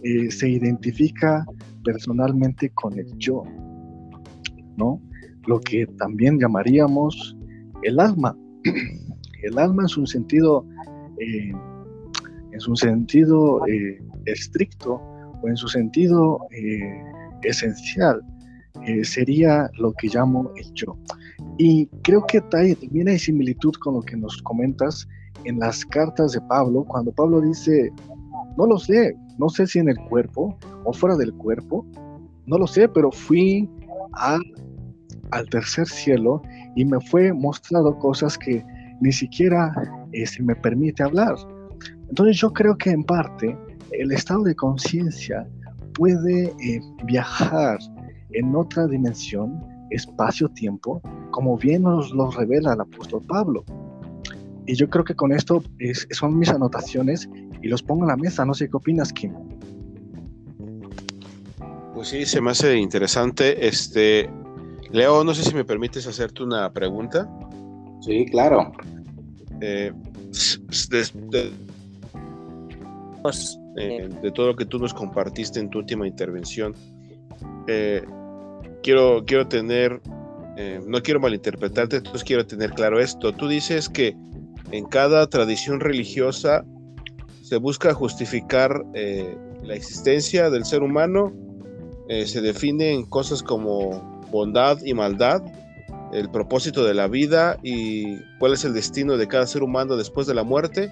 eh, 0.03 0.29
se 0.29 0.49
identifica 0.49 1.45
personalmente 1.83 2.69
con 2.71 2.99
el 2.99 3.17
yo, 3.17 3.43
¿no? 4.75 5.01
Lo 5.47 5.59
que 5.61 5.85
también 5.97 6.39
llamaríamos 6.39 7.37
el 7.83 7.99
alma. 7.99 8.37
El 9.43 9.59
alma 9.59 9.83
en 9.83 9.99
un 9.99 10.07
sentido, 10.07 10.65
eh, 11.19 11.51
en 12.53 12.59
su 12.61 12.77
sentido 12.77 13.67
eh, 13.67 14.01
estricto 14.25 14.93
o 15.41 15.49
en 15.49 15.57
su 15.57 15.67
sentido 15.67 16.39
esencial, 17.43 18.21
sería 19.03 19.69
lo 19.77 19.93
que 19.93 20.07
llamo 20.07 20.51
el 20.55 20.73
yo. 20.73 20.97
Y 21.57 21.87
creo 22.03 22.25
que 22.25 22.41
también 22.41 23.07
hay 23.07 23.19
similitud 23.19 23.73
con 23.79 23.95
lo 23.95 24.01
que 24.01 24.17
nos 24.17 24.41
comentas 24.41 25.07
en 25.45 25.59
las 25.59 25.85
cartas 25.85 26.31
de 26.33 26.41
Pablo, 26.41 26.85
cuando 26.85 27.11
Pablo 27.11 27.41
dice, 27.41 27.91
no 28.57 28.65
lo 28.65 28.77
sé, 28.77 29.15
no 29.37 29.49
sé 29.49 29.67
si 29.67 29.79
en 29.79 29.89
el 29.89 29.97
cuerpo 30.09 30.57
o 30.85 30.93
fuera 30.93 31.15
del 31.15 31.33
cuerpo, 31.33 31.85
no 32.45 32.57
lo 32.57 32.67
sé, 32.67 32.87
pero 32.87 33.11
fui 33.11 33.69
al 34.13 35.49
tercer 35.49 35.87
cielo 35.87 36.41
y 36.75 36.85
me 36.85 36.99
fue 36.99 37.33
mostrado 37.33 37.97
cosas 37.97 38.37
que 38.37 38.63
ni 39.01 39.11
siquiera 39.11 39.73
eh, 40.11 40.25
me 40.41 40.55
permite 40.55 41.03
hablar. 41.03 41.35
Entonces 42.09 42.37
yo 42.37 42.51
creo 42.53 42.77
que 42.77 42.91
en 42.91 43.03
parte 43.03 43.57
el 43.91 44.11
estado 44.11 44.43
de 44.43 44.55
conciencia 44.55 45.47
puede 45.93 46.45
eh, 46.45 46.81
viajar 47.05 47.79
en 48.31 48.55
otra 48.55 48.87
dimensión, 48.87 49.63
espacio-tiempo, 49.89 51.01
como 51.31 51.57
bien 51.57 51.83
nos 51.83 52.11
lo 52.11 52.31
revela 52.31 52.73
el 52.73 52.81
apóstol 52.81 53.21
Pablo. 53.27 53.63
Y 54.65 54.75
yo 54.75 54.89
creo 54.89 55.03
que 55.03 55.15
con 55.15 55.31
esto 55.33 55.61
son 56.11 56.39
mis 56.39 56.49
anotaciones 56.49 57.29
y 57.61 57.67
los 57.67 57.83
pongo 57.83 58.03
en 58.03 58.09
la 58.09 58.17
mesa. 58.17 58.45
No 58.45 58.53
sé 58.53 58.69
qué 58.69 58.77
opinas, 58.77 59.11
Kim. 59.11 59.33
Pues 61.93 62.07
sí, 62.07 62.25
se 62.25 62.41
me 62.41 62.51
hace 62.51 62.77
interesante. 62.77 63.67
Este, 63.67 64.29
Leo, 64.91 65.23
no 65.23 65.33
sé 65.33 65.43
si 65.43 65.53
me 65.53 65.65
permites 65.65 66.07
hacerte 66.07 66.43
una 66.43 66.71
pregunta. 66.71 67.29
Sí, 68.01 68.25
claro. 68.25 68.71
Eh, 69.61 69.91
eh, 73.77 74.09
de, 74.21 74.31
todo 74.31 74.47
lo 74.47 74.55
que 74.55 74.65
tú 74.65 74.79
nos 74.79 74.93
compartiste 74.93 75.59
en 75.59 75.69
tu 75.69 75.79
última 75.79 76.07
intervención, 76.07 76.75
eh, 77.67 78.03
quiero, 78.81 79.23
quiero 79.25 79.47
tener, 79.47 80.01
no 80.85 81.01
quiero 81.01 81.19
malinterpretarte, 81.19 81.97
entonces 81.97 82.23
quiero 82.23 82.45
tener 82.45 82.71
claro 82.73 82.99
esto. 82.99 83.33
Tú 83.33 83.47
dices 83.47 83.89
que 83.89 84.15
en 84.73 84.85
cada 84.85 85.27
tradición 85.27 85.79
religiosa 85.79 86.65
se 87.43 87.57
busca 87.57 87.93
justificar 87.93 88.83
eh, 88.95 89.37
la 89.61 89.75
existencia 89.75 90.49
del 90.49 90.65
ser 90.65 90.81
humano, 90.81 91.31
eh, 92.09 92.25
se 92.25 92.41
definen 92.41 93.05
cosas 93.05 93.43
como 93.43 94.23
bondad 94.31 94.79
y 94.83 94.95
maldad, 94.95 95.43
el 96.11 96.31
propósito 96.31 96.83
de 96.83 96.95
la 96.95 97.07
vida 97.07 97.59
y 97.61 98.17
cuál 98.39 98.53
es 98.53 98.65
el 98.65 98.73
destino 98.73 99.17
de 99.17 99.27
cada 99.27 99.45
ser 99.45 99.61
humano 99.61 99.95
después 99.95 100.25
de 100.25 100.33
la 100.33 100.43
muerte. 100.43 100.91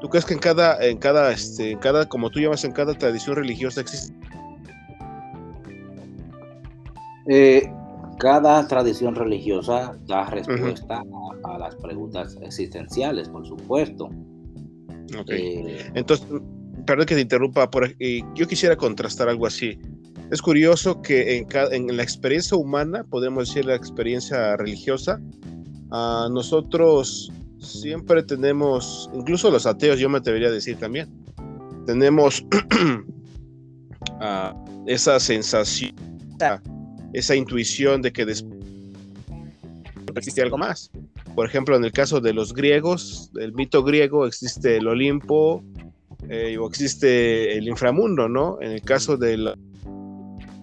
¿Tú 0.00 0.08
crees 0.08 0.24
que 0.24 0.34
en 0.34 0.40
cada, 0.40 0.82
en 0.84 0.98
cada, 0.98 1.30
este, 1.30 1.72
en 1.72 1.78
cada, 1.78 2.08
como 2.08 2.30
tú 2.30 2.40
llamas, 2.40 2.64
en 2.64 2.72
cada 2.72 2.94
tradición 2.94 3.36
religiosa 3.36 3.82
existe? 3.82 4.14
Eh, 7.28 7.70
cada 8.18 8.66
tradición 8.66 9.14
religiosa 9.14 9.96
da 10.06 10.24
respuesta 10.26 11.02
a, 11.44 11.58
las 11.58 11.76
preguntas 11.76 12.36
existenciales, 12.42 13.28
por 13.28 13.46
supuesto. 13.46 14.08
Eh, 15.28 15.90
Entonces, 15.94 16.26
perdón 16.86 17.06
que 17.06 17.14
te 17.14 17.20
interrumpa, 17.20 17.70
por, 17.70 17.94
yo 17.98 18.46
quisiera 18.46 18.76
contrastar 18.76 19.28
algo 19.28 19.46
así. 19.46 19.78
Es 20.30 20.40
curioso 20.40 21.02
que 21.02 21.38
en, 21.38 21.46
en, 21.72 21.96
la 21.96 22.02
experiencia 22.02 22.56
humana, 22.56 23.04
podemos 23.04 23.48
decir 23.48 23.64
la 23.64 23.74
experiencia 23.74 24.56
religiosa, 24.56 25.20
a 25.90 26.28
nosotros 26.30 27.32
siempre 27.60 28.22
tenemos, 28.22 29.10
incluso 29.14 29.50
los 29.50 29.66
ateos, 29.66 29.98
yo 29.98 30.08
me 30.08 30.18
atrevería 30.18 30.50
decir 30.50 30.76
también, 30.76 31.08
tenemos 31.86 32.44
esa 34.86 35.20
sensación 35.20 35.94
esa 37.12 37.34
intuición 37.34 38.02
de 38.02 38.12
que 38.12 38.24
después 38.24 38.58
existe 40.16 40.42
algo 40.42 40.58
más. 40.58 40.90
Por 41.34 41.46
ejemplo, 41.46 41.76
en 41.76 41.84
el 41.84 41.92
caso 41.92 42.20
de 42.20 42.32
los 42.32 42.52
griegos, 42.52 43.30
el 43.38 43.52
mito 43.52 43.82
griego, 43.84 44.26
existe 44.26 44.76
el 44.76 44.88
Olimpo 44.88 45.64
eh, 46.28 46.58
o 46.58 46.68
existe 46.68 47.56
el 47.56 47.68
inframundo, 47.68 48.28
¿no? 48.28 48.58
En 48.60 48.72
el 48.72 48.82
caso 48.82 49.16
de 49.16 49.36
los 49.36 49.56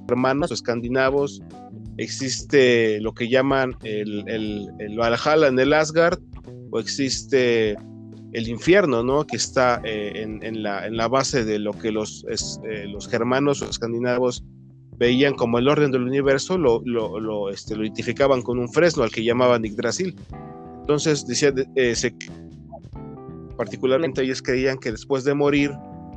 hermanos 0.09 0.51
escandinavos, 0.51 1.41
existe 1.97 2.99
lo 3.01 3.13
que 3.13 3.29
llaman 3.29 3.75
el, 3.83 4.23
el, 4.27 4.97
Valhalla 4.97 5.47
en 5.47 5.59
el 5.59 5.73
Asgard, 5.73 6.19
o 6.71 6.79
existe 6.79 7.77
el 8.33 8.47
infierno, 8.47 9.03
¿no? 9.03 9.25
Que 9.25 9.37
está 9.37 9.81
eh, 9.83 10.21
en, 10.41 10.63
la, 10.63 11.07
base 11.07 11.43
de 11.45 11.59
lo 11.59 11.73
que 11.73 11.91
los, 11.91 12.25
eh, 12.29 12.85
los 12.87 13.07
germanos 13.07 13.61
o 13.61 13.69
escandinavos 13.69 14.43
veían 14.97 15.35
como 15.35 15.59
el 15.59 15.67
orden 15.67 15.91
del 15.91 16.03
universo, 16.03 16.57
lo, 16.57 16.81
lo, 16.85 17.49
este, 17.49 17.75
lo 17.75 17.83
identificaban 17.83 18.41
con 18.41 18.59
un 18.59 18.69
fresno 18.69 19.03
al 19.03 19.11
que 19.11 19.23
llamaban 19.23 19.63
Yggdrasil. 19.63 20.15
Entonces, 20.81 21.25
decía, 21.27 21.53
eh, 21.75 21.95
particularmente 23.55 24.23
ellos 24.23 24.41
creían 24.41 24.77
que 24.77 24.91
después 24.91 25.23
de 25.23 25.33
morir, 25.33 25.71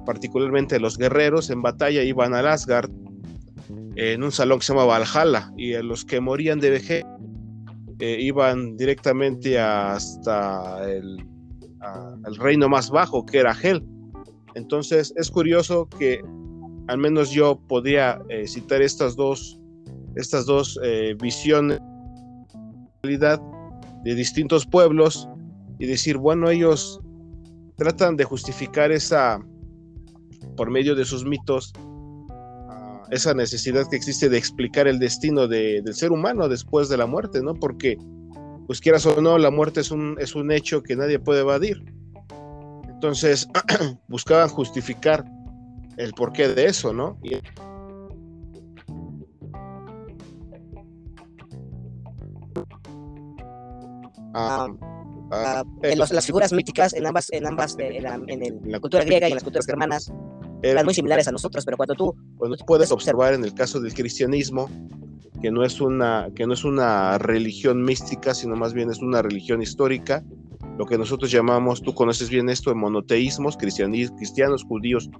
particularmente 0.07 0.81
los 0.81 0.97
guerreros 0.97 1.51
en 1.51 1.63
batalla 1.63 2.03
iban 2.03 2.35
al 2.35 2.47
Asgard 2.47 2.91
en 3.97 4.23
un 4.23 4.33
salón 4.33 4.59
que 4.59 4.67
se 4.67 4.73
llama 4.73 4.87
Valhalla 4.87 5.53
y 5.57 5.75
a 5.75 5.83
los 5.83 6.05
que 6.05 6.21
morían 6.21 6.61
de 6.61 6.71
vejez 6.71 7.05
iban 8.01 8.77
directamente 8.77 9.59
hasta 9.59 10.91
el, 10.91 11.25
reino 12.39 12.69
más 12.69 12.91
bajo 12.91 13.25
que 13.25 13.39
era 13.39 13.57
Hel. 13.61 13.83
Entonces 14.55 15.13
es 15.17 15.31
curioso 15.31 15.89
que 15.89 16.23
al 16.89 16.99
menos 16.99 17.31
yo 17.31 17.61
podría 17.69 18.21
eh, 18.29 18.47
citar 18.47 18.83
estas 18.83 19.17
dos, 19.17 19.59
estas 20.17 20.45
dos 20.47 20.79
eh, 20.83 21.15
visiones 21.21 21.81
de 23.03 24.15
distintos 24.15 24.67
pueblos 24.67 25.29
y 25.79 25.87
decir, 25.87 26.17
bueno, 26.19 26.51
ellos 26.51 27.01
tratan 27.77 28.17
de 28.17 28.25
justificar 28.25 28.93
esa, 28.93 29.41
por 30.57 30.71
medio 30.71 30.95
de 30.95 31.05
sus 31.05 31.25
mitos, 31.25 31.73
esa 33.11 33.35
necesidad 33.35 33.89
que 33.91 33.97
existe 33.97 34.29
de 34.29 34.39
explicar 34.39 34.87
el 34.89 34.99
destino 34.99 35.49
del 35.49 35.95
ser 35.95 36.13
humano 36.13 36.49
después 36.49 36.89
de 36.89 36.97
la 36.97 37.07
muerte, 37.07 37.43
¿no? 37.43 37.55
Porque, 37.55 37.97
pues 38.67 38.81
quieras 38.81 39.05
o 39.07 39.21
no, 39.21 39.37
la 39.39 39.51
muerte 39.51 39.81
es 39.81 39.91
un, 39.91 40.17
es 40.21 40.35
un 40.35 40.53
hecho 40.53 40.83
que 40.83 40.97
nadie 40.97 41.19
puede 41.19 41.41
evadir. 41.41 41.83
Entonces, 42.89 43.49
buscaban 44.09 44.49
justificar 44.49 45.25
el 45.97 46.13
porqué 46.13 46.49
de 46.49 46.67
eso, 46.67 46.93
¿no? 46.93 47.19
ah, 54.35 54.67
ah, 55.33 55.63
en 55.83 55.99
los- 55.99 56.13
las 56.13 56.27
figuras 56.27 56.53
míticas 56.53 56.93
en 56.95 57.07
ambas, 57.07 57.29
en 57.33 57.47
ambas, 57.47 57.77
en 57.79 58.03
la, 58.03 58.15
en 58.27 58.43
el- 58.45 58.61
la 58.65 58.81
cultura 58.81 59.05
griega 59.05 59.29
y 59.29 59.33
en 59.33 59.37
las 59.37 59.45
culturas 59.45 59.67
germanas 59.67 60.13
eran 60.63 60.85
muy 60.85 60.95
similares 60.95 61.29
a 61.29 61.33
nosotros, 61.33 61.65
pero 61.65 61.77
cuando 61.77 61.95
tú 61.95 62.15
puedes 62.67 62.93
observar 62.93 63.35
en 63.35 63.45
el 63.45 63.55
caso 63.55 63.81
del 63.81 63.95
cristianismo 63.95 64.69
que 65.41 65.51
no 65.51 65.65
es 65.65 65.81
una 65.81 66.29
que 66.35 66.47
no 66.47 66.53
es 66.53 66.65
una 66.65 67.19
religión 67.19 67.83
mística, 67.83 68.35
sino 68.35 68.57
más 68.57 68.75
bien 68.75 68.91
es 68.91 68.99
una 68.99 69.23
religión 69.23 69.63
histórica, 69.63 70.23
lo 70.79 70.87
que 70.87 70.99
nosotros 70.99 71.31
llamamos, 71.31 71.83
tú 71.83 71.95
conoces 71.95 72.31
bien 72.31 72.49
esto, 72.49 72.71
en 72.71 72.79
monoteísmos, 72.79 73.57
cristianos, 73.57 74.65
judíos, 74.65 75.11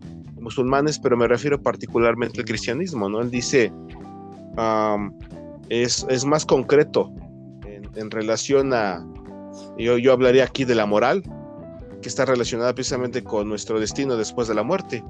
musulmanes, 0.41 0.99
pero 0.99 1.17
me 1.17 1.29
refiero 1.29 1.63
particularmente 1.63 2.41
al 2.41 2.47
cristianismo, 2.47 3.09
¿no? 3.09 3.21
Él 3.21 3.31
dice, 3.31 3.73
es, 5.69 6.07
es 6.09 6.25
más 6.25 6.47
concreto 6.47 7.13
en, 7.67 7.83
en 7.95 8.11
relación 8.11 8.73
a, 8.73 9.07
yo, 9.79 9.99
yo 9.99 10.13
hablaría 10.13 10.45
aquí 10.45 10.65
de 10.65 10.75
la 10.75 10.87
moral, 10.87 11.23
que 12.01 12.09
está 12.09 12.25
relacionada 12.25 12.75
precisamente 12.75 13.23
con 13.23 13.49
nuestro 13.49 13.79
destino 13.79 14.17
después 14.17 14.49
de 14.49 14.55
la 14.55 14.63
muerte. 14.63 15.05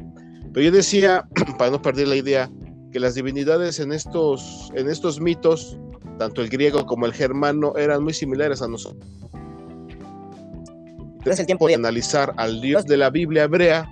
Pero 0.52 0.64
yo 0.66 0.72
decía, 0.72 1.26
para 1.58 1.70
no 1.70 1.80
perder 1.82 2.08
la 2.08 2.16
idea, 2.16 2.50
que 2.92 2.98
las 3.00 3.14
divinidades 3.14 3.78
en 3.78 3.92
estos, 3.92 4.70
en 4.74 4.88
estos 4.90 5.20
mitos, 5.20 5.78
tanto 6.18 6.42
el 6.42 6.48
griego 6.48 6.84
como 6.86 7.06
el 7.06 7.12
germano, 7.12 7.74
eran 7.76 8.02
muy 8.02 8.12
similares 8.12 8.60
a 8.62 8.68
nosotros. 8.68 9.04
no 11.24 11.30
es 11.32 11.38
el 11.38 11.46
tiempo 11.46 11.68
De 11.68 11.74
analizar 11.74 12.32
al 12.36 12.60
Dios 12.60 12.86
de 12.86 12.96
la 12.96 13.10
Biblia 13.10 13.44
hebrea, 13.44 13.88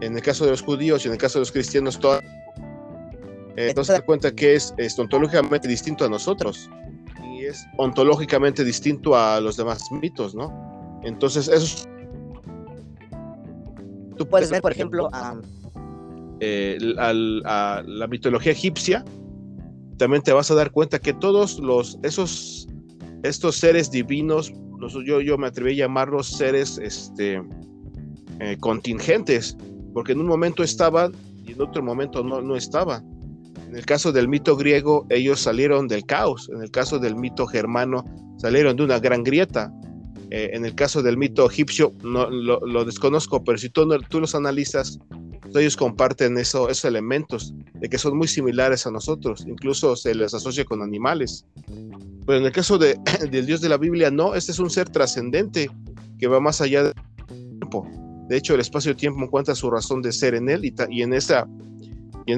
en 0.00 0.14
el 0.16 0.22
caso 0.22 0.44
de 0.44 0.50
los 0.52 0.62
judíos 0.62 1.04
y 1.04 1.08
en 1.08 1.12
el 1.12 1.18
caso 1.18 1.38
de 1.38 1.40
los 1.42 1.52
cristianos, 1.52 1.98
todo, 1.98 2.18
eh, 3.56 3.68
entonces 3.68 3.88
se 3.94 4.00
da 4.00 4.04
cuenta 4.06 4.32
que 4.32 4.54
es, 4.54 4.72
es 4.76 4.98
ontológicamente 4.98 5.66
distinto 5.68 6.04
a 6.04 6.08
nosotros 6.08 6.70
y 7.24 7.44
es 7.44 7.64
ontológicamente 7.78 8.64
distinto 8.64 9.16
a 9.16 9.40
los 9.40 9.56
demás 9.56 9.90
mitos, 9.90 10.34
¿no? 10.34 11.00
Entonces, 11.04 11.48
eso 11.48 11.64
es- 11.64 11.88
tú 14.16 14.26
puedes 14.28 14.50
ver, 14.50 14.62
por 14.62 14.72
ejemplo, 14.72 15.08
a 15.12 15.36
eh, 16.44 16.76
a 16.98 17.82
la 17.86 18.06
mitología 18.08 18.50
egipcia, 18.50 19.04
también 19.96 20.22
te 20.22 20.32
vas 20.32 20.50
a 20.50 20.56
dar 20.56 20.72
cuenta 20.72 20.98
que 20.98 21.12
todos 21.12 21.60
los, 21.60 21.96
esos, 22.02 22.66
estos 23.22 23.54
seres 23.54 23.92
divinos, 23.92 24.52
yo, 25.06 25.20
yo 25.20 25.38
me 25.38 25.46
atreví 25.46 25.74
a 25.74 25.86
llamarlos 25.86 26.26
seres 26.26 26.78
este, 26.82 27.40
eh, 28.40 28.56
contingentes, 28.58 29.56
porque 29.94 30.10
en 30.10 30.20
un 30.20 30.26
momento 30.26 30.64
estaban 30.64 31.12
y 31.46 31.52
en 31.52 31.62
otro 31.62 31.80
momento 31.80 32.24
no, 32.24 32.42
no 32.42 32.56
estaban. 32.56 33.06
En 33.68 33.76
el 33.76 33.86
caso 33.86 34.10
del 34.10 34.26
mito 34.26 34.56
griego, 34.56 35.06
ellos 35.10 35.38
salieron 35.38 35.86
del 35.86 36.04
caos. 36.04 36.50
En 36.52 36.60
el 36.60 36.72
caso 36.72 36.98
del 36.98 37.14
mito 37.14 37.46
germano, 37.46 38.04
salieron 38.38 38.76
de 38.76 38.82
una 38.82 38.98
gran 38.98 39.22
grieta. 39.22 39.72
Eh, 40.30 40.50
en 40.54 40.64
el 40.64 40.74
caso 40.74 41.02
del 41.02 41.16
mito 41.16 41.48
egipcio, 41.48 41.92
no, 42.02 42.28
lo, 42.28 42.58
lo 42.66 42.84
desconozco, 42.84 43.44
pero 43.44 43.56
si 43.58 43.70
tú, 43.70 43.88
tú 44.08 44.18
los 44.18 44.34
analizas, 44.34 44.98
ellos 45.60 45.76
comparten 45.76 46.38
eso, 46.38 46.68
esos 46.68 46.84
elementos 46.84 47.54
de 47.74 47.88
que 47.88 47.98
son 47.98 48.16
muy 48.16 48.28
similares 48.28 48.86
a 48.86 48.90
nosotros, 48.90 49.44
incluso 49.46 49.96
se 49.96 50.14
les 50.14 50.34
asocia 50.34 50.64
con 50.64 50.82
animales. 50.82 51.44
Pero 52.26 52.38
en 52.38 52.44
el 52.44 52.52
caso 52.52 52.78
de, 52.78 52.98
del 53.30 53.46
Dios 53.46 53.60
de 53.60 53.68
la 53.68 53.78
Biblia, 53.78 54.10
no, 54.10 54.34
este 54.34 54.52
es 54.52 54.58
un 54.58 54.70
ser 54.70 54.88
trascendente 54.88 55.70
que 56.18 56.26
va 56.26 56.40
más 56.40 56.60
allá 56.60 56.84
del 56.84 56.94
tiempo. 57.58 57.86
De 58.28 58.36
hecho, 58.36 58.54
el 58.54 58.60
espacio-tiempo 58.60 59.22
encuentra 59.22 59.54
su 59.54 59.70
razón 59.70 60.00
de 60.00 60.12
ser 60.12 60.34
en 60.34 60.48
él 60.48 60.72
y 60.88 61.02
en 61.02 61.12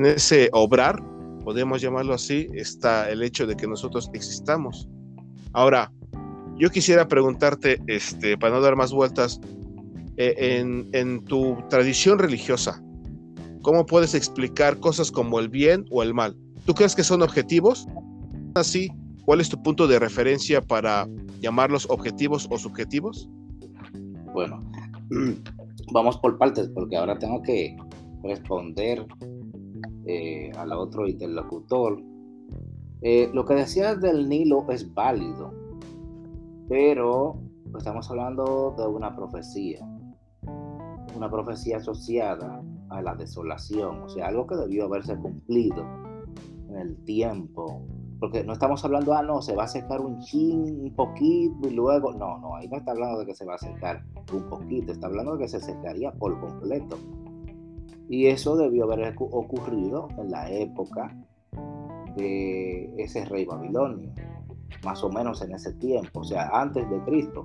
ese 0.07 0.49
obrar, 0.53 1.03
podemos 1.45 1.83
llamarlo 1.83 2.15
así, 2.15 2.49
está 2.55 3.11
el 3.11 3.23
hecho 3.23 3.47
de 3.47 3.55
que 3.55 3.67
nosotros 3.67 4.11
existamos. 4.15 4.89
Ahora, 5.53 5.93
yo 6.57 6.71
quisiera 6.71 7.07
preguntarte, 7.07 7.81
este, 7.87 8.39
para 8.39 8.55
no 8.55 8.61
dar 8.61 8.77
más 8.77 8.93
vueltas, 8.93 9.41
eh, 10.17 10.35
en, 10.39 10.89
en 10.93 11.25
tu 11.25 11.59
tradición 11.69 12.19
religiosa, 12.19 12.84
¿cómo 13.65 13.87
puedes 13.87 14.15
explicar 14.15 14.79
cosas 14.79 15.11
como 15.11 15.41
el 15.41 15.49
bien 15.49 15.87
o 15.91 16.03
el 16.03 16.15
mal? 16.15 16.37
¿Tú 16.67 16.75
crees 16.75 16.95
que 16.95 17.03
son 17.03 17.23
objetivos? 17.23 17.89
Así, 18.55 18.89
¿cuál 19.25 19.41
es 19.41 19.49
tu 19.49 19.61
punto 19.61 19.89
de 19.89 19.99
referencia 19.99 20.61
para 20.61 21.09
llamarlos 21.41 21.89
objetivos 21.91 22.47
o 22.51 22.59
subjetivos? 22.59 23.29
Bueno, 24.33 24.63
vamos 25.93 26.19
por 26.19 26.39
partes 26.39 26.69
porque 26.69 26.97
ahora 26.97 27.19
tengo 27.19 27.43
que 27.43 27.77
responder 28.23 29.07
eh, 30.07 30.53
al 30.57 30.73
otro 30.73 31.09
interlocutor. 31.09 32.01
Eh, 33.01 33.31
lo 33.33 33.45
que 33.45 33.55
decías 33.55 34.01
del 34.01 34.29
Nilo 34.29 34.67
es 34.71 34.93
válido, 34.93 35.53
pero 36.69 37.41
estamos 37.77 38.11
hablando 38.11 38.75
de 38.77 38.87
una 38.87 39.17
profecía, 39.17 39.81
una 41.17 41.31
profecía 41.31 41.79
asociada 41.79 42.63
a 42.95 43.03
la 43.03 43.15
desolación, 43.15 44.03
o 44.03 44.09
sea, 44.09 44.29
algo 44.29 44.47
que 44.47 44.57
debió 44.57 44.85
haberse 44.85 45.17
cumplido 45.17 45.85
en 46.69 46.77
el 46.79 46.97
tiempo. 47.05 47.83
Porque 48.21 48.43
no 48.45 48.53
estamos 48.55 48.83
hablando, 48.85 49.13
ah, 49.13 49.23
no, 49.23 49.43
se 49.43 49.55
va 49.55 49.65
a 49.65 49.69
secar 49.69 50.01
un 50.01 50.19
chin, 50.21 50.81
un 50.85 50.95
poquito 50.95 51.69
y 51.69 51.73
luego. 51.73 52.13
No, 52.13 52.39
no, 52.39 52.57
ahí 52.57 52.69
no 52.69 52.79
está 52.79 52.93
hablando 52.93 53.19
de 53.19 53.27
que 53.27 53.35
se 53.35 53.45
va 53.45 53.57
a 53.57 53.59
secar 53.59 54.03
un 54.33 54.49
poquito, 54.49 54.93
está 54.93 55.09
hablando 55.09 55.33
de 55.37 55.41
que 55.41 55.49
se 55.49 55.61
secaría 55.61 56.11
por 56.13 56.41
completo. 56.41 56.97
Y 58.09 58.27
eso 58.27 58.57
debió 58.57 58.85
haber 58.85 59.15
ocu- 59.15 59.29
ocurrido 59.31 60.09
en 60.17 60.31
la 60.31 60.51
época 60.51 61.15
de 62.17 62.95
ese 62.97 63.25
rey 63.25 63.45
babilonio, 63.45 64.11
más 64.85 65.03
o 65.03 65.11
menos 65.11 65.43
en 65.43 65.53
ese 65.53 65.73
tiempo, 65.75 66.21
o 66.21 66.25
sea, 66.25 66.49
antes 66.49 66.89
de 66.89 67.01
Cristo. 67.01 67.45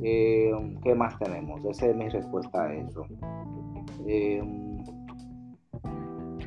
Eh, 0.00 0.52
¿Qué 0.82 0.94
más 0.94 1.18
tenemos? 1.18 1.64
Esa 1.64 1.86
es 1.86 1.96
mi 1.96 2.08
respuesta 2.08 2.62
a 2.62 2.74
eso. 2.74 3.04
Eh, 4.08 4.42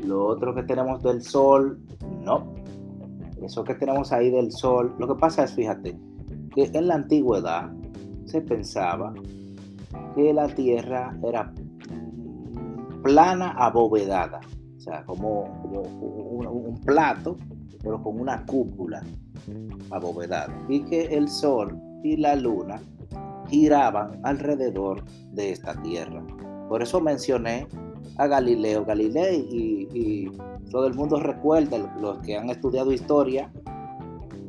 lo 0.03 0.25
otro 0.25 0.55
que 0.55 0.63
tenemos 0.63 1.03
del 1.03 1.21
sol, 1.21 1.79
no. 2.23 2.55
Eso 3.41 3.63
que 3.63 3.75
tenemos 3.75 4.11
ahí 4.11 4.31
del 4.31 4.51
sol, 4.51 4.95
lo 4.97 5.07
que 5.07 5.15
pasa 5.15 5.43
es, 5.43 5.53
fíjate, 5.53 5.95
que 6.55 6.63
en 6.73 6.87
la 6.87 6.95
antigüedad 6.95 7.71
se 8.25 8.41
pensaba 8.41 9.13
que 10.15 10.33
la 10.33 10.47
tierra 10.47 11.15
era 11.23 11.53
plana 13.03 13.51
abovedada, 13.51 14.39
o 14.77 14.79
sea, 14.79 15.03
como, 15.05 15.43
un 15.43 16.81
plato, 16.83 17.37
pero 17.83 18.01
con 18.01 18.19
una 18.19 18.43
cúpula 18.45 19.03
abovedada, 19.91 20.53
y 20.67 20.81
que 20.81 21.03
el 21.05 21.27
sol 21.27 21.79
y 22.03 22.17
la 22.17 22.35
luna 22.35 22.81
giraban 23.49 24.19
alrededor 24.23 25.03
de 25.33 25.51
esta 25.51 25.79
tierra. 25.81 26.23
Por 26.71 26.81
eso 26.81 27.01
mencioné 27.01 27.67
a 28.15 28.27
Galileo. 28.27 28.85
Galilei 28.85 29.45
y, 29.51 29.89
y 29.93 30.31
todo 30.69 30.87
el 30.87 30.93
mundo 30.93 31.19
recuerda, 31.19 31.77
los 31.99 32.19
que 32.19 32.37
han 32.37 32.49
estudiado 32.49 32.93
historia, 32.93 33.51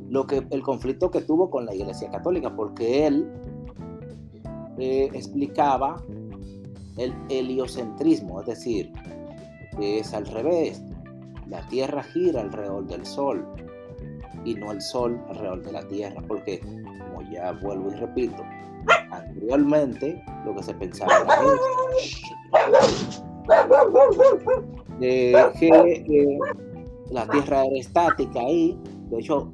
lo 0.09 0.25
que, 0.29 0.47
el 0.51 0.63
conflicto 0.63 1.11
que 1.11 1.23
tuvo 1.23 1.51
con 1.51 1.67
la 1.67 1.75
Iglesia 1.75 2.13
Católica, 2.13 2.55
porque 2.55 3.09
él 3.09 3.29
eh, 4.79 5.11
explicaba 5.13 6.01
el 6.97 7.13
heliocentrismo, 7.29 8.39
es 8.39 8.47
decir, 8.47 8.93
que 9.77 9.99
es 9.99 10.15
al 10.15 10.27
revés, 10.27 10.81
la 11.49 11.67
Tierra 11.67 12.05
gira 12.05 12.43
alrededor 12.43 12.87
del 12.87 13.05
Sol 13.05 13.45
y 14.45 14.55
no 14.55 14.71
el 14.71 14.81
Sol 14.81 15.21
alrededor 15.29 15.65
de 15.65 15.73
la 15.73 15.89
Tierra, 15.89 16.23
porque, 16.29 16.61
como 16.61 17.29
ya 17.33 17.51
vuelvo 17.51 17.91
y 17.91 17.97
repito, 17.97 18.45
anteriormente 19.11 20.25
lo 20.45 20.55
que 20.55 20.63
se 20.63 20.75
pensaba 20.75 21.13
era 25.01 25.53
que 25.53 25.69
eh, 25.69 26.39
la 27.11 27.27
Tierra 27.29 27.65
era 27.67 27.77
estática 27.77 28.41
ahí. 28.41 28.79
De 29.11 29.19
hecho, 29.19 29.53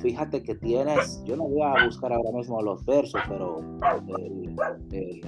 fíjate 0.00 0.42
que 0.42 0.54
tienes, 0.56 1.22
yo 1.24 1.36
no 1.36 1.44
voy 1.44 1.62
a 1.62 1.86
buscar 1.86 2.12
ahora 2.12 2.32
mismo 2.32 2.60
los 2.62 2.84
versos, 2.84 3.20
pero 3.28 3.60
eh, 4.18 4.56
eh, 4.92 5.20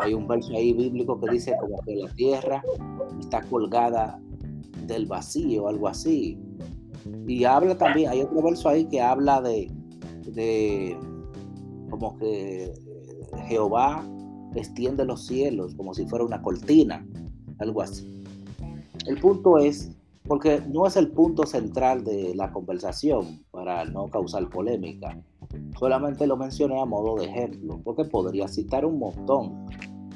hay 0.00 0.14
un 0.14 0.26
verso 0.26 0.52
ahí 0.54 0.72
bíblico 0.72 1.18
que 1.20 1.30
dice 1.30 1.54
como 1.60 1.80
que 1.82 1.96
la 1.96 2.08
Tierra 2.14 2.62
está 3.20 3.42
colgada 3.42 4.20
del 4.86 5.06
vacío, 5.06 5.68
algo 5.68 5.88
así. 5.88 6.38
Y 7.26 7.44
habla 7.44 7.78
también, 7.78 8.10
hay 8.10 8.22
otro 8.22 8.42
verso 8.42 8.68
ahí 8.68 8.84
que 8.86 9.00
habla 9.00 9.40
de, 9.40 9.70
de 10.32 10.98
como 11.90 12.16
que 12.18 12.72
Jehová 13.48 14.04
extiende 14.54 15.04
los 15.04 15.26
cielos 15.26 15.74
como 15.74 15.94
si 15.94 16.06
fuera 16.06 16.24
una 16.24 16.42
cortina, 16.42 17.06
algo 17.58 17.82
así. 17.82 18.24
El 19.06 19.18
punto 19.20 19.58
es, 19.58 19.90
porque 20.26 20.60
no 20.68 20.86
es 20.86 20.96
el 20.96 21.08
punto 21.12 21.46
central 21.46 22.04
de 22.04 22.34
la 22.34 22.52
conversación 22.52 23.44
para 23.50 23.84
no 23.84 24.08
causar 24.08 24.48
polémica, 24.48 25.22
solamente 25.78 26.26
lo 26.26 26.36
mencioné 26.36 26.80
a 26.80 26.84
modo 26.84 27.16
de 27.16 27.26
ejemplo, 27.26 27.80
porque 27.84 28.04
podría 28.04 28.48
citar 28.48 28.84
un 28.84 28.98
montón, 28.98 29.66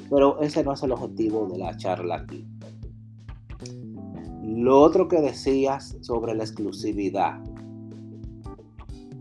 pero 0.09 0.41
ese 0.41 0.63
no 0.63 0.73
es 0.73 0.83
el 0.83 0.91
objetivo 0.91 1.47
de 1.47 1.57
la 1.57 1.77
charla 1.77 2.15
aquí. 2.15 2.45
Lo 4.43 4.81
otro 4.81 5.07
que 5.07 5.21
decías 5.21 5.97
sobre 6.01 6.35
la 6.35 6.43
exclusividad. 6.43 7.41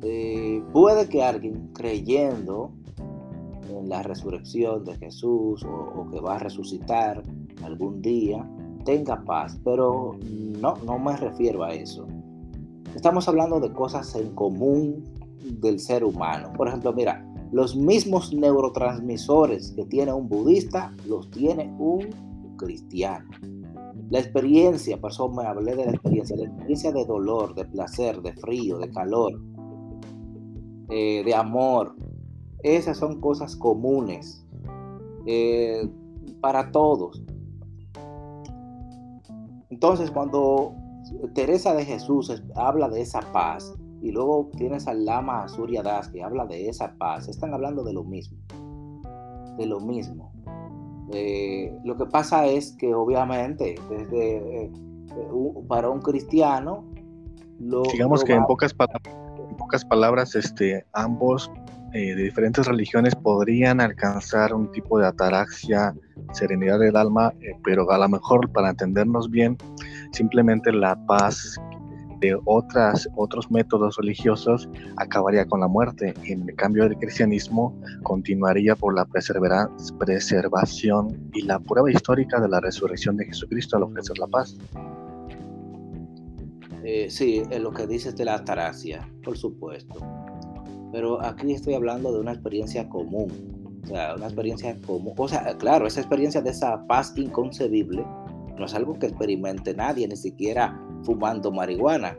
Eh, 0.03 0.63
puede 0.73 1.09
que 1.09 1.23
alguien 1.23 1.71
creyendo 1.75 2.73
en 3.69 3.89
la 3.89 4.03
resurrección 4.03 4.85
de 4.85 4.97
Jesús 4.97 5.65
o, 5.65 6.09
que 6.11 6.21
va 6.21 6.37
a 6.37 6.39
resucitar 6.39 7.23
algún 7.63 8.01
día 8.01 8.49
tenga 8.85 9.23
paz, 9.25 9.59
pero 9.65 10.17
no, 10.61 10.75
no 10.85 10.99
me 10.99 11.17
refiero 11.17 11.65
a 11.65 11.73
eso. 11.73 12.07
Estamos 12.95 13.29
hablando 13.29 13.61
de 13.61 13.73
cosas 13.73 14.15
en 14.17 14.35
común 14.35 15.05
del 15.61 15.79
ser 15.79 16.03
humano. 16.03 16.53
Por 16.57 16.69
ejemplo, 16.69 16.93
mira, 16.93 17.25
los 17.53 17.77
mismos 17.77 18.33
neurotransmisores 18.33 19.73
que 19.73 19.85
tiene 19.85 20.13
un 20.13 20.29
budista 20.29 20.93
los 21.07 21.31
tiene 21.31 21.73
un 21.79 22.09
cristiano. 22.57 23.29
La 24.11 24.19
experiencia, 24.19 25.01
por 25.01 25.11
eso 25.13 25.29
me 25.29 25.45
hablé 25.45 25.77
de 25.77 25.85
la 25.85 25.93
experiencia, 25.93 26.37
la 26.37 26.47
experiencia 26.47 26.93
de 26.93 27.05
dolor, 27.05 27.55
de 27.55 27.65
placer, 27.65 28.21
de 28.23 28.33
frío, 28.35 28.79
de 28.79 28.91
calor, 28.91 29.41
eh, 30.91 31.23
de 31.25 31.35
amor, 31.35 31.95
esas 32.63 32.97
son 32.97 33.21
cosas 33.21 33.57
comunes 33.57 34.47
eh, 35.27 35.89
para 36.41 36.71
todos. 36.73 37.23
Entonces, 39.71 40.11
cuando 40.11 40.75
Teresa 41.35 41.75
de 41.75 41.85
Jesús 41.85 42.43
habla 42.55 42.89
de 42.89 43.01
esa 43.01 43.21
paz, 43.33 43.75
y 44.03 44.13
luego 44.13 44.51
tienes 44.57 44.87
al 44.89 45.05
Lama 45.05 45.47
Surya 45.49 45.83
Das 45.83 46.09
que 46.09 46.23
habla 46.23 46.47
de 46.47 46.69
esa 46.69 46.95
paz, 46.95 47.29
están 47.29 47.53
hablando 47.53 47.85
de 47.85 47.93
lo 47.93 48.05
mismo, 48.05 48.39
de 49.57 49.67
lo 49.67 49.81
mismo. 49.81 50.33
Eh, 51.13 51.77
lo 51.85 51.97
que 51.97 52.07
pasa 52.07 52.47
es 52.47 52.73
que 52.73 52.95
obviamente 52.95 53.75
desde, 53.91 54.65
eh, 54.65 54.73
para 55.69 55.91
un 55.91 56.01
cristiano, 56.01 56.85
digamos 57.59 58.25
que 58.25 58.33
en 58.33 58.45
pocas 58.47 58.73
palabras, 58.73 59.15
pocas 59.71 59.85
palabras, 59.85 60.35
este, 60.35 60.85
ambos 60.95 61.49
eh, 61.93 62.17
de 62.17 62.25
diferentes 62.25 62.67
religiones 62.67 63.15
podrían 63.15 63.81
alcanzar 63.81 64.53
un 64.53 64.69
tipo 64.73 64.99
de 64.99 65.07
ataraxia, 65.07 65.95
serenidad 66.33 66.81
del 66.81 66.97
alma, 66.97 67.33
pero 67.63 67.89
a 67.89 67.99
lo 67.99 68.09
mejor 68.09 68.51
para 68.51 68.71
entendernos 68.71 69.31
bien, 69.31 69.57
simplemente 70.11 70.73
la 70.73 70.97
paz 71.07 71.55
de 72.19 72.37
otras, 72.47 73.09
otros 73.15 73.49
métodos 73.49 73.97
religiosos 73.97 74.69
acabaría 74.97 75.47
con 75.47 75.61
la 75.61 75.69
muerte. 75.69 76.15
En 76.25 76.49
el 76.49 76.57
cambio 76.57 76.83
del 76.83 76.97
cristianismo 76.97 77.81
continuaría 78.03 78.75
por 78.75 78.93
la 78.93 79.05
preservación 79.05 79.71
y 81.33 81.43
la 81.43 81.61
prueba 81.61 81.93
histórica 81.93 82.41
de 82.41 82.49
la 82.49 82.59
resurrección 82.59 83.17
de 83.17 83.27
Jesucristo 83.27 83.77
al 83.77 83.85
ofrecer 83.85 84.19
la 84.19 84.27
paz. 84.27 84.59
Eh, 86.93 87.09
sí, 87.09 87.41
en 87.51 87.63
lo 87.63 87.71
que 87.71 87.87
dices 87.87 88.17
de 88.17 88.25
la 88.25 88.35
ataraxia, 88.35 89.09
por 89.23 89.39
supuesto. 89.39 90.01
Pero 90.91 91.25
aquí 91.25 91.53
estoy 91.53 91.75
hablando 91.75 92.13
de 92.13 92.19
una 92.19 92.33
experiencia 92.33 92.89
común. 92.89 93.31
O 93.85 93.87
sea, 93.87 94.17
una 94.17 94.27
experiencia 94.27 94.77
común. 94.85 95.15
O 95.17 95.29
sea, 95.29 95.57
claro, 95.57 95.87
esa 95.87 96.01
experiencia 96.01 96.43
de 96.43 96.51
esa 96.51 96.85
paz 96.89 97.13
inconcebible 97.15 98.05
no 98.59 98.65
es 98.65 98.75
algo 98.75 98.99
que 98.99 99.07
experimente 99.07 99.73
nadie, 99.73 100.09
ni 100.09 100.17
siquiera 100.17 100.77
fumando 101.05 101.53
marihuana. 101.53 102.17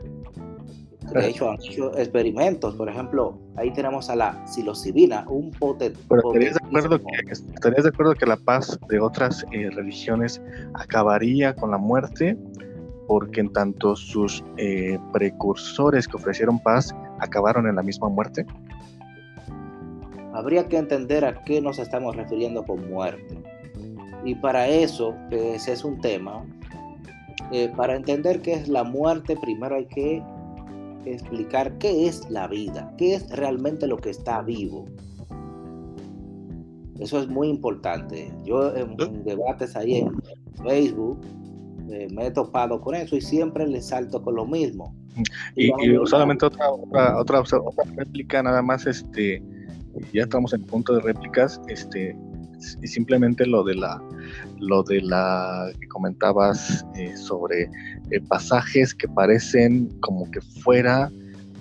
De 1.12 1.28
hecho, 1.28 1.50
han 1.50 1.58
hecho 1.62 1.94
experimentos. 1.98 2.74
Por 2.74 2.88
ejemplo, 2.88 3.38
ahí 3.56 3.70
tenemos 3.74 4.08
a 4.08 4.16
la 4.16 4.46
psilocibina, 4.46 5.26
un 5.28 5.50
pote. 5.50 5.92
Pero 6.08 6.22
¿estarías 6.28 6.54
de, 6.54 6.66
acuerdo 6.66 6.98
que, 6.98 7.32
¿estarías 7.32 7.82
de 7.82 7.88
acuerdo 7.90 8.14
que 8.14 8.24
la 8.24 8.38
paz 8.38 8.78
de 8.88 9.00
otras 9.00 9.44
eh, 9.52 9.68
religiones 9.68 10.40
acabaría 10.72 11.54
con 11.54 11.70
la 11.70 11.78
muerte? 11.78 12.38
Porque 13.06 13.40
en 13.40 13.52
tanto 13.52 13.96
sus 13.96 14.44
eh, 14.56 14.98
precursores 15.12 16.06
que 16.06 16.16
ofrecieron 16.16 16.58
paz 16.60 16.94
acabaron 17.20 17.66
en 17.66 17.76
la 17.76 17.82
misma 17.82 18.08
muerte. 18.08 18.46
Habría 20.32 20.66
que 20.66 20.78
entender 20.78 21.24
a 21.24 21.42
qué 21.44 21.60
nos 21.60 21.78
estamos 21.78 22.16
refiriendo 22.16 22.64
con 22.64 22.88
muerte. 22.88 23.42
Y 24.24 24.34
para 24.36 24.68
eso, 24.68 25.14
que 25.28 25.56
ese 25.56 25.72
es 25.72 25.84
un 25.84 26.00
tema, 26.00 26.44
eh, 27.50 27.70
para 27.76 27.96
entender 27.96 28.40
qué 28.40 28.54
es 28.54 28.68
la 28.68 28.84
muerte, 28.84 29.36
primero 29.36 29.74
hay 29.74 29.86
que 29.86 30.22
explicar 31.04 31.76
qué 31.78 32.06
es 32.06 32.30
la 32.30 32.46
vida, 32.46 32.94
qué 32.96 33.14
es 33.14 33.28
realmente 33.30 33.86
lo 33.86 33.98
que 33.98 34.10
está 34.10 34.40
vivo. 34.42 34.86
Eso 36.98 37.20
es 37.20 37.28
muy 37.28 37.48
importante. 37.48 38.32
Yo 38.44 38.74
en, 38.76 38.96
debates 39.24 39.74
ahí 39.76 39.96
en 39.96 40.12
Facebook 40.62 41.20
eh, 41.90 42.08
me 42.10 42.26
he 42.26 42.30
topado 42.30 42.80
con 42.80 42.94
eso 42.94 43.16
y 43.16 43.20
siempre 43.20 43.66
le 43.66 43.80
salto 43.80 44.22
con 44.22 44.36
lo 44.36 44.46
mismo. 44.46 44.94
Y, 45.56 45.70
solamente 46.06 46.46
otra, 46.46 46.70
otra, 46.70 47.40
otra, 47.40 47.42
réplica, 47.96 48.42
nada 48.42 48.62
más, 48.62 48.86
este, 48.86 49.42
ya 50.12 50.22
estamos 50.22 50.54
en 50.54 50.62
punto 50.64 50.94
de 50.94 51.00
réplicas, 51.00 51.60
este, 51.68 52.16
y 52.80 52.86
simplemente 52.86 53.46
lo 53.46 53.64
de 53.64 53.74
la 53.74 54.02
lo 54.58 54.82
de 54.84 55.00
la 55.02 55.70
que 55.80 55.88
comentabas 55.88 56.86
eh, 56.94 57.16
sobre 57.16 57.64
eh, 58.10 58.20
pasajes 58.28 58.94
que 58.94 59.08
parecen 59.08 59.88
como 60.00 60.30
que 60.30 60.40
fuera 60.40 61.10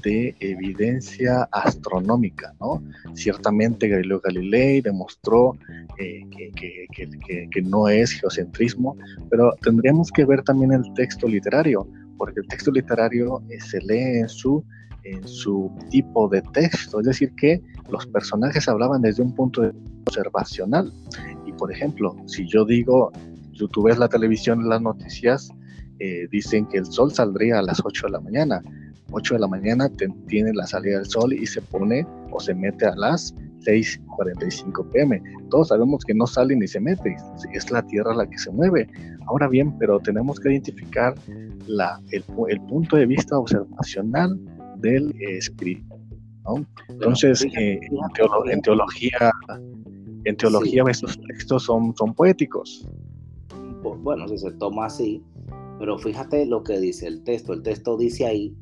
de 0.02 0.36
evidencia 0.40 1.48
astronómica, 1.52 2.54
¿no? 2.60 2.84
Ciertamente 3.14 3.88
Galileo 3.88 4.20
Galilei 4.22 4.82
demostró 4.82 5.58
eh, 5.98 6.22
que, 6.30 7.48
que, 7.50 7.62
no 7.62 7.88
es 7.88 8.12
geocentrismo, 8.12 8.98
pero 9.30 9.54
tendríamos 9.62 10.12
que 10.12 10.26
ver 10.26 10.44
también 10.44 10.72
el 10.72 10.84
texto 10.96 11.28
literario, 11.28 11.88
porque 12.18 12.40
el 12.42 12.48
texto 12.48 12.72
literario 12.72 13.42
se 13.60 13.80
lee 13.82 14.20
en 14.20 14.30
su 14.30 14.64
en 15.04 15.28
su 15.28 15.72
tipo 15.90 16.28
de 16.30 16.42
texto, 16.54 17.00
es 17.00 17.08
decir, 17.08 17.34
que 17.36 17.62
los 17.90 18.06
personajes 18.08 18.68
hablaban 18.68 19.02
desde 19.02 19.24
un 19.24 19.34
punto 19.34 19.62
de 19.62 19.74
observacional. 20.06 20.94
Y 21.46 21.54
por 21.54 21.72
ejemplo, 21.72 22.16
si 22.28 22.48
yo 22.48 22.66
digo, 22.66 23.12
si 23.54 23.68
tú 23.70 23.84
ves 23.84 23.98
la 23.98 24.08
televisión, 24.08 24.70
las 24.70 24.82
noticias, 24.82 25.50
eh, 26.00 26.28
dicen 26.32 26.66
que 26.68 26.80
el 26.80 26.86
sol 26.86 27.12
saldría 27.12 27.60
a 27.60 27.62
las 27.62 27.82
8 27.84 28.08
de 28.08 28.12
la 28.12 28.20
mañana. 28.20 28.62
8 29.12 29.36
de 29.36 29.40
la 29.40 29.48
mañana 29.48 29.90
tiene 30.28 30.54
la 30.54 30.66
salida 30.66 30.98
del 30.98 31.06
sol 31.06 31.34
y 31.34 31.46
se 31.46 31.62
pone 31.62 32.06
o 32.32 32.40
se 32.40 32.54
mete 32.54 32.86
a 32.86 32.96
las 32.96 33.34
6:45 33.66 34.90
pm. 34.92 35.22
Todos 35.50 35.68
sabemos 35.70 36.04
que 36.04 36.14
no 36.14 36.26
sale 36.26 36.56
ni 36.56 36.68
se 36.68 36.80
mete, 36.80 37.16
es 37.54 37.72
la 37.72 37.84
Tierra 37.84 38.16
la 38.16 38.28
que 38.28 38.38
se 38.38 38.52
mueve. 38.52 38.88
Ahora 39.28 39.48
bien, 39.48 39.78
pero 39.78 40.00
tenemos 40.00 40.40
que 40.40 40.52
identificar 40.52 41.16
la, 41.68 42.02
el, 42.12 42.24
el 42.50 42.62
punto 42.62 42.98
de 42.98 43.06
vista 43.06 43.38
observacional 43.38 44.40
del 44.78 45.14
espíritu. 45.20 46.02
Entonces, 46.90 47.46
eh, 47.58 47.80
en, 48.50 48.62
teología, 48.62 49.32
en 50.26 50.38
teología 50.38 50.84
estos 50.90 51.20
textos 51.28 51.64
son, 51.64 51.96
son 51.96 52.14
poéticos. 52.14 52.88
Bueno, 54.00 54.28
si 54.28 54.38
se 54.38 54.52
toma 54.54 54.86
así, 54.86 55.24
pero 55.80 55.98
fíjate 55.98 56.46
lo 56.46 56.64
que 56.64 56.80
dice 56.80 57.08
el 57.08 57.24
texto. 57.24 57.54
El 57.54 57.62
texto 57.64 57.98
dice 57.98 58.26
ahí, 58.26 58.56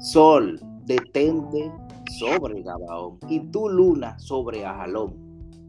Sol, 0.00 0.58
detente 0.86 1.70
sobre 2.18 2.62
Gabaón 2.62 3.18
y 3.28 3.40
tu 3.50 3.68
luna 3.68 4.18
sobre 4.18 4.64
Ajalón. 4.64 5.14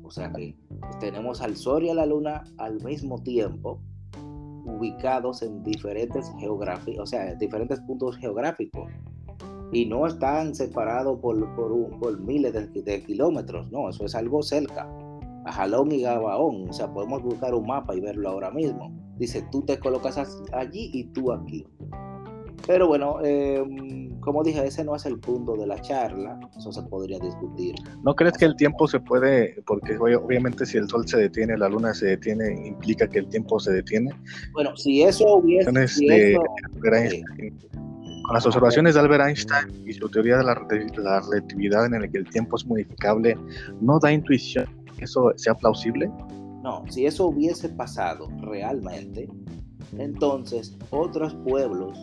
O 0.04 0.10
sea 0.10 0.32
que 0.32 0.56
tenemos 1.02 1.42
al 1.42 1.58
Sol 1.58 1.84
y 1.84 1.90
a 1.90 1.94
la 1.94 2.06
luna 2.06 2.46
al 2.58 2.82
mismo 2.82 3.22
tiempo 3.22 3.82
ubicados 4.66 5.42
en 5.42 5.64
diferentes 5.64 6.32
geografías, 6.40 7.00
o 7.00 7.06
sea, 7.06 7.32
en 7.32 7.40
diferentes 7.40 7.82
puntos 7.82 8.16
geográficos 8.18 8.90
y 9.74 9.86
no 9.86 10.08
están 10.08 10.56
separados 10.56 11.20
por, 11.20 11.54
por, 11.56 12.20
miles 12.22 12.54
de, 12.54 13.04
kilómetros, 13.04 13.70
no, 13.70 13.90
eso 13.90 14.06
es 14.06 14.16
algo 14.16 14.44
cerca, 14.44 14.90
a 15.46 15.52
Jalón 15.52 15.92
y 15.92 16.02
Gabaón, 16.02 16.70
o 16.70 16.74
sea, 16.74 16.94
podemos 16.94 17.22
buscar 17.22 17.54
un 17.54 17.68
mapa 17.68 17.96
y 17.96 18.00
verlo 18.00 18.30
ahora 18.30 18.52
mismo. 18.52 18.92
Dice, 19.18 19.46
tú 19.52 19.62
te 19.62 19.80
colocas 19.80 20.18
allí 20.54 20.90
y 20.94 21.06
tú 21.06 21.32
aquí. 21.32 21.66
Pero 22.68 22.88
bueno, 22.88 23.22
em, 23.24 24.11
como 24.22 24.44
dije, 24.44 24.66
ese 24.66 24.84
no 24.84 24.96
es 24.96 25.06
el 25.06 25.20
punto 25.20 25.56
de 25.56 25.68
la 25.68 25.82
charla, 25.82 26.40
eso 26.58 26.72
se 26.72 26.82
podría 26.84 27.20
discutir. 27.20 27.76
¿No 28.04 28.16
crees 28.16 28.38
que 28.38 28.46
el 28.46 28.56
tiempo 28.56 28.88
se 28.88 29.00
puede, 29.00 29.62
porque 29.66 29.98
obviamente 29.98 30.66
si 30.66 30.78
el 30.78 30.88
sol 30.88 31.08
se 31.08 31.18
detiene, 31.18 31.58
la 31.58 31.70
luna 31.70 31.94
se 31.94 32.06
detiene, 32.08 32.68
implica 32.68 33.08
que 33.08 33.20
el 33.20 33.28
tiempo 33.28 33.60
se 33.60 33.74
detiene? 33.74 34.12
Bueno, 34.54 34.76
si 34.78 35.02
eso 35.04 35.36
hubiese... 35.36 35.72
Con 38.24 38.36
las 38.36 38.46
observaciones 38.46 38.94
de 38.94 39.00
Albert 39.00 39.26
Einstein 39.26 39.88
y 39.88 39.94
su 39.94 40.08
teoría 40.08 40.38
de 40.38 40.44
la, 40.44 40.54
relatividad 40.54 41.86
en 41.88 42.02
la 42.02 42.08
que 42.08 42.20
el 42.20 42.30
tiempo 42.30 42.56
es 42.56 42.66
modificable, 42.66 43.36
¿no 43.82 44.00
da 44.00 44.12
intuición 44.12 44.68
que 44.98 45.06
eso 45.06 45.34
sea 45.36 45.56
plausible? 45.56 46.10
No, 46.64 46.84
si 46.90 47.08
eso 47.08 47.26
hubiese 47.26 47.70
pasado 47.70 48.30
realmente, 48.42 49.28
entonces 49.98 50.78
otros 50.92 51.34
pueblos, 51.48 51.98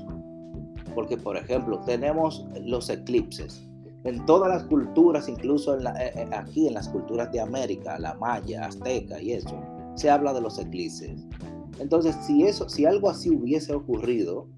porque 0.98 1.16
por 1.16 1.36
ejemplo 1.36 1.78
tenemos 1.86 2.44
los 2.60 2.90
eclipses, 2.90 3.64
en 4.02 4.26
todas 4.26 4.48
las 4.48 4.64
culturas, 4.64 5.28
incluso 5.28 5.78
eh, 5.78 5.84
eh, 6.16 6.26
aquí 6.32 6.66
en 6.66 6.74
las 6.74 6.88
culturas 6.88 7.30
de 7.30 7.40
América, 7.40 7.96
la 8.00 8.14
maya, 8.14 8.66
azteca 8.66 9.22
y 9.22 9.30
eso, 9.34 9.56
se 9.94 10.10
habla 10.10 10.32
de 10.32 10.40
los 10.40 10.58
eclipses. 10.58 11.24
Entonces, 11.78 12.16
si 12.26 12.42
eso, 12.42 12.68
si 12.68 12.84
algo 12.84 13.10
así 13.10 13.30
hubiese 13.30 13.72
ocurrido, 13.76 14.48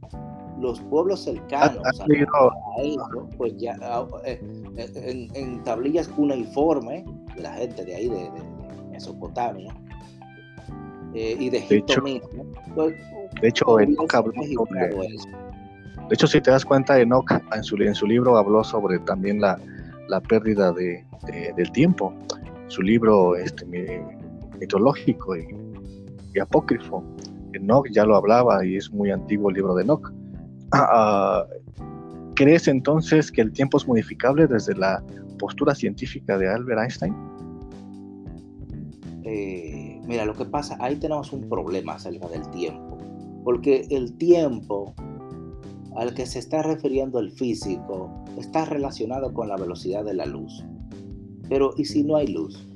los 0.59 0.81
pueblos 0.81 1.25
cercanos 1.25 1.83
¿Has 1.85 2.01
a, 2.01 2.07
eso, 2.85 3.29
pues 3.37 3.55
ya 3.59 3.77
ah, 3.83 4.07
eh, 4.25 4.41
eh, 4.79 4.91
en, 4.95 5.37
en 5.37 5.63
tablillas 5.63 6.09
cuneiformes 6.09 7.05
de 7.37 7.43
la 7.43 7.53
gente 7.53 7.85
de 7.85 7.95
ahí, 7.97 8.09
de, 8.09 8.17
de- 8.17 8.31
de 8.31 8.89
Mesopotamia, 8.93 9.75
eh, 11.13 11.37
y 11.39 11.51
de 11.51 11.59
Egipto 11.59 11.93
hecho- 11.93 12.03
mismo, 12.03 12.29
pues, 12.75 12.95
De 13.43 13.49
hecho, 13.49 13.65
sobre, 13.67 13.85
eso. 15.15 15.29
De 16.11 16.15
hecho, 16.15 16.27
si 16.27 16.41
te 16.41 16.51
das 16.51 16.65
cuenta, 16.65 17.01
Enoch 17.01 17.31
en 17.55 17.63
su, 17.63 17.77
en 17.77 17.95
su 17.95 18.05
libro 18.07 18.37
habló 18.37 18.63
sobre 18.65 18.99
también 18.99 19.41
la, 19.41 19.57
la 20.09 20.21
pérdida 20.21 20.73
de, 20.73 21.05
de- 21.25 21.55
del 21.57 21.71
tiempo. 21.73 22.13
Su 22.67 22.83
libro 22.83 23.37
este, 23.37 23.65
mi- 23.65 23.87
mitológico 24.59 25.37
y, 25.37 25.47
y 26.35 26.39
apócrifo. 26.41 27.03
Enoch 27.53 27.87
ya 27.93 28.05
lo 28.05 28.17
hablaba 28.17 28.65
y 28.67 28.77
es 28.77 28.93
muy 28.93 29.11
antiguo 29.13 29.51
el 29.51 29.57
libro 29.57 29.75
de 29.77 29.85
Enoch. 29.85 30.13
Ah, 30.73 31.45
¿Crees 32.35 32.67
entonces 32.69 33.31
que 33.31 33.41
el 33.43 33.53
tiempo 33.53 33.77
es 33.79 33.87
modificable 33.87 34.47
desde 34.49 34.75
la 34.75 35.03
postura 35.39 35.75
científica 35.75 36.37
de 36.39 36.49
Albert 36.53 36.81
Einstein? 36.81 37.15
Eh, 39.25 40.01
mira, 40.07 40.25
lo 40.25 40.35
que 40.35 40.45
pasa, 40.45 40.77
ahí 40.81 40.97
tenemos 40.97 41.33
un 41.33 41.49
problema 41.49 41.95
acerca 41.95 42.27
del 42.29 42.49
tiempo, 42.51 42.99
porque 43.45 43.87
el 43.91 44.15
tiempo 44.17 44.95
al 45.97 46.15
que 46.15 46.27
se 46.27 46.39
está 46.39 46.63
refiriendo 46.63 47.19
el 47.19 47.31
físico 47.33 48.11
está 48.39 48.65
relacionado 48.65 49.33
con 49.35 49.49
la 49.49 49.57
velocidad 49.57 50.05
de 50.05 50.15
la 50.15 50.27
luz. 50.27 50.65
Pero, 51.49 51.73
¿y 51.77 51.85
si 51.85 52.05
no 52.05 52.17
hay 52.17 52.29
luz? 52.29 52.67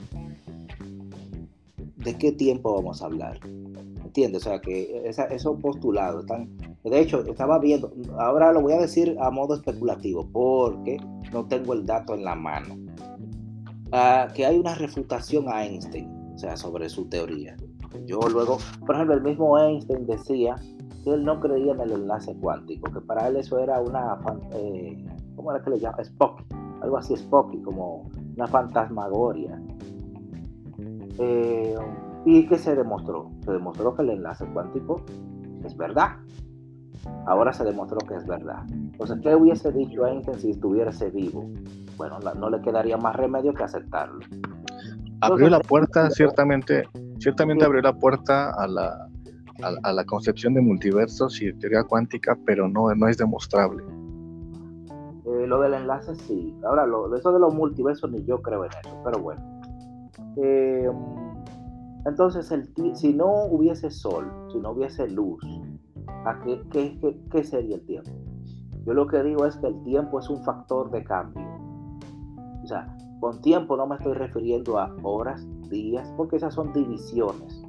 ¿De 1.97 2.15
qué 2.19 2.33
tiempo 2.33 2.75
vamos 2.75 3.03
a 3.03 3.07
hablar? 3.07 3.39
¿Entiendes? 4.05 4.43
O 4.47 4.51
sea, 4.51 4.61
que 4.61 5.03
esa- 5.09 5.27
esos 5.27 5.61
postulados 5.61 6.23
están... 6.23 6.49
De 6.85 7.01
hecho, 7.01 7.25
estaba 7.25 7.59
viendo, 7.59 7.93
ahora 8.19 8.53
lo 8.53 8.61
voy 8.61 8.75
a 8.75 8.79
decir 8.81 9.17
a 9.19 9.31
modo 9.31 9.55
especulativo, 9.55 10.29
porque 10.33 10.99
no 11.33 11.47
tengo 11.47 11.73
el 11.73 11.87
dato 11.87 12.15
en 12.15 12.25
la 12.25 12.35
mano. 12.35 12.77
Ah, 13.91 14.29
que 14.35 14.45
hay 14.45 14.59
una 14.59 14.75
refutación 14.75 15.49
a 15.49 15.65
Einstein, 15.65 16.11
o 16.35 16.39
sea, 16.39 16.57
sobre 16.59 16.89
su 16.91 17.07
teoría. 17.07 17.57
Yo 18.07 18.19
luego, 18.31 18.59
por 18.85 18.97
ejemplo, 18.97 19.15
el 19.15 19.23
mismo 19.23 19.59
Einstein 19.59 20.07
decía 20.07 20.57
que 21.05 21.13
él 21.13 21.25
no 21.25 21.39
creía 21.39 21.75
en 21.75 21.81
el 21.81 21.93
enlace 21.93 22.35
cuántico, 22.41 22.91
que 22.91 23.01
para 23.03 23.29
él 23.29 23.37
eso 23.37 23.59
era 23.59 23.79
una, 23.81 24.19
eh, 24.55 25.05
¿cómo 25.37 25.53
era 25.53 25.63
que 25.63 25.71
le 25.71 25.79
llama? 25.79 25.99
Spock, 25.99 26.43
algo 26.81 26.97
así 26.97 27.15
Spocky, 27.15 27.61
como 27.63 28.11
una 28.37 28.47
fantasmagoria. 28.47 29.61
Eh, 31.19 31.77
¿Y 32.25 32.47
qué 32.47 32.57
se 32.57 32.75
demostró? 32.75 33.31
Se 33.45 33.53
demostró 33.53 33.95
que 33.95 34.03
el 34.03 34.11
enlace 34.11 34.47
cuántico 34.47 35.03
es 35.63 35.77
verdad. 35.77 36.17
Ahora 37.27 37.53
se 37.53 37.65
demostró 37.65 37.99
que 37.99 38.15
es 38.15 38.27
verdad. 38.27 38.65
Entonces, 38.71 39.19
¿qué 39.23 39.35
hubiese 39.35 39.71
dicho 39.73 40.07
Einstein 40.07 40.39
si 40.39 40.51
estuviese 40.53 41.11
vivo? 41.11 41.51
Bueno, 41.99 42.19
no 42.19 42.49
le 42.49 42.63
quedaría 42.63 42.97
más 42.97 43.15
remedio 43.15 43.53
que 43.53 43.63
aceptarlo. 43.63 44.21
Abrió 45.21 45.51
la 45.51 45.61
puerta, 45.61 46.11
ciertamente, 46.11 46.89
ciertamente 47.19 47.65
abrió 47.65 47.83
la 47.83 47.93
puerta 47.93 48.51
a 48.51 48.67
la, 48.67 49.09
a, 49.63 49.93
la 49.93 50.05
concepción 50.05 50.55
de 50.55 50.61
multiversos 50.61 51.41
y 51.41 51.53
teoría 51.55 51.85
cuántica, 51.85 52.37
pero 52.45 52.69
no, 52.69 52.95
no 52.95 53.09
es 53.09 53.17
demostrable. 53.19 53.83
Eh, 55.27 55.47
lo 55.47 55.61
del 55.61 55.75
enlace 55.75 56.15
sí. 56.15 56.55
Ahora, 56.65 56.87
lo, 56.87 57.15
eso 57.17 57.33
de 57.33 57.39
los 57.39 57.55
multiversos 57.55 58.11
ni 58.11 58.25
yo 58.25 58.43
creo 58.43 58.65
en 58.65 58.71
eso, 58.71 59.01
pero 59.05 59.19
bueno. 59.21 59.43
Eh, 60.37 60.91
entonces, 62.07 62.53
si 62.95 63.15
no 63.15 63.45
hubiese 63.47 63.91
sol, 63.91 64.31
si 64.53 64.59
no 64.59 64.73
hubiese 64.73 65.09
luz, 65.09 65.43
¿a 66.25 66.39
qué, 66.41 66.63
qué- 66.71 66.99
qué- 67.01 67.21
qué 67.31 67.45
sería 67.45 67.77
el 67.77 67.87
tiempo? 67.87 68.11
Yo 68.87 68.93
lo 68.93 69.07
que 69.07 69.23
digo 69.23 69.47
es 69.47 69.57
que 69.57 69.69
el 69.69 69.83
tiempo 69.85 70.19
es 70.19 70.29
un 70.29 70.43
factor 70.45 70.91
de 70.91 71.03
cambio. 71.05 71.47
O 72.63 72.67
sea, 72.67 72.95
con 73.21 73.41
tiempo 73.41 73.77
no 73.77 73.87
me 73.87 73.97
estoy 73.97 74.13
refiriendo 74.15 74.79
a 74.79 74.95
horas, 75.03 75.47
días, 75.71 76.13
porque 76.19 76.37
esas 76.37 76.53
son 76.53 76.73
divisiones 76.75 77.64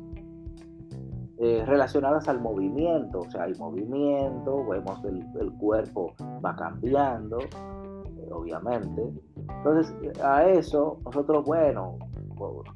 eh, 1.40 1.64
relacionadas 1.66 2.28
al 2.28 2.40
movimiento. 2.40 3.20
O 3.20 3.30
sea, 3.30 3.44
hay 3.44 3.54
movimiento, 3.56 4.66
vemos 4.68 5.04
el, 5.06 5.26
el 5.40 5.52
cuerpo 5.54 6.14
va 6.44 6.56
cambiando, 6.56 7.40
eh, 7.40 8.30
obviamente. 8.32 9.14
Entonces, 9.58 9.94
a 10.24 10.46
eso 10.46 11.00
nosotros, 11.06 11.46
bueno, 11.46 11.98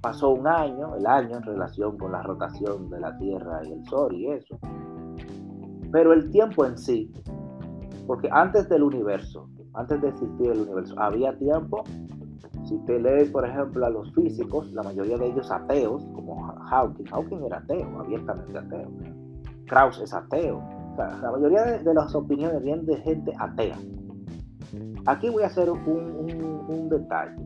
pasó 0.02 0.30
un 0.30 0.48
año, 0.48 0.96
el 0.96 1.06
año 1.06 1.38
en 1.38 1.44
relación 1.44 1.98
con 1.98 2.12
la 2.12 2.22
rotación 2.24 2.90
de 2.90 3.00
la 3.00 3.18
Tierra 3.18 3.62
y 3.66 3.72
el 3.72 3.86
Sol 3.86 4.14
y 4.16 4.32
eso. 4.32 4.58
Pero 5.92 6.14
el 6.14 6.30
tiempo 6.30 6.66
en 6.66 6.78
sí, 6.78 7.12
porque 8.06 8.30
antes 8.32 8.70
del 8.70 8.84
universo, 8.84 9.50
antes 9.74 10.02
de 10.02 10.10
existir 10.10 10.52
el 10.52 10.62
universo, 10.62 10.96
había 10.98 11.38
tiempo. 11.38 11.84
Si 12.70 12.78
te 12.86 13.00
lees, 13.00 13.30
por 13.32 13.48
ejemplo, 13.48 13.84
a 13.84 13.90
los 13.90 14.14
físicos, 14.14 14.72
la 14.74 14.84
mayoría 14.84 15.18
de 15.18 15.26
ellos 15.26 15.50
ateos, 15.52 16.06
como 16.14 16.36
Hawking, 16.70 17.06
Hawking 17.06 17.44
era 17.44 17.58
ateo, 17.58 18.00
abiertamente 18.00 18.56
ateo. 18.60 18.90
Krauss 19.66 20.00
es 20.02 20.14
ateo. 20.14 20.62
La 20.96 21.32
mayoría 21.32 21.64
de, 21.64 21.94
las 21.96 22.14
opiniones 22.14 22.62
vienen 22.62 22.86
de 22.86 22.98
gente 22.98 23.34
atea. 23.40 23.76
Aquí 25.08 25.30
voy 25.30 25.42
a 25.44 25.48
hacer 25.48 25.70
un, 25.72 25.80
un- 25.88 26.66
un 26.68 26.90
detalle. 26.90 27.42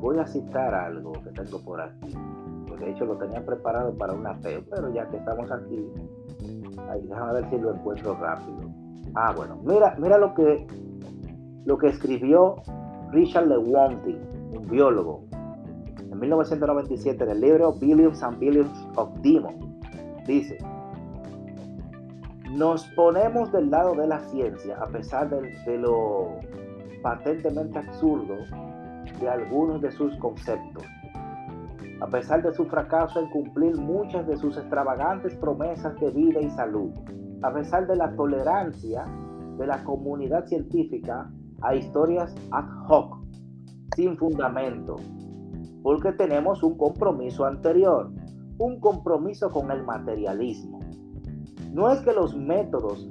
Voy 0.00 0.18
a 0.18 0.26
citar 0.26 0.72
algo 0.74 1.12
que 1.12 1.30
tengo 1.30 1.58
por 1.64 1.80
aquí. 1.80 2.14
que 2.68 2.76
de 2.84 2.90
hecho 2.92 3.04
lo 3.04 3.16
tenía 3.16 3.44
preparado 3.44 3.92
para 3.98 4.12
un 4.12 4.26
ateo, 4.26 4.62
pero 4.70 4.92
ya 4.94 5.08
que 5.08 5.16
estamos 5.16 5.50
aquí, 5.50 5.88
ahí, 6.88 7.00
déjame 7.08 7.32
ver 7.32 7.50
si 7.50 7.58
lo 7.58 7.74
encuentro 7.74 8.14
rápido. 8.14 8.58
Ah, 9.14 9.32
bueno, 9.36 9.58
mira, 9.64 9.96
mira 9.98 10.18
lo 10.18 10.34
que 10.34 10.66
lo 11.64 11.78
que 11.78 11.88
escribió 11.88 12.56
Richard 13.12 13.46
Lewontin, 13.46 14.18
un 14.54 14.66
biólogo, 14.68 15.24
en 15.98 16.18
1997 16.18 17.24
en 17.24 17.30
el 17.30 17.40
libro 17.42 17.74
Billions 17.74 18.22
and 18.22 18.38
Billions 18.38 18.86
of 18.96 19.10
Demons. 19.20 19.62
Dice, 20.26 20.56
nos 22.52 22.86
ponemos 22.96 23.52
del 23.52 23.70
lado 23.70 23.94
de 23.94 24.06
la 24.06 24.18
ciencia 24.30 24.78
a 24.80 24.86
pesar 24.86 25.28
de, 25.28 25.42
de 25.66 25.78
lo 25.78 26.38
patentemente 27.02 27.78
absurdo 27.78 28.36
de 29.20 29.28
algunos 29.28 29.82
de 29.82 29.92
sus 29.92 30.16
conceptos. 30.16 30.84
A 32.00 32.06
pesar 32.06 32.42
de 32.42 32.52
su 32.54 32.64
fracaso 32.64 33.20
en 33.20 33.28
cumplir 33.28 33.76
muchas 33.76 34.26
de 34.26 34.36
sus 34.38 34.56
extravagantes 34.56 35.34
promesas 35.36 35.98
de 36.00 36.10
vida 36.10 36.40
y 36.40 36.48
salud, 36.50 36.90
a 37.42 37.52
pesar 37.52 37.86
de 37.86 37.96
la 37.96 38.14
tolerancia 38.16 39.04
de 39.58 39.66
la 39.66 39.84
comunidad 39.84 40.46
científica 40.46 41.30
a 41.62 41.74
historias 41.74 42.34
ad 42.50 42.64
hoc, 42.88 43.18
sin 43.96 44.16
fundamento, 44.16 44.96
porque 45.82 46.12
tenemos 46.12 46.62
un 46.62 46.76
compromiso 46.76 47.44
anterior, 47.44 48.10
un 48.58 48.80
compromiso 48.80 49.50
con 49.50 49.70
el 49.70 49.84
materialismo. 49.84 50.80
No 51.72 51.90
es 51.90 52.00
que 52.00 52.12
los 52.12 52.36
métodos 52.36 53.08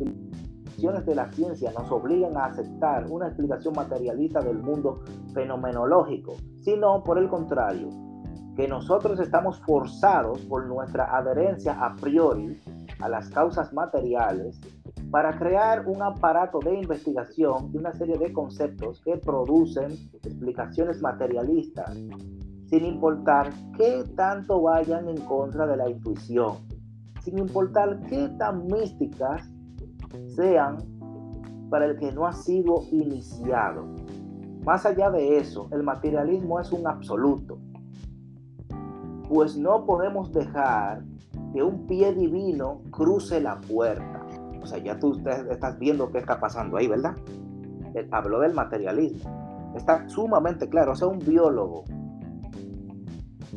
y 0.78 0.86
las 0.88 1.06
de 1.06 1.16
la 1.16 1.32
ciencia 1.32 1.72
nos 1.78 1.92
obliguen 1.92 2.36
a 2.38 2.46
aceptar 2.46 3.06
una 3.10 3.28
explicación 3.28 3.74
materialista 3.76 4.42
del 4.42 4.60
mundo 4.60 5.02
fenomenológico, 5.34 6.36
sino 6.62 7.04
por 7.04 7.18
el 7.18 7.30
contrario, 7.30 7.90
que 8.56 8.68
nosotros 8.68 9.20
estamos 9.20 9.60
forzados 9.62 10.42
por 10.46 10.66
nuestra 10.66 11.16
adherencia 11.16 11.74
a 11.74 11.96
priori 11.96 12.60
a 13.00 13.10
las 13.10 13.30
causas 13.30 13.72
materiales 13.74 14.60
para 15.12 15.38
crear 15.38 15.86
un 15.88 16.02
aparato 16.02 16.60
de 16.60 16.74
investigación 16.74 17.70
y 17.74 17.78
una 17.78 17.94
serie 17.94 18.18
de 18.18 18.32
conceptos 18.32 19.02
que 19.02 19.18
producen 19.18 19.92
explicaciones 20.24 21.02
materialistas, 21.02 21.94
sin 21.94 22.86
importar 22.86 23.52
qué 23.78 24.06
tanto 24.16 24.62
vayan 24.62 25.10
en 25.10 25.18
contra 25.18 25.68
de 25.68 25.76
la 25.76 25.90
intuición, 25.90 26.60
sin 27.22 27.38
importar 27.38 28.00
qué 28.08 28.30
tan 28.40 28.66
místicas 28.68 29.52
sean 30.34 30.78
para 31.70 31.86
el 31.86 31.98
que 31.98 32.14
no 32.14 32.26
ha 32.26 32.34
sido 32.34 32.84
iniciado. 32.92 33.86
Más 34.66 34.86
allá 34.86 35.10
de 35.10 35.38
eso, 35.38 35.68
el 35.72 35.84
materialismo 35.84 36.60
es 36.60 36.72
un 36.72 36.88
absoluto, 36.88 37.58
pues 39.28 39.58
no 39.58 39.86
podemos 39.86 40.32
dejar 40.32 41.04
que 41.54 41.64
un 41.64 41.86
pie 41.88 42.14
divino 42.14 42.82
cruce 42.92 43.42
la 43.42 43.60
puerta. 43.60 44.21
O 44.62 44.66
sea, 44.66 44.78
ya 44.78 45.00
tú 45.00 45.20
estás 45.50 45.80
viendo 45.80 46.12
qué 46.12 46.20
está 46.20 46.40
pasando 46.40 46.78
ahí, 46.78 46.88
¿verdad? 46.88 47.16
Él 47.96 48.08
habló 48.12 48.40
del 48.40 48.54
materialismo. 48.54 49.74
Está 49.76 50.08
sumamente 50.10 50.70
claro, 50.70 50.92
o 50.92 50.96
sea, 50.96 51.08
un 51.08 51.20
biólogo 51.20 51.86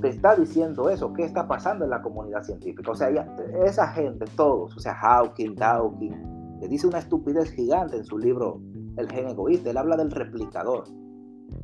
te 0.00 0.08
está 0.08 0.34
diciendo 0.34 0.90
eso, 0.90 1.12
qué 1.12 1.24
está 1.24 1.46
pasando 1.46 1.84
en 1.84 1.90
la 1.90 2.02
comunidad 2.02 2.42
científica. 2.42 2.90
O 2.90 2.94
sea, 2.94 3.10
ya, 3.10 3.36
esa 3.64 3.88
gente, 3.88 4.24
todos, 4.36 4.76
o 4.76 4.80
sea, 4.80 4.94
Hawking, 4.94 5.54
Dawkins, 5.54 6.16
le 6.60 6.68
dice 6.68 6.86
una 6.86 6.98
estupidez 6.98 7.50
gigante 7.52 7.96
en 7.96 8.04
su 8.04 8.18
libro 8.18 8.60
El 8.96 9.10
gen 9.10 9.28
egoísta. 9.28 9.70
Él 9.70 9.76
habla 9.76 9.96
del 9.96 10.10
replicador, 10.10 10.84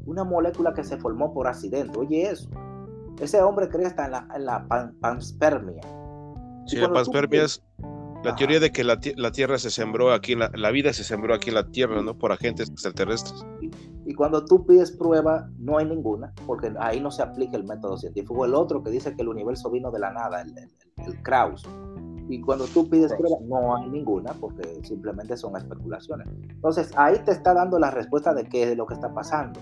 una 0.07 0.25
molécula 0.25 0.73
que 0.73 0.85
se 0.85 0.97
formó 0.97 1.33
por 1.33 1.49
accidente. 1.49 1.99
Oye, 1.99 2.31
eso. 2.31 2.49
Ese 3.21 3.43
hombre 3.43 3.69
cree 3.69 3.89
en 3.89 4.11
la, 4.11 4.27
en 4.35 4.47
la 4.47 4.67
pan, 4.67 4.95
panspermia. 5.01 5.83
Sí, 6.67 6.77
la 6.77 6.91
panspermia 6.91 7.45
es, 7.45 7.63
La 8.23 8.37
teoría 8.37 8.61
de 8.61 8.71
que 8.71 8.85
la, 8.85 9.01
Tierra 9.01 9.59
se 9.59 9.71
sembró 9.71 10.13
aquí, 10.13 10.35
la, 10.35 10.51
la, 10.55 10.71
vida 10.71 10.93
se 10.93 11.05
sembró 11.05 11.35
aquí 11.35 11.49
en 11.49 11.55
la 11.55 11.67
Tierra, 11.69 12.03
¿no? 12.03 12.19
Por 12.19 12.33
agentes 12.33 12.69
extraterrestres. 12.69 13.47
Y, 14.05 14.13
cuando 14.13 14.45
tú 14.45 14.67
pides 14.67 14.93
prueba, 14.93 15.49
no 15.59 15.79
hay 15.79 15.87
ninguna, 15.87 16.31
porque 16.47 16.71
ahí 16.81 17.01
no 17.01 17.11
se 17.11 17.23
aplica 17.23 17.57
el 17.57 17.65
método 17.65 17.97
científico. 17.97 18.45
El 18.45 18.55
otro 18.55 18.83
que 18.83 18.91
dice 18.91 19.15
que 19.17 19.23
el 19.23 19.29
universo 19.29 19.71
vino 19.71 19.91
de 19.91 20.01
la 20.01 20.13
nada, 20.13 20.43
el, 20.43 20.55
el, 21.07 21.23
Kraus. 21.23 21.67
Y 22.29 22.43
cuando 22.43 22.67
tú 22.67 22.91
pides 22.91 23.15
prueba, 23.15 23.39
no 23.43 23.77
hay 23.77 23.89
ninguna, 23.89 24.35
porque 24.35 24.81
simplemente 24.83 25.35
son 25.39 25.57
especulaciones. 25.57 26.29
Entonces, 26.51 26.93
ahí 26.97 27.19
te 27.25 27.33
está 27.33 27.55
dando 27.55 27.79
la 27.79 27.91
respuesta 27.91 28.35
de 28.35 28.45
qué 28.45 28.65
es 28.65 28.77
lo 28.77 28.87
que 28.87 28.95
está 28.95 29.15
pasando. 29.15 29.61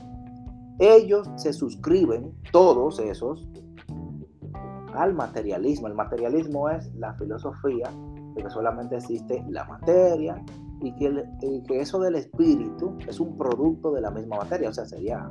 Ellos 0.80 1.28
se 1.36 1.52
suscriben, 1.52 2.34
todos 2.50 2.98
esos, 2.98 3.48
al 4.94 5.14
materialismo. 5.14 5.86
El 5.86 5.94
materialismo 5.94 6.68
es 6.68 6.92
la 6.94 7.14
filosofía 7.14 7.88
de 8.38 8.44
que 8.44 8.50
solamente 8.50 8.96
existe 8.96 9.44
la 9.48 9.64
materia 9.64 10.42
y 10.80 10.94
que, 10.94 11.24
que 11.66 11.80
eso 11.80 11.98
del 12.00 12.14
espíritu 12.14 12.96
es 13.06 13.20
un 13.20 13.36
producto 13.36 13.92
de 13.92 14.00
la 14.00 14.10
misma 14.10 14.36
materia, 14.36 14.70
o 14.70 14.72
sea, 14.72 14.86
sería 14.86 15.28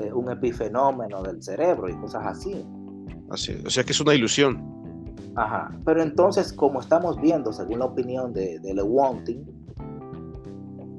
eh, 0.00 0.12
un 0.12 0.30
epifenómeno 0.30 1.22
del 1.22 1.42
cerebro 1.42 1.88
y 1.88 1.96
cosas 1.96 2.26
así. 2.26 2.64
Así, 3.30 3.60
o 3.66 3.70
sea 3.70 3.84
que 3.84 3.92
es 3.92 4.00
una 4.00 4.14
ilusión. 4.14 4.72
Ajá, 5.36 5.76
pero 5.84 6.00
entonces, 6.00 6.52
como 6.52 6.80
estamos 6.80 7.20
viendo, 7.20 7.52
según 7.52 7.80
la 7.80 7.86
opinión 7.86 8.32
de, 8.32 8.60
de 8.60 8.72
Le 8.72 8.82
Wanting, 8.82 9.44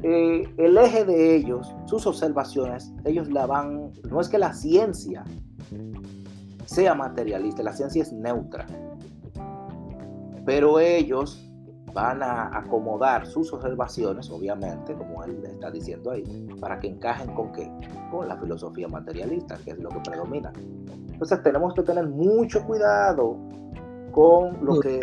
eh, 0.03 0.43
el 0.57 0.77
eje 0.77 1.05
de 1.05 1.35
ellos, 1.35 1.73
sus 1.85 2.05
observaciones, 2.05 2.93
ellos 3.05 3.29
la 3.31 3.45
van, 3.45 3.91
no 4.09 4.19
es 4.19 4.27
que 4.27 4.37
la 4.37 4.53
ciencia 4.53 5.23
sea 6.65 6.93
materialista, 6.95 7.63
la 7.63 7.73
ciencia 7.73 8.03
es 8.03 8.11
neutra, 8.11 8.67
pero 10.45 10.79
ellos 10.79 11.41
van 11.93 12.21
a 12.21 12.57
acomodar 12.57 13.25
sus 13.25 13.51
observaciones, 13.53 14.29
obviamente, 14.29 14.93
como 14.93 15.23
él 15.23 15.41
está 15.45 15.71
diciendo 15.71 16.11
ahí, 16.11 16.23
para 16.59 16.77
que 16.79 16.89
encajen 16.89 17.33
con 17.33 17.53
qué? 17.53 17.71
Con 18.11 18.27
la 18.27 18.37
filosofía 18.37 18.87
materialista, 18.87 19.57
que 19.63 19.71
es 19.71 19.79
lo 19.79 19.89
que 19.89 19.99
predomina. 20.01 20.51
Entonces 21.09 21.41
tenemos 21.41 21.73
que 21.73 21.83
tener 21.83 22.05
mucho 22.07 22.61
cuidado 22.65 23.37
con 24.11 24.57
lo 24.65 24.79
que, 24.81 24.99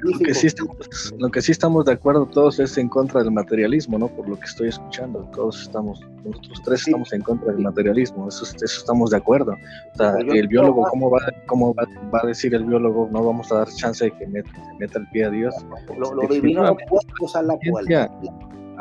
lo 0.00 0.18
que, 0.18 0.34
sí 0.34 0.46
estamos, 0.46 0.76
lo 1.18 1.30
que 1.30 1.40
sí 1.40 1.52
estamos 1.52 1.84
de 1.84 1.92
acuerdo 1.92 2.26
todos 2.26 2.58
es 2.60 2.78
en 2.78 2.88
contra 2.88 3.22
del 3.22 3.32
materialismo, 3.32 3.98
¿no? 3.98 4.08
Por 4.08 4.28
lo 4.28 4.38
que 4.38 4.46
estoy 4.46 4.68
escuchando, 4.68 5.28
todos 5.34 5.62
estamos, 5.62 6.00
nosotros 6.24 6.62
tres 6.64 6.80
estamos 6.86 7.12
en 7.12 7.22
contra 7.22 7.52
del 7.52 7.62
materialismo, 7.62 8.28
eso, 8.28 8.44
eso 8.44 8.64
estamos 8.64 9.10
de 9.10 9.16
acuerdo. 9.16 9.52
O 9.94 9.96
sea, 9.96 10.14
el 10.18 10.48
biólogo, 10.48 10.84
¿cómo, 10.90 11.10
va, 11.10 11.20
cómo 11.46 11.74
va, 11.74 11.86
a 12.22 12.26
decir 12.26 12.54
el 12.54 12.64
biólogo? 12.64 13.08
No 13.10 13.24
vamos 13.24 13.50
a 13.52 13.58
dar 13.58 13.68
chance 13.68 14.04
de 14.04 14.10
que 14.12 14.26
meta, 14.26 14.50
meta 14.78 14.98
el 14.98 15.08
pie 15.08 15.24
a 15.24 15.30
Dios. 15.30 15.54
Lo, 15.98 16.14
lo 16.14 16.28
divino 16.28 16.62
no 16.62 16.76
puede 16.88 17.04
usar 17.20 17.44
la 17.44 17.56
ciencia, 17.58 18.10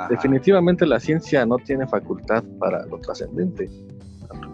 Definitivamente 0.10 0.86
la 0.86 1.00
ciencia 1.00 1.44
no 1.46 1.58
tiene 1.58 1.88
facultad 1.88 2.44
para 2.60 2.86
lo 2.86 3.00
trascendente. 3.00 3.68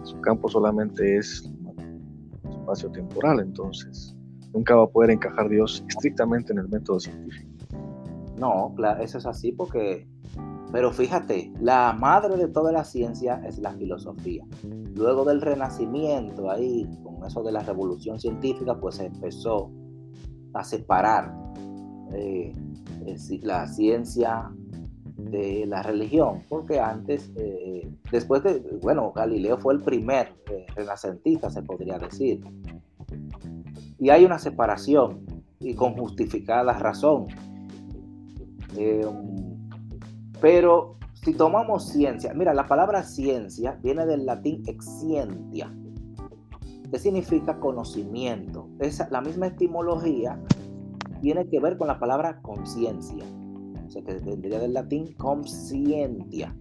Su 0.04 0.18
campo 0.22 0.48
solamente 0.48 1.18
es 1.18 1.46
espacio 2.48 2.90
temporal, 2.90 3.40
entonces 3.40 4.13
nunca 4.54 4.76
va 4.76 4.84
a 4.84 4.88
poder 4.88 5.10
encajar 5.10 5.48
Dios 5.48 5.84
estrictamente 5.88 6.52
en 6.52 6.60
el 6.60 6.68
método 6.68 7.00
científico. 7.00 7.50
No, 8.38 8.74
eso 9.00 9.18
es 9.18 9.26
así 9.26 9.52
porque, 9.52 10.08
pero 10.72 10.92
fíjate, 10.92 11.52
la 11.60 11.92
madre 11.92 12.36
de 12.36 12.48
toda 12.48 12.72
la 12.72 12.84
ciencia 12.84 13.42
es 13.46 13.58
la 13.58 13.72
filosofía. 13.72 14.44
Luego 14.94 15.24
del 15.24 15.40
renacimiento, 15.40 16.50
ahí, 16.50 16.88
con 17.02 17.24
eso 17.24 17.42
de 17.42 17.52
la 17.52 17.60
revolución 17.60 18.18
científica, 18.18 18.78
pues 18.78 18.96
se 18.96 19.06
empezó 19.06 19.70
a 20.54 20.64
separar 20.64 21.32
eh, 22.12 22.52
eh, 23.06 23.40
la 23.42 23.66
ciencia 23.66 24.50
de 25.16 25.64
la 25.66 25.82
religión, 25.82 26.42
porque 26.48 26.80
antes, 26.80 27.30
eh, 27.36 27.88
después 28.10 28.42
de, 28.42 28.60
bueno, 28.82 29.12
Galileo 29.12 29.58
fue 29.58 29.74
el 29.74 29.80
primer 29.80 30.34
renacentista, 30.74 31.50
se 31.50 31.62
podría 31.62 31.98
decir, 31.98 32.40
y 33.98 34.10
hay 34.10 34.24
una 34.24 34.38
separación 34.38 35.24
y 35.60 35.74
con 35.74 35.94
justificada 35.96 36.72
razón. 36.74 37.26
Eh, 38.76 39.06
pero 40.40 40.98
si 41.14 41.32
tomamos 41.32 41.88
ciencia, 41.88 42.34
mira, 42.34 42.52
la 42.52 42.66
palabra 42.66 43.02
ciencia 43.02 43.78
viene 43.82 44.04
del 44.04 44.26
latín 44.26 44.62
excientia, 44.66 45.72
que 46.90 46.98
significa 46.98 47.58
conocimiento. 47.60 48.68
Esa, 48.78 49.08
la 49.10 49.20
misma 49.20 49.46
etimología 49.46 50.38
tiene 51.22 51.48
que 51.48 51.60
ver 51.60 51.78
con 51.78 51.88
la 51.88 51.98
palabra 51.98 52.42
conciencia, 52.42 53.24
o 53.86 53.90
sea, 53.90 54.02
que 54.02 54.14
vendría 54.14 54.58
del 54.58 54.74
latín 54.74 55.14
conscientia. 55.14 56.54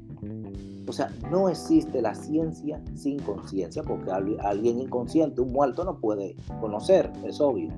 O 0.88 0.92
sea, 0.92 1.10
no 1.32 1.48
existe 1.50 2.02
la 2.02 2.14
ciencia 2.14 2.82
sin 2.94 3.20
conciencia, 3.20 3.84
porque 3.84 4.12
alguien 4.12 4.80
inconsciente, 4.80 5.42
un 5.42 5.54
muerto, 5.54 5.84
no 5.84 6.00
puede 6.00 6.36
conocer, 6.60 7.12
es 7.26 7.40
obvio. 7.40 7.72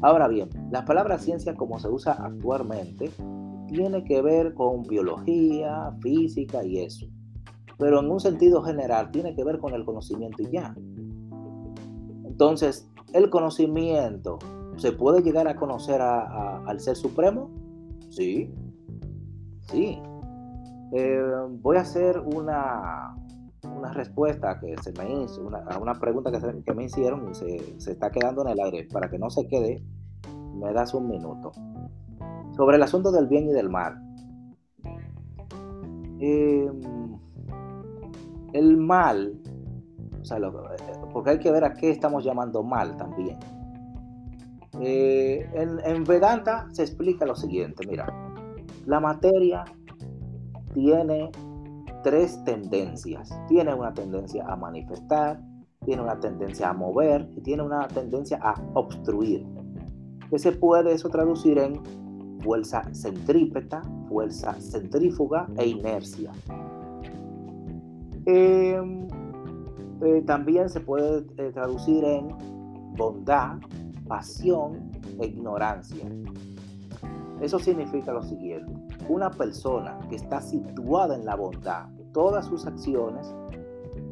Ahora 0.00 0.26
bien, 0.28 0.48
la 0.70 0.84
palabra 0.84 1.18
ciencia 1.18 1.54
como 1.54 1.78
se 1.78 1.88
usa 1.88 2.12
actualmente 2.12 3.10
tiene 3.68 4.04
que 4.04 4.22
ver 4.22 4.54
con 4.54 4.82
biología, 4.82 5.94
física 6.00 6.64
y 6.64 6.78
eso. 6.78 7.06
Pero 7.78 8.00
en 8.00 8.10
un 8.10 8.20
sentido 8.20 8.62
general 8.62 9.10
tiene 9.10 9.34
que 9.34 9.44
ver 9.44 9.58
con 9.58 9.74
el 9.74 9.84
conocimiento 9.84 10.42
y 10.42 10.50
ya. 10.50 10.74
Entonces, 12.24 12.88
el 13.12 13.30
conocimiento, 13.30 14.38
¿se 14.76 14.92
puede 14.92 15.22
llegar 15.22 15.46
a 15.48 15.56
conocer 15.56 16.00
al 16.00 16.80
Ser 16.80 16.96
Supremo? 16.96 17.50
Sí, 18.10 18.52
sí, 19.70 19.98
eh, 20.96 21.20
voy 21.60 21.76
a 21.76 21.80
hacer 21.80 22.20
una, 22.20 23.16
una 23.64 23.92
respuesta 23.92 24.60
que 24.60 24.76
se 24.80 24.92
me 24.92 25.24
hizo, 25.24 25.44
una, 25.44 25.58
a 25.58 25.78
una 25.78 25.94
pregunta 25.94 26.30
que, 26.30 26.72
me 26.72 26.84
hicieron 26.84 27.28
y 27.28 27.34
se, 27.34 27.80
se, 27.80 27.92
está 27.92 28.10
quedando 28.10 28.42
en 28.42 28.48
el 28.50 28.60
aire. 28.60 28.86
Para 28.92 29.10
que 29.10 29.18
no 29.18 29.28
se 29.28 29.48
quede, 29.48 29.82
me 30.54 30.72
das 30.72 30.94
un 30.94 31.08
minuto. 31.08 31.50
Sobre 32.56 32.76
el 32.76 32.82
asunto 32.84 33.10
del 33.10 33.26
bien 33.26 33.48
y 33.48 33.52
del 33.52 33.68
mal. 33.68 34.00
Em, 36.20 36.80
el 38.52 38.76
mal, 38.76 39.36
o 40.20 40.24
sea, 40.24 40.38
porque 41.12 41.30
hay 41.30 41.38
que 41.40 41.50
ver 41.50 41.64
a 41.64 41.74
qué 41.74 41.90
estamos 41.90 42.24
llamando 42.24 42.62
mal 42.62 42.96
también. 42.96 43.36
Eh, 44.80 45.48
en 45.54 46.04
Vedanta 46.04 46.68
se 46.70 46.82
explica 46.82 47.26
lo 47.26 47.34
siguiente, 47.34 47.84
mira, 47.88 48.06
la 48.86 49.00
materia 49.00 49.64
tiene 50.74 51.30
tres 52.02 52.44
tendencias. 52.44 53.30
Tiene 53.48 53.74
una 53.74 53.94
tendencia 53.94 54.44
a 54.46 54.56
manifestar, 54.56 55.40
tiene 55.84 56.02
una 56.02 56.20
tendencia 56.20 56.70
a 56.70 56.72
mover 56.74 57.30
y 57.36 57.40
tiene 57.40 57.62
una 57.62 57.88
tendencia 57.88 58.38
a 58.42 58.54
obstruir. 58.74 59.46
Que 60.28 60.38
se 60.38 60.52
puede 60.52 60.92
eso 60.92 61.08
traducir 61.08 61.58
en 61.58 61.80
fuerza 62.40 62.82
centrípeta, 62.92 63.82
fuerza 64.08 64.52
centrífuga 64.54 65.48
e 65.56 65.66
inercia. 65.68 66.32
Em, 68.26 69.06
eh, 70.02 70.22
también 70.26 70.68
se 70.68 70.80
puede 70.80 71.24
eh, 71.38 71.52
traducir 71.52 72.04
en 72.04 72.28
bondad, 72.96 73.58
pasión 74.08 74.90
e 75.20 75.26
ignorancia. 75.26 76.04
Eso 77.40 77.58
significa 77.58 78.12
lo 78.12 78.22
siguiente 78.22 78.93
una 79.08 79.30
persona 79.30 79.98
que 80.08 80.16
está 80.16 80.40
situada 80.40 81.14
en 81.14 81.24
la 81.24 81.36
bondad, 81.36 81.86
todas 82.12 82.46
sus 82.46 82.66
acciones 82.66 83.34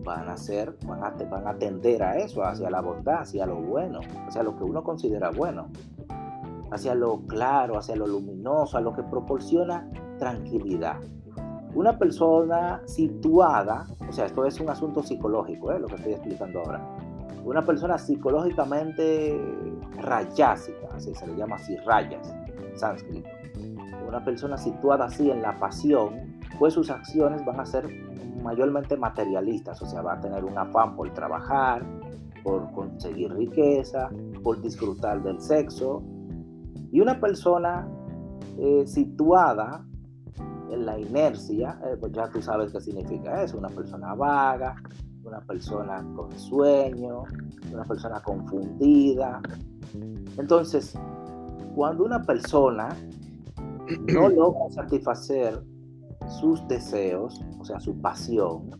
van 0.04 0.28
a 0.28 0.36
ser, 0.36 0.76
van 0.86 1.04
a, 1.04 1.10
van 1.10 1.46
a 1.46 1.54
tender 1.54 2.02
a 2.02 2.16
eso, 2.18 2.42
hacia 2.44 2.70
la 2.70 2.80
bondad, 2.80 3.20
hacia 3.20 3.46
lo 3.46 3.56
bueno, 3.56 4.00
hacia 4.26 4.42
lo 4.42 4.56
que 4.56 4.64
uno 4.64 4.82
considera 4.82 5.30
bueno, 5.30 5.68
hacia 6.70 6.94
lo 6.94 7.20
claro, 7.26 7.78
hacia 7.78 7.96
lo 7.96 8.06
luminoso, 8.06 8.76
a 8.76 8.80
lo 8.80 8.92
que 8.92 9.02
proporciona 9.02 9.88
tranquilidad. 10.18 10.96
Una 11.74 11.98
persona 11.98 12.82
situada, 12.86 13.86
o 14.06 14.12
sea, 14.12 14.26
esto 14.26 14.44
es 14.44 14.60
un 14.60 14.68
asunto 14.68 15.02
psicológico, 15.02 15.72
¿eh? 15.72 15.80
lo 15.80 15.86
que 15.86 15.94
estoy 15.94 16.12
explicando 16.12 16.60
ahora. 16.60 16.86
Una 17.44 17.64
persona 17.64 17.96
psicológicamente 17.98 19.40
rayásica, 20.00 21.00
se 21.00 21.26
le 21.26 21.36
llama 21.36 21.56
así, 21.56 21.76
rayas, 21.76 22.34
sánscrito 22.74 23.41
una 24.06 24.24
persona 24.24 24.56
situada 24.56 25.06
así 25.06 25.30
en 25.30 25.42
la 25.42 25.58
pasión, 25.58 26.38
pues 26.58 26.74
sus 26.74 26.90
acciones 26.90 27.44
van 27.44 27.60
a 27.60 27.66
ser 27.66 27.88
mayormente 28.42 28.96
materialistas, 28.96 29.80
o 29.82 29.86
sea, 29.86 30.02
va 30.02 30.14
a 30.14 30.20
tener 30.20 30.44
un 30.44 30.56
afán 30.58 30.96
por 30.96 31.12
trabajar, 31.14 31.84
por 32.42 32.70
conseguir 32.72 33.32
riqueza, 33.32 34.10
por 34.42 34.60
disfrutar 34.60 35.22
del 35.22 35.40
sexo. 35.40 36.02
Y 36.90 37.00
una 37.00 37.20
persona 37.20 37.88
eh, 38.58 38.84
situada 38.86 39.84
en 40.70 40.86
la 40.86 40.98
inercia, 40.98 41.78
eh, 41.84 41.96
pues 41.98 42.12
ya 42.12 42.28
tú 42.30 42.42
sabes 42.42 42.72
qué 42.72 42.80
significa 42.80 43.42
eso, 43.42 43.58
una 43.58 43.68
persona 43.68 44.14
vaga, 44.14 44.74
una 45.24 45.40
persona 45.40 46.04
con 46.16 46.32
sueño, 46.32 47.24
una 47.72 47.84
persona 47.84 48.20
confundida. 48.20 49.40
Entonces, 50.38 50.98
cuando 51.74 52.04
una 52.04 52.22
persona 52.22 52.96
no 54.00 54.28
logra 54.28 54.70
satisfacer 54.70 55.62
sus 56.40 56.66
deseos, 56.68 57.40
o 57.58 57.64
sea, 57.64 57.80
su 57.80 58.00
pasión, 58.00 58.70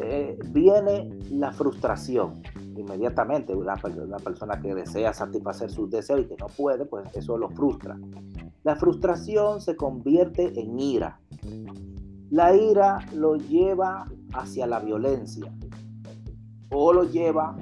eh, 0.00 0.38
viene 0.50 1.10
la 1.30 1.52
frustración 1.52 2.42
inmediatamente. 2.76 3.54
Una, 3.54 3.74
una, 3.84 4.18
persona 4.18 4.60
que 4.60 4.74
desea 4.74 5.12
satisfacer 5.12 5.70
sus 5.70 5.90
deseos 5.90 6.20
y 6.20 6.24
que 6.26 6.36
no 6.38 6.46
puede, 6.46 6.86
pues 6.86 7.04
eso 7.14 7.36
lo 7.36 7.50
frustra. 7.50 7.98
La 8.64 8.76
frustración 8.76 9.60
se 9.60 9.76
convierte 9.76 10.58
en 10.58 10.78
ira. 10.78 11.20
La 12.30 12.54
ira 12.56 12.98
lo 13.14 13.36
lleva 13.36 14.06
hacia 14.32 14.66
la 14.66 14.80
violencia 14.80 15.52
o 16.70 16.92
lo 16.92 17.04
lleva 17.04 17.56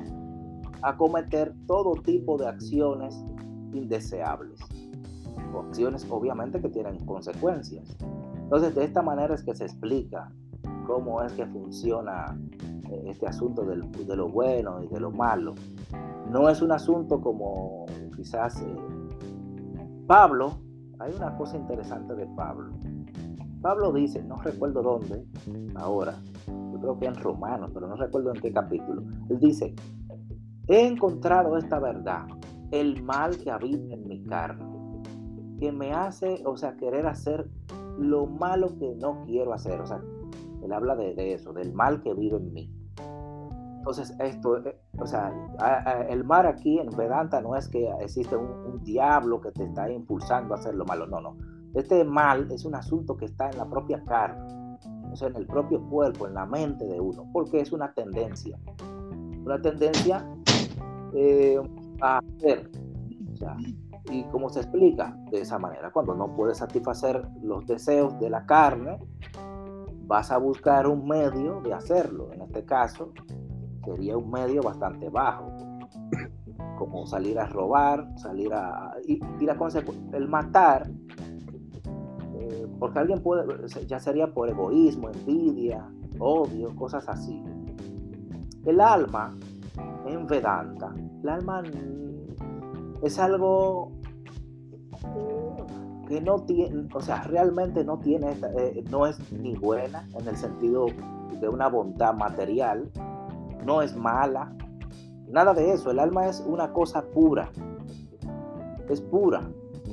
a 0.82 0.96
cometer 0.96 1.52
todo 1.66 1.94
tipo 2.02 2.38
de 2.38 2.46
acciones 2.46 3.14
indeseables. 3.72 4.60
Acciones 5.58 6.06
obviamente 6.08 6.60
que 6.60 6.68
tienen 6.68 7.04
consecuencias. 7.04 7.96
Entonces 8.34 8.74
de 8.74 8.84
esta 8.84 9.02
manera 9.02 9.34
es 9.34 9.42
que 9.42 9.54
se 9.54 9.64
explica 9.64 10.30
cómo 10.86 11.22
es 11.22 11.32
que 11.32 11.46
funciona 11.46 12.36
eh, 12.90 13.04
este 13.06 13.26
asunto 13.26 13.64
de 13.64 14.16
lo 14.16 14.28
bueno 14.28 14.82
y 14.82 14.88
de 14.88 15.00
lo 15.00 15.10
malo. 15.10 15.54
No 16.30 16.48
es 16.48 16.62
un 16.62 16.70
asunto 16.70 17.20
como 17.20 17.86
quizás 18.16 18.60
eh, 18.62 18.76
Pablo, 20.06 20.58
hay 20.98 21.12
una 21.14 21.36
cosa 21.36 21.56
interesante 21.56 22.14
de 22.14 22.26
Pablo. 22.36 22.74
Pablo 23.62 23.92
dice, 23.92 24.22
no 24.22 24.36
recuerdo 24.36 24.82
dónde, 24.82 25.24
ahora, 25.74 26.14
yo 26.46 26.80
creo 26.80 26.98
que 26.98 27.06
en 27.06 27.14
Romanos, 27.14 27.70
pero 27.74 27.86
no 27.86 27.96
recuerdo 27.96 28.34
en 28.34 28.40
qué 28.40 28.52
capítulo. 28.52 29.02
Él 29.28 29.38
dice, 29.38 29.74
he 30.68 30.86
encontrado 30.86 31.56
esta 31.58 31.78
verdad, 31.78 32.26
el 32.70 33.02
mal 33.02 33.36
que 33.36 33.50
habita 33.50 33.94
en 33.94 34.08
mi 34.08 34.22
carne, 34.24 34.69
que 35.60 35.70
me 35.70 35.92
hace, 35.92 36.42
o 36.46 36.56
sea, 36.56 36.76
querer 36.76 37.06
hacer 37.06 37.48
lo 37.98 38.26
malo 38.26 38.76
que 38.78 38.94
no 38.96 39.22
quiero 39.26 39.52
hacer. 39.52 39.80
O 39.80 39.86
sea, 39.86 40.00
él 40.62 40.72
habla 40.72 40.96
de, 40.96 41.34
eso, 41.34 41.52
del 41.52 41.72
mal 41.72 42.02
que 42.02 42.14
vive 42.14 42.38
en 42.38 42.52
mí. 42.52 42.74
Entonces, 43.78 44.14
esto, 44.18 44.58
eh, 44.58 44.78
o 44.98 45.06
sea, 45.06 45.32
el 46.08 46.24
mal 46.24 46.46
aquí 46.46 46.78
en 46.78 46.90
Vedanta 46.90 47.40
no 47.40 47.56
es 47.56 47.68
que 47.68 47.88
existe 48.00 48.36
un, 48.36 48.82
diablo 48.82 49.40
que 49.40 49.52
te 49.52 49.64
está 49.64 49.90
impulsando 49.90 50.54
a 50.54 50.58
hacer 50.58 50.74
lo 50.74 50.86
malo, 50.86 51.06
no, 51.06 51.20
no. 51.20 51.36
Este 51.74 52.02
mal 52.02 52.50
es 52.50 52.64
un 52.64 52.74
asunto 52.74 53.16
que 53.16 53.26
está 53.26 53.50
en 53.50 53.58
la 53.58 53.68
propia 53.68 54.02
carne, 54.04 54.78
o 55.12 55.16
sea, 55.16 55.28
en 55.28 55.36
el 55.36 55.46
propio 55.46 55.80
cuerpo, 55.88 56.26
en 56.26 56.34
la 56.34 56.46
mente 56.46 56.86
de 56.86 56.98
uno, 56.98 57.26
porque 57.32 57.60
es 57.60 57.72
una 57.72 57.92
tendencia. 57.92 58.58
Una 59.44 59.60
tendencia 59.60 60.26
eh, 61.14 61.60
a 62.00 62.18
hacer. 62.18 62.70
¿Y 64.10 64.24
cómo 64.24 64.50
se 64.50 64.60
explica? 64.60 65.16
De 65.30 65.40
esa 65.40 65.58
manera, 65.58 65.90
cuando 65.92 66.14
no 66.14 66.34
puedes 66.34 66.58
satisfacer 66.58 67.26
los 67.42 67.64
deseos 67.66 68.18
de 68.18 68.28
la 68.28 68.44
carne, 68.44 68.98
vas 70.06 70.32
a 70.32 70.38
buscar 70.38 70.88
un 70.88 71.06
medio 71.06 71.60
de 71.60 71.72
hacerlo. 71.72 72.32
En 72.32 72.42
este 72.42 72.64
caso, 72.64 73.12
sería 73.84 74.16
un 74.16 74.28
medio 74.28 74.62
bastante 74.62 75.08
bajo, 75.08 75.52
como 76.76 77.06
salir 77.06 77.38
a 77.38 77.46
robar, 77.46 78.08
salir 78.16 78.52
a... 78.52 78.96
Y, 79.06 79.20
la 79.44 79.56
el 80.12 80.28
matar, 80.28 80.90
eh, 82.34 82.66
porque 82.80 82.98
alguien 82.98 83.22
puede, 83.22 83.46
ya 83.86 84.00
sería 84.00 84.34
por 84.34 84.50
egoísmo, 84.50 85.08
envidia, 85.10 85.88
odio, 86.18 86.74
cosas 86.74 87.08
así. 87.08 87.40
El 88.64 88.80
alma, 88.80 89.32
en 90.06 90.26
Vedanta, 90.26 90.92
el 91.22 91.28
alma 91.28 91.62
es 93.02 93.18
algo 93.18 93.99
que 96.08 96.20
no 96.20 96.40
tiene, 96.40 96.88
o 96.92 97.00
sea, 97.00 97.22
realmente 97.22 97.84
no 97.84 97.98
tiene, 97.98 98.36
eh, 98.58 98.84
no 98.90 99.06
es 99.06 99.18
ni 99.32 99.54
buena 99.54 100.08
en 100.18 100.26
el 100.26 100.36
sentido 100.36 100.86
de 101.40 101.48
una 101.48 101.68
bondad 101.68 102.14
material, 102.14 102.90
no 103.64 103.80
es 103.80 103.96
mala, 103.96 104.52
nada 105.28 105.54
de 105.54 105.72
eso, 105.72 105.90
el 105.90 106.00
alma 106.00 106.26
es 106.26 106.40
una 106.46 106.72
cosa 106.72 107.02
pura, 107.02 107.50
es 108.88 109.00
pura, 109.00 109.48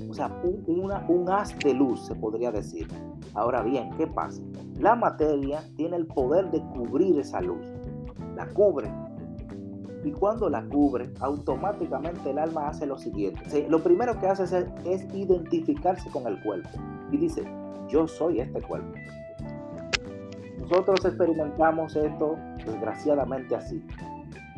o 0.10 0.14
sea, 0.14 0.32
un, 0.44 0.92
un 1.08 1.30
haz 1.30 1.58
de 1.60 1.74
luz, 1.74 2.06
se 2.08 2.16
podría 2.16 2.52
decir. 2.52 2.88
Ahora 3.34 3.62
bien, 3.62 3.92
¿qué 3.98 4.08
pasa? 4.08 4.42
La 4.80 4.96
materia 4.96 5.62
tiene 5.76 5.98
el 5.98 6.08
poder 6.08 6.50
de 6.50 6.60
cubrir 6.70 7.20
esa 7.20 7.42
luz, 7.42 7.64
la 8.36 8.48
cubre, 8.48 8.92
y 10.08 10.12
cuando 10.14 10.50
la 10.50 10.64
cubre, 10.64 11.10
automáticamente 11.20 12.30
el 12.30 12.40
alma 12.40 12.70
hace 12.70 12.86
lo 12.86 12.98
siguiente. 12.98 13.68
lo 13.68 13.84
primero 13.84 14.18
que 14.18 14.28
hace 14.28 14.44
es, 14.86 15.14
identificarse 15.14 16.10
con 16.12 16.26
el 16.28 16.42
cuerpo 16.44 16.70
y 17.12 17.18
dice, 17.18 17.44
yo 17.90 18.08
soy 18.08 18.40
este 18.40 18.62
cuerpo. 18.62 18.94
Nosotros 20.60 21.04
experimentamos 21.04 21.94
esto 21.98 22.38
desgraciadamente 22.66 23.56
así. 23.56 23.84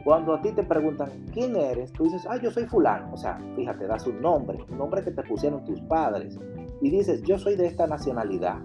Cuando 0.03 0.35
a 0.35 0.41
ti 0.41 0.51
te 0.51 0.63
preguntan 0.63 1.09
quién 1.33 1.55
eres, 1.55 1.91
tú 1.93 2.03
dices, 2.03 2.27
ah, 2.29 2.37
yo 2.37 2.51
soy 2.51 2.65
fulano. 2.65 3.11
O 3.11 3.17
sea, 3.17 3.39
fíjate, 3.55 3.87
das 3.87 4.05
un 4.05 4.21
nombre, 4.21 4.59
un 4.69 4.77
nombre 4.77 5.03
que 5.03 5.11
te 5.11 5.23
pusieron 5.23 5.63
tus 5.65 5.81
padres. 5.81 6.39
Y 6.79 6.91
dices, 6.91 7.23
yo 7.23 7.39
soy 7.39 7.55
de 7.55 7.65
esta 7.65 7.87
nacionalidad. 7.87 8.57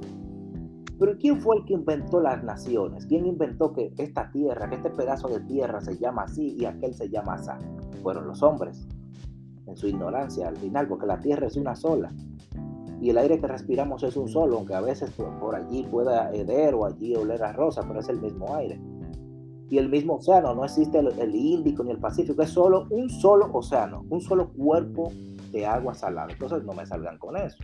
Pero 0.98 1.18
¿quién 1.18 1.40
fue 1.40 1.56
el 1.56 1.64
que 1.64 1.74
inventó 1.74 2.20
las 2.20 2.42
naciones? 2.44 3.06
¿Quién 3.06 3.26
inventó 3.26 3.72
que 3.72 3.92
esta 3.98 4.30
tierra, 4.30 4.68
que 4.68 4.76
este 4.76 4.90
pedazo 4.90 5.28
de 5.28 5.40
tierra 5.40 5.80
se 5.80 5.98
llama 5.98 6.22
así 6.22 6.56
y 6.58 6.64
aquel 6.66 6.94
se 6.94 7.08
llama 7.08 7.34
así? 7.34 7.50
Fueron 8.02 8.28
los 8.28 8.42
hombres, 8.42 8.86
en 9.66 9.76
su 9.76 9.88
ignorancia 9.88 10.48
al 10.48 10.56
final, 10.56 10.86
porque 10.86 11.06
la 11.06 11.20
tierra 11.20 11.46
es 11.46 11.56
una 11.56 11.74
sola. 11.74 12.12
Y 13.00 13.10
el 13.10 13.18
aire 13.18 13.40
que 13.40 13.46
respiramos 13.48 14.02
es 14.04 14.16
un 14.16 14.28
solo, 14.28 14.58
aunque 14.58 14.74
a 14.74 14.80
veces 14.80 15.10
por, 15.40 15.54
allí 15.54 15.82
pueda 15.90 16.32
heder 16.32 16.74
o 16.74 16.86
allí 16.86 17.14
oler 17.16 17.42
a 17.42 17.52
rosa, 17.52 17.82
pero 17.86 18.00
es 18.00 18.08
el 18.08 18.20
mismo 18.20 18.54
aire. 18.54 18.80
Y 19.68 19.78
el 19.78 19.88
mismo 19.88 20.14
océano, 20.16 20.54
no 20.54 20.64
existe 20.64 20.98
el 21.00 21.34
Índico 21.34 21.82
ni 21.82 21.90
el 21.90 21.98
Pacífico, 21.98 22.42
es 22.42 22.50
solo 22.50 22.86
un 22.90 23.10
solo 23.10 23.50
océano, 23.52 24.04
un 24.08 24.20
solo 24.20 24.52
cuerpo 24.52 25.10
de 25.54 25.64
agua 25.64 25.94
salada. 25.94 26.32
Entonces 26.32 26.64
no 26.64 26.72
me 26.72 26.84
salgan 26.84 27.16
con 27.18 27.36
eso. 27.36 27.56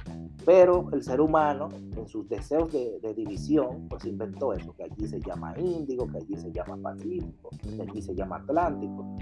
Pero 0.46 0.88
el 0.92 1.02
ser 1.02 1.20
humano, 1.20 1.68
en 1.96 2.06
sus 2.06 2.28
deseos 2.28 2.72
de, 2.72 3.14
división, 3.14 3.88
pues 3.88 4.04
inventó 4.04 4.52
eso, 4.54 4.72
que 4.74 4.84
allí 4.84 5.08
se 5.08 5.20
llama 5.20 5.54
Índigo, 5.58 6.06
que 6.06 6.18
allí 6.18 6.36
se 6.36 6.52
llama 6.52 6.76
Pacífico, 6.80 7.50
que 7.60 7.82
allí 7.82 8.00
se 8.00 8.14
llama 8.14 8.36
Atlántico. 8.36 9.18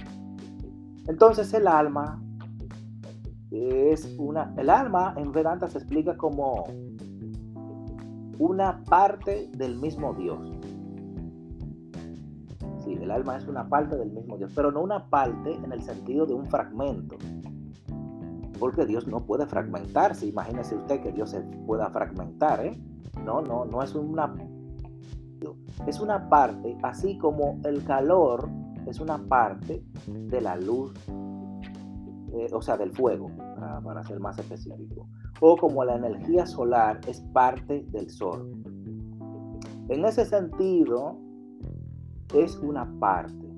Entonces 1.07 1.53
el 1.55 1.67
alma 1.67 2.23
es 3.51 4.15
una... 4.19 4.55
El 4.59 4.69
alma 4.69 5.15
en 5.17 5.33
Vedanta 5.33 5.67
se 5.69 5.79
explica 5.79 6.15
como 6.19 6.67
una 8.39 8.85
parte 8.85 9.51
del 9.57 9.79
mismo 9.79 10.13
Dios. 10.13 10.47
Sí, 12.85 12.99
el 13.01 13.11
alma 13.11 13.39
es 13.39 13.47
una 13.47 13.67
parte 13.67 13.97
del 13.97 14.11
mismo 14.11 14.37
Dios, 14.37 14.53
pero 14.55 14.71
no 14.71 14.83
una 14.83 15.09
parte 15.09 15.55
en 15.55 15.73
el 15.73 15.83
sentido 15.83 16.27
de 16.27 16.35
un 16.35 16.47
fragmento, 16.47 17.17
porque 18.59 18.87
Dios 18.87 19.07
no 19.07 19.25
puede 19.25 19.47
fragmentarse. 19.47 20.27
Imagínese 20.27 20.77
usted 20.77 21.01
que 21.01 21.13
Dios 21.13 21.31
se 21.31 21.41
pueda 21.41 21.91
fragmentar, 21.91 22.65
¿eh? 22.65 22.79
No, 23.25 23.41
no, 23.41 23.65
no 23.65 23.83
es 23.83 23.95
una... 23.95 24.35
Es 25.87 26.01
una 26.01 26.29
parte, 26.29 26.77
así 26.83 27.17
como 27.17 27.61
el 27.65 27.85
calor 27.85 28.51
es 28.87 28.99
una 28.99 29.19
parte 29.19 29.85
de 30.07 30.41
la 30.41 30.57
luz, 30.57 30.93
eh, 32.33 32.49
o 32.53 32.61
sea, 32.61 32.77
del 32.77 32.91
fuego, 32.91 33.31
para, 33.37 33.81
para 33.81 34.03
ser 34.03 34.19
más 34.19 34.37
específico. 34.39 35.07
O 35.41 35.57
como 35.57 35.85
la 35.85 35.95
energía 35.95 36.45
solar 36.45 37.01
es 37.07 37.21
parte 37.33 37.87
del 37.91 38.11
sol. 38.11 38.51
En 39.89 40.05
ese 40.05 40.25
sentido, 40.25 41.17
es 42.35 42.57
una 42.59 42.91
parte. 42.99 43.49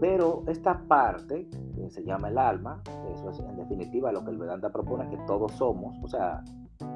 Pero 0.00 0.42
esta 0.46 0.82
parte, 0.86 1.48
que 1.76 1.90
se 1.90 2.02
llama 2.02 2.28
el 2.28 2.38
alma, 2.38 2.82
eso 3.14 3.30
es 3.30 3.40
en 3.40 3.56
definitiva 3.56 4.12
lo 4.12 4.24
que 4.24 4.30
el 4.30 4.38
Vedanta 4.38 4.70
propone, 4.70 5.08
que 5.10 5.18
todos 5.26 5.52
somos, 5.52 5.96
o 6.02 6.08
sea, 6.08 6.42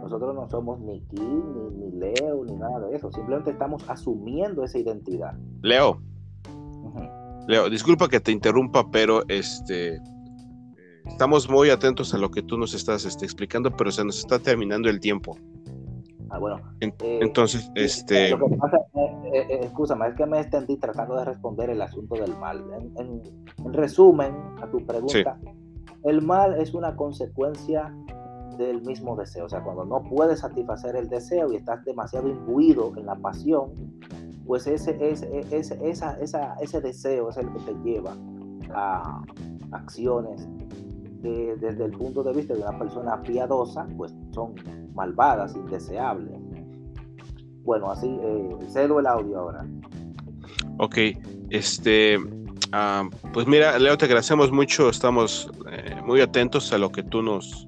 nosotros 0.02 0.34
no 0.34 0.48
somos 0.48 0.80
ni 0.80 1.00
Kim, 1.02 1.42
ni, 1.78 1.92
Leo, 1.92 2.44
ni 2.44 2.56
nada 2.56 2.80
de 2.80 2.96
eso, 2.96 3.10
simplemente 3.12 3.50
estamos 3.50 3.88
asumiendo 3.88 4.64
esa 4.64 4.78
identidad. 4.78 5.34
Leo, 5.62 6.00
Leo, 7.46 7.68
disculpa 7.68 8.08
que 8.08 8.20
te 8.20 8.32
interrumpa, 8.32 8.90
pero 8.90 9.22
este, 9.28 10.00
estamos 11.06 11.48
muy 11.48 11.70
atentos 11.70 12.14
a 12.14 12.18
lo 12.18 12.30
que 12.30 12.42
tú 12.42 12.56
nos 12.56 12.74
estás 12.74 13.04
este, 13.04 13.24
explicando, 13.24 13.70
pero 13.70 13.90
se 13.90 14.04
nos 14.04 14.18
está 14.18 14.38
terminando 14.38 14.88
el 14.88 15.00
tiempo. 15.00 15.36
Ah, 16.30 16.38
bueno. 16.38 16.60
Eh, 16.80 16.92
entonces, 17.00 17.70
este... 17.74 18.30
Lo 18.30 18.48
que 18.48 18.56
pasa, 18.56 18.76
eh, 19.32 19.46
eh, 19.50 19.70
es 19.70 20.14
que 20.16 20.26
me 20.26 20.40
extendí 20.40 20.76
tratando 20.76 21.16
de 21.16 21.24
responder 21.24 21.70
el 21.70 21.82
asunto 21.82 22.14
del 22.14 22.36
mal. 22.38 22.64
En, 22.96 23.22
resumen, 23.72 24.32
a 24.62 24.66
tu 24.70 24.84
pregunta, 24.86 25.38
el 26.04 26.22
mal 26.22 26.54
es 26.60 26.72
una 26.72 26.94
consecuencia 26.94 27.92
del 28.56 28.80
mismo 28.82 29.16
deseo. 29.16 29.46
O 29.46 29.48
sea, 29.48 29.62
cuando 29.62 29.84
no 29.84 30.02
puedes 30.04 30.40
satisfacer 30.40 30.94
el 30.94 31.08
deseo 31.08 31.52
y 31.52 31.56
estás 31.56 31.84
demasiado 31.84 32.28
imbuido 32.28 32.92
en 32.96 33.06
la 33.06 33.16
pasión, 33.16 33.72
pues 34.46 34.68
ese, 34.68 34.96
ese, 35.00 35.44
ese, 35.50 35.78
esa, 35.82 36.18
esa, 36.20 36.54
ese 36.60 36.80
deseo 36.80 37.30
es 37.30 37.36
el 37.38 37.52
que 37.52 37.58
te 37.60 37.74
lleva 37.82 38.16
a 38.72 39.22
acciones 39.72 40.48
desde 41.22 41.84
el 41.84 41.92
punto 41.92 42.22
de 42.22 42.32
vista 42.32 42.54
de 42.54 42.62
una 42.62 42.78
persona 42.78 43.20
piadosa, 43.20 43.86
pues 43.96 44.14
son 44.30 44.54
malvadas, 45.00 45.56
indeseables. 45.56 46.38
Bueno, 47.62 47.90
así, 47.90 48.06
eh, 48.22 48.56
cedo 48.68 49.00
el 49.00 49.06
audio 49.06 49.38
ahora. 49.38 49.66
Ok, 50.76 50.96
este, 51.48 52.18
ah, 52.72 53.08
pues 53.32 53.46
mira, 53.46 53.78
Leo, 53.78 53.96
te 53.96 54.04
agradecemos 54.04 54.52
mucho, 54.52 54.90
estamos 54.90 55.50
eh, 55.70 55.96
muy 56.04 56.20
atentos 56.20 56.70
a 56.74 56.78
lo 56.78 56.92
que 56.92 57.02
tú 57.02 57.22
nos, 57.22 57.66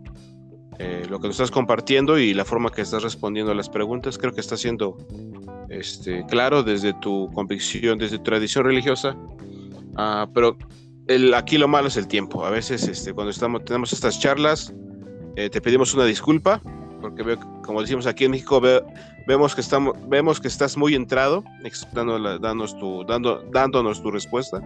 eh, 0.79 1.07
lo 1.09 1.21
que 1.21 1.29
nos 1.29 1.37
estás 1.37 1.51
compartiendo 1.51 2.19
y 2.19 2.35
la 2.35 2.45
forma 2.45 2.71
que 2.71 2.83
estás 2.83 3.03
respondiendo 3.03 3.51
a 3.53 3.55
las 3.55 3.71
preguntas. 3.71 4.19
Creo 4.19 4.33
que 4.35 4.43
está 4.43 4.59
siendo 4.59 4.99
este, 5.71 6.27
claro 6.27 6.63
desde 6.63 6.93
tu 6.95 7.31
convicción, 7.33 7.99
desde 7.99 8.19
tu 8.19 8.25
tradición 8.25 8.65
religiosa, 8.67 9.17
ah, 9.97 10.27
pero 10.35 10.59
aquí 11.35 11.57
lo 11.57 11.67
malo 11.67 11.89
es 11.89 11.97
el 11.97 12.07
tiempo. 12.09 12.45
A 12.45 12.51
veces 12.51 12.87
este, 12.89 13.15
cuando 13.15 13.31
estamos, 13.31 13.65
tenemos 13.65 13.95
estas 13.95 14.21
charlas, 14.21 14.75
eh, 15.37 15.49
te 15.49 15.61
pedimos 15.63 15.95
una 15.95 16.05
disculpa, 16.05 16.61
porque 17.03 17.23
veo, 17.23 17.39
como 17.63 17.83
decimos 17.83 18.07
aquí 18.07 18.25
en 18.25 18.31
México, 18.31 18.63
vemos, 19.27 19.55
que 19.55 19.61
estamos, 19.61 19.95
vemos 20.09 20.41
que 20.41 20.49
estás 20.49 20.77
muy 20.77 20.95
entrado, 20.95 21.45
dándonos, 21.93 22.79
tu, 22.79 23.05
dando, 23.05 23.43
dándonos 23.53 24.03
tu 24.03 24.11
respuesta. 24.11 24.63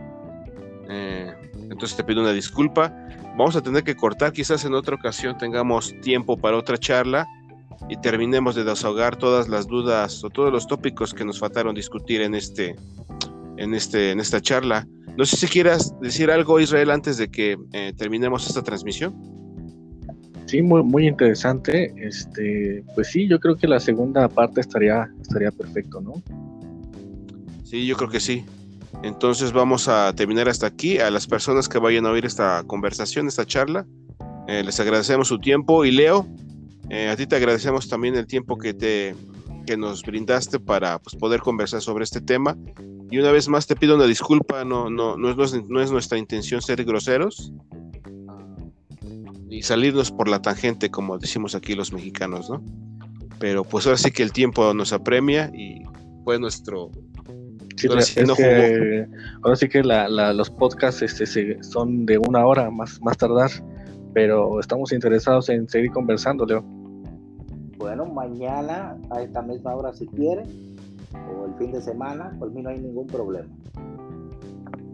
Eh, 0.89 1.35
entonces 1.55 1.97
te 1.97 2.05
pido 2.05 2.21
una 2.21 2.33
disculpa. 2.33 2.95
Vamos 3.37 3.57
a 3.57 3.63
tener 3.63 3.83
que 3.83 3.97
cortar, 3.97 4.33
quizás 4.33 4.65
en 4.65 4.75
otra 4.75 4.95
ocasión 4.95 5.37
tengamos 5.37 5.93
tiempo 6.03 6.37
para 6.37 6.57
otra 6.57 6.79
charla 6.79 7.27
y 7.89 7.97
terminemos 7.97 8.55
de 8.55 8.65
desahogar 8.65 9.17
todas 9.17 9.49
las 9.49 9.67
dudas 9.67 10.23
o 10.23 10.31
todos 10.31 10.53
los 10.53 10.67
tópicos 10.67 11.13
que 11.13 11.25
nos 11.25 11.39
faltaron 11.39 11.75
discutir 11.75 12.21
en 12.23 12.35
este 12.35 12.77
en 13.57 13.75
este 13.75 14.13
en 14.13 14.21
esta 14.21 14.41
charla. 14.41 14.87
No 15.17 15.25
sé 15.25 15.37
si 15.37 15.47
quieras 15.49 15.95
decir 16.01 16.31
algo 16.31 16.61
Israel 16.61 16.91
antes 16.91 17.17
de 17.17 17.31
que 17.31 17.57
eh, 17.73 17.93
terminemos 17.97 18.47
esta 18.47 18.63
transmisión. 18.63 19.15
Sí, 20.47 20.63
muy, 20.63 20.83
muy 20.83 21.09
interesante. 21.09 21.93
Este, 21.97 22.85
pues 22.95 23.09
sí, 23.09 23.29
yo 23.29 23.41
creo 23.41 23.57
que 23.57 23.67
la 23.67 23.81
segunda 23.81 24.29
parte 24.29 24.61
estaría 24.61 25.09
estaría 25.21 25.51
perfecto, 25.51 26.01
¿no? 26.01 26.23
Sí, 27.65 27.85
yo 27.85 27.97
creo 27.97 28.09
que 28.09 28.21
sí. 28.21 28.45
Entonces 29.03 29.53
vamos 29.53 29.89
a 29.89 30.13
terminar 30.15 30.49
hasta 30.49 30.69
aquí. 30.69 30.99
A 30.99 31.11
las 31.11 31.27
personas 31.27 31.69
que 31.69 31.79
vayan 31.79 32.07
a 32.07 32.11
oír 32.11 32.25
esta 32.25 32.63
conversación, 32.65 33.27
esta 33.27 33.45
charla, 33.45 33.87
eh, 34.47 34.63
les 34.65 34.79
agradecemos 34.79 35.29
su 35.29 35.39
tiempo. 35.39 35.85
Y 35.85 35.91
Leo, 35.91 36.27
eh, 36.91 37.09
a 37.09 37.17
ti 37.17 37.27
te 37.27 37.35
agradecemos 37.35 37.89
también 37.89 38.15
el 38.15 38.29
tiempo 38.29 38.57
que, 38.57 38.73
te, 38.73 39.17
que 39.67 39.77
nos 39.77 40.03
brindaste 40.03 40.61
para 40.61 41.01
pues, 41.01 41.17
poder 41.17 41.41
conversar 41.41 41.83
sobre 41.83 42.05
este 42.05 42.21
tema. 42.21 42.57
Y 43.11 43.19
una 43.19 43.33
vez 43.33 43.49
más 43.49 43.67
te 43.67 43.75
pido 43.75 43.97
una 43.97 44.07
disculpa, 44.07 44.65
no, 44.65 44.91
no, 44.91 45.17
no, 45.17 45.45
es, 45.45 45.65
no 45.69 45.81
es 45.81 45.91
nuestra 45.91 46.19
intención 46.19 46.63
ser 46.63 46.85
groseros 46.85 47.53
y 49.57 49.63
salirnos 49.63 50.13
por 50.13 50.29
la 50.29 50.43
tangente, 50.43 50.91
como 50.91 51.17
decimos 51.17 51.55
aquí 51.55 51.75
los 51.75 51.91
mexicanos, 51.91 52.51
¿no? 52.51 52.63
Pero 53.39 53.65
pues 53.65 53.87
ahora 53.87 53.97
sí 53.97 54.11
que 54.11 54.23
el 54.23 54.31
tiempo 54.31 54.75
nos 54.75 54.93
apremia 54.93 55.51
y 55.55 55.83
fue 56.25 56.39
nuestro... 56.39 56.91
ahora, 57.89 58.03
sí 58.03 58.15
que, 58.37 59.07
ahora 59.43 59.57
sí 59.57 59.69
que 59.71 59.83
los 59.83 60.51
podcasts 60.51 61.01
este, 61.01 61.63
son 61.63 62.05
de 62.05 62.19
una 62.19 62.45
hora 62.45 62.71
más, 62.71 63.01
más 63.01 63.17
tardar, 63.17 63.51
pero 64.13 64.61
estamos 64.61 64.93
interesados 64.93 65.49
en 65.49 65.67
seguir 65.71 65.91
conversando, 65.91 66.45
Leo. 66.45 66.63
Bueno, 67.79 68.05
mañana 68.05 68.95
a 69.11 69.23
esta 69.23 69.41
misma 69.41 69.75
hora 69.75 69.95
si 69.95 70.07
quiere, 70.07 70.43
o 71.15 71.47
el 71.47 71.55
fin 71.55 71.73
de 71.73 71.81
semana, 71.81 72.31
por 72.39 72.51
mí 72.53 72.61
no 72.61 72.69
hay 72.69 72.79
ningún 72.79 73.07
problema. 73.07 73.49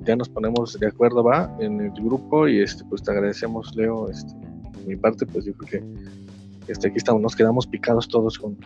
Ya 0.05 0.15
nos 0.15 0.29
ponemos 0.29 0.79
de 0.79 0.87
acuerdo, 0.87 1.25
va, 1.25 1.53
en 1.59 1.81
el 1.81 1.91
grupo 1.91 2.47
y 2.47 2.61
este, 2.61 2.85
pues 2.85 3.03
te 3.03 3.11
agradecemos, 3.11 3.75
Leo. 3.75 4.09
Este, 4.09 4.52
mi 4.87 4.97
parte, 4.97 5.27
pues 5.27 5.45
yo 5.45 5.55
creo 5.55 5.83
que 5.83 6.73
este, 6.73 6.89
aquí 6.89 6.99
estamos, 6.99 7.23
nos 7.23 7.37
quedamos 7.37 7.67
picados 7.67 8.09
todos 8.09 8.39
con, 8.39 8.57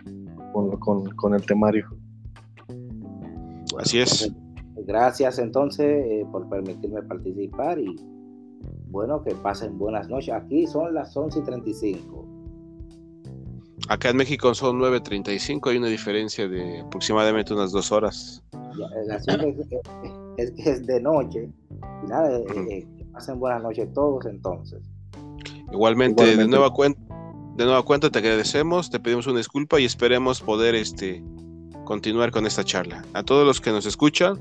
con, 1.17 1.35
el 1.35 1.43
temario. 1.45 1.87
Así 3.79 4.01
es. 4.01 4.33
Gracias 4.87 5.39
entonces 5.39 6.05
eh, 6.07 6.27
por 6.31 6.49
permitirme 6.49 7.03
participar 7.03 7.79
y 7.79 7.97
bueno, 8.89 9.23
que 9.23 9.35
pasen 9.35 9.79
buenas 9.79 10.09
noches. 10.09 10.35
Aquí 10.35 10.67
son 10.67 10.95
las 10.95 11.17
11 11.17 11.41
y 11.41 11.43
35. 11.43 12.27
Acá 13.89 14.11
en 14.11 14.17
México 14.17 14.53
son 14.55 14.81
9.35, 14.81 15.71
hay 15.71 15.77
una 15.77 15.87
diferencia 15.87 16.49
de 16.49 16.81
aproximadamente 16.81 17.55
unas 17.55 17.71
dos 17.71 17.93
horas. 17.93 18.43
es, 20.39 20.53
es, 20.57 20.87
de 20.87 21.01
noche. 21.01 21.49
nada, 22.09 22.39
eh, 22.39 22.45
eh, 22.71 22.87
que 22.97 23.05
pasen 23.13 23.39
buenas 23.39 23.63
noches 23.63 23.93
todos 23.93 24.27
entonces. 24.27 24.83
Igualmente, 25.73 26.37
de 26.37 26.47
nueva 26.47 26.73
cuenta, 26.73 27.01
de 27.57 27.65
nueva 27.65 27.83
cuenta 27.83 28.11
te 28.11 28.19
agradecemos, 28.19 28.91
te 28.91 29.01
pedimos 29.01 29.27
una 29.27 29.39
disculpa 29.39 29.81
y 29.81 29.85
esperemos 29.85 30.41
poder 30.41 30.75
este 30.75 31.23
continuar 31.85 32.31
con 32.31 32.47
esta 32.47 32.65
charla. 32.65 33.05
A 33.15 33.23
todos 33.23 33.47
los 33.47 33.61
que 33.61 33.71
nos 33.71 33.87
escuchan, 33.87 34.41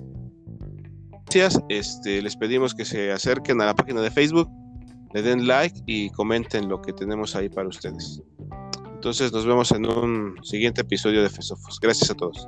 gracias. 1.26 1.62
Este, 1.70 2.22
les 2.22 2.36
pedimos 2.36 2.74
que 2.74 2.86
se 2.86 3.12
acerquen 3.12 3.62
a 3.62 3.66
la 3.66 3.76
página 3.76 4.02
de 4.02 4.12
Facebook, 4.12 4.50
le 5.14 5.22
den 5.22 5.48
like 5.48 5.82
y 5.86 6.10
comenten 6.12 6.68
lo 6.68 6.82
que 6.82 6.94
tenemos 6.94 7.36
ahí 7.36 7.50
para 7.50 7.68
ustedes. 7.68 8.22
Entonces 8.94 9.32
nos 9.32 9.46
vemos 9.46 9.72
en 9.72 9.86
un 9.86 10.36
siguiente 10.44 10.82
episodio 10.82 11.22
de 11.22 11.30
Fesofos. 11.30 11.80
Gracias 11.80 12.10
a 12.12 12.16
todos. 12.16 12.48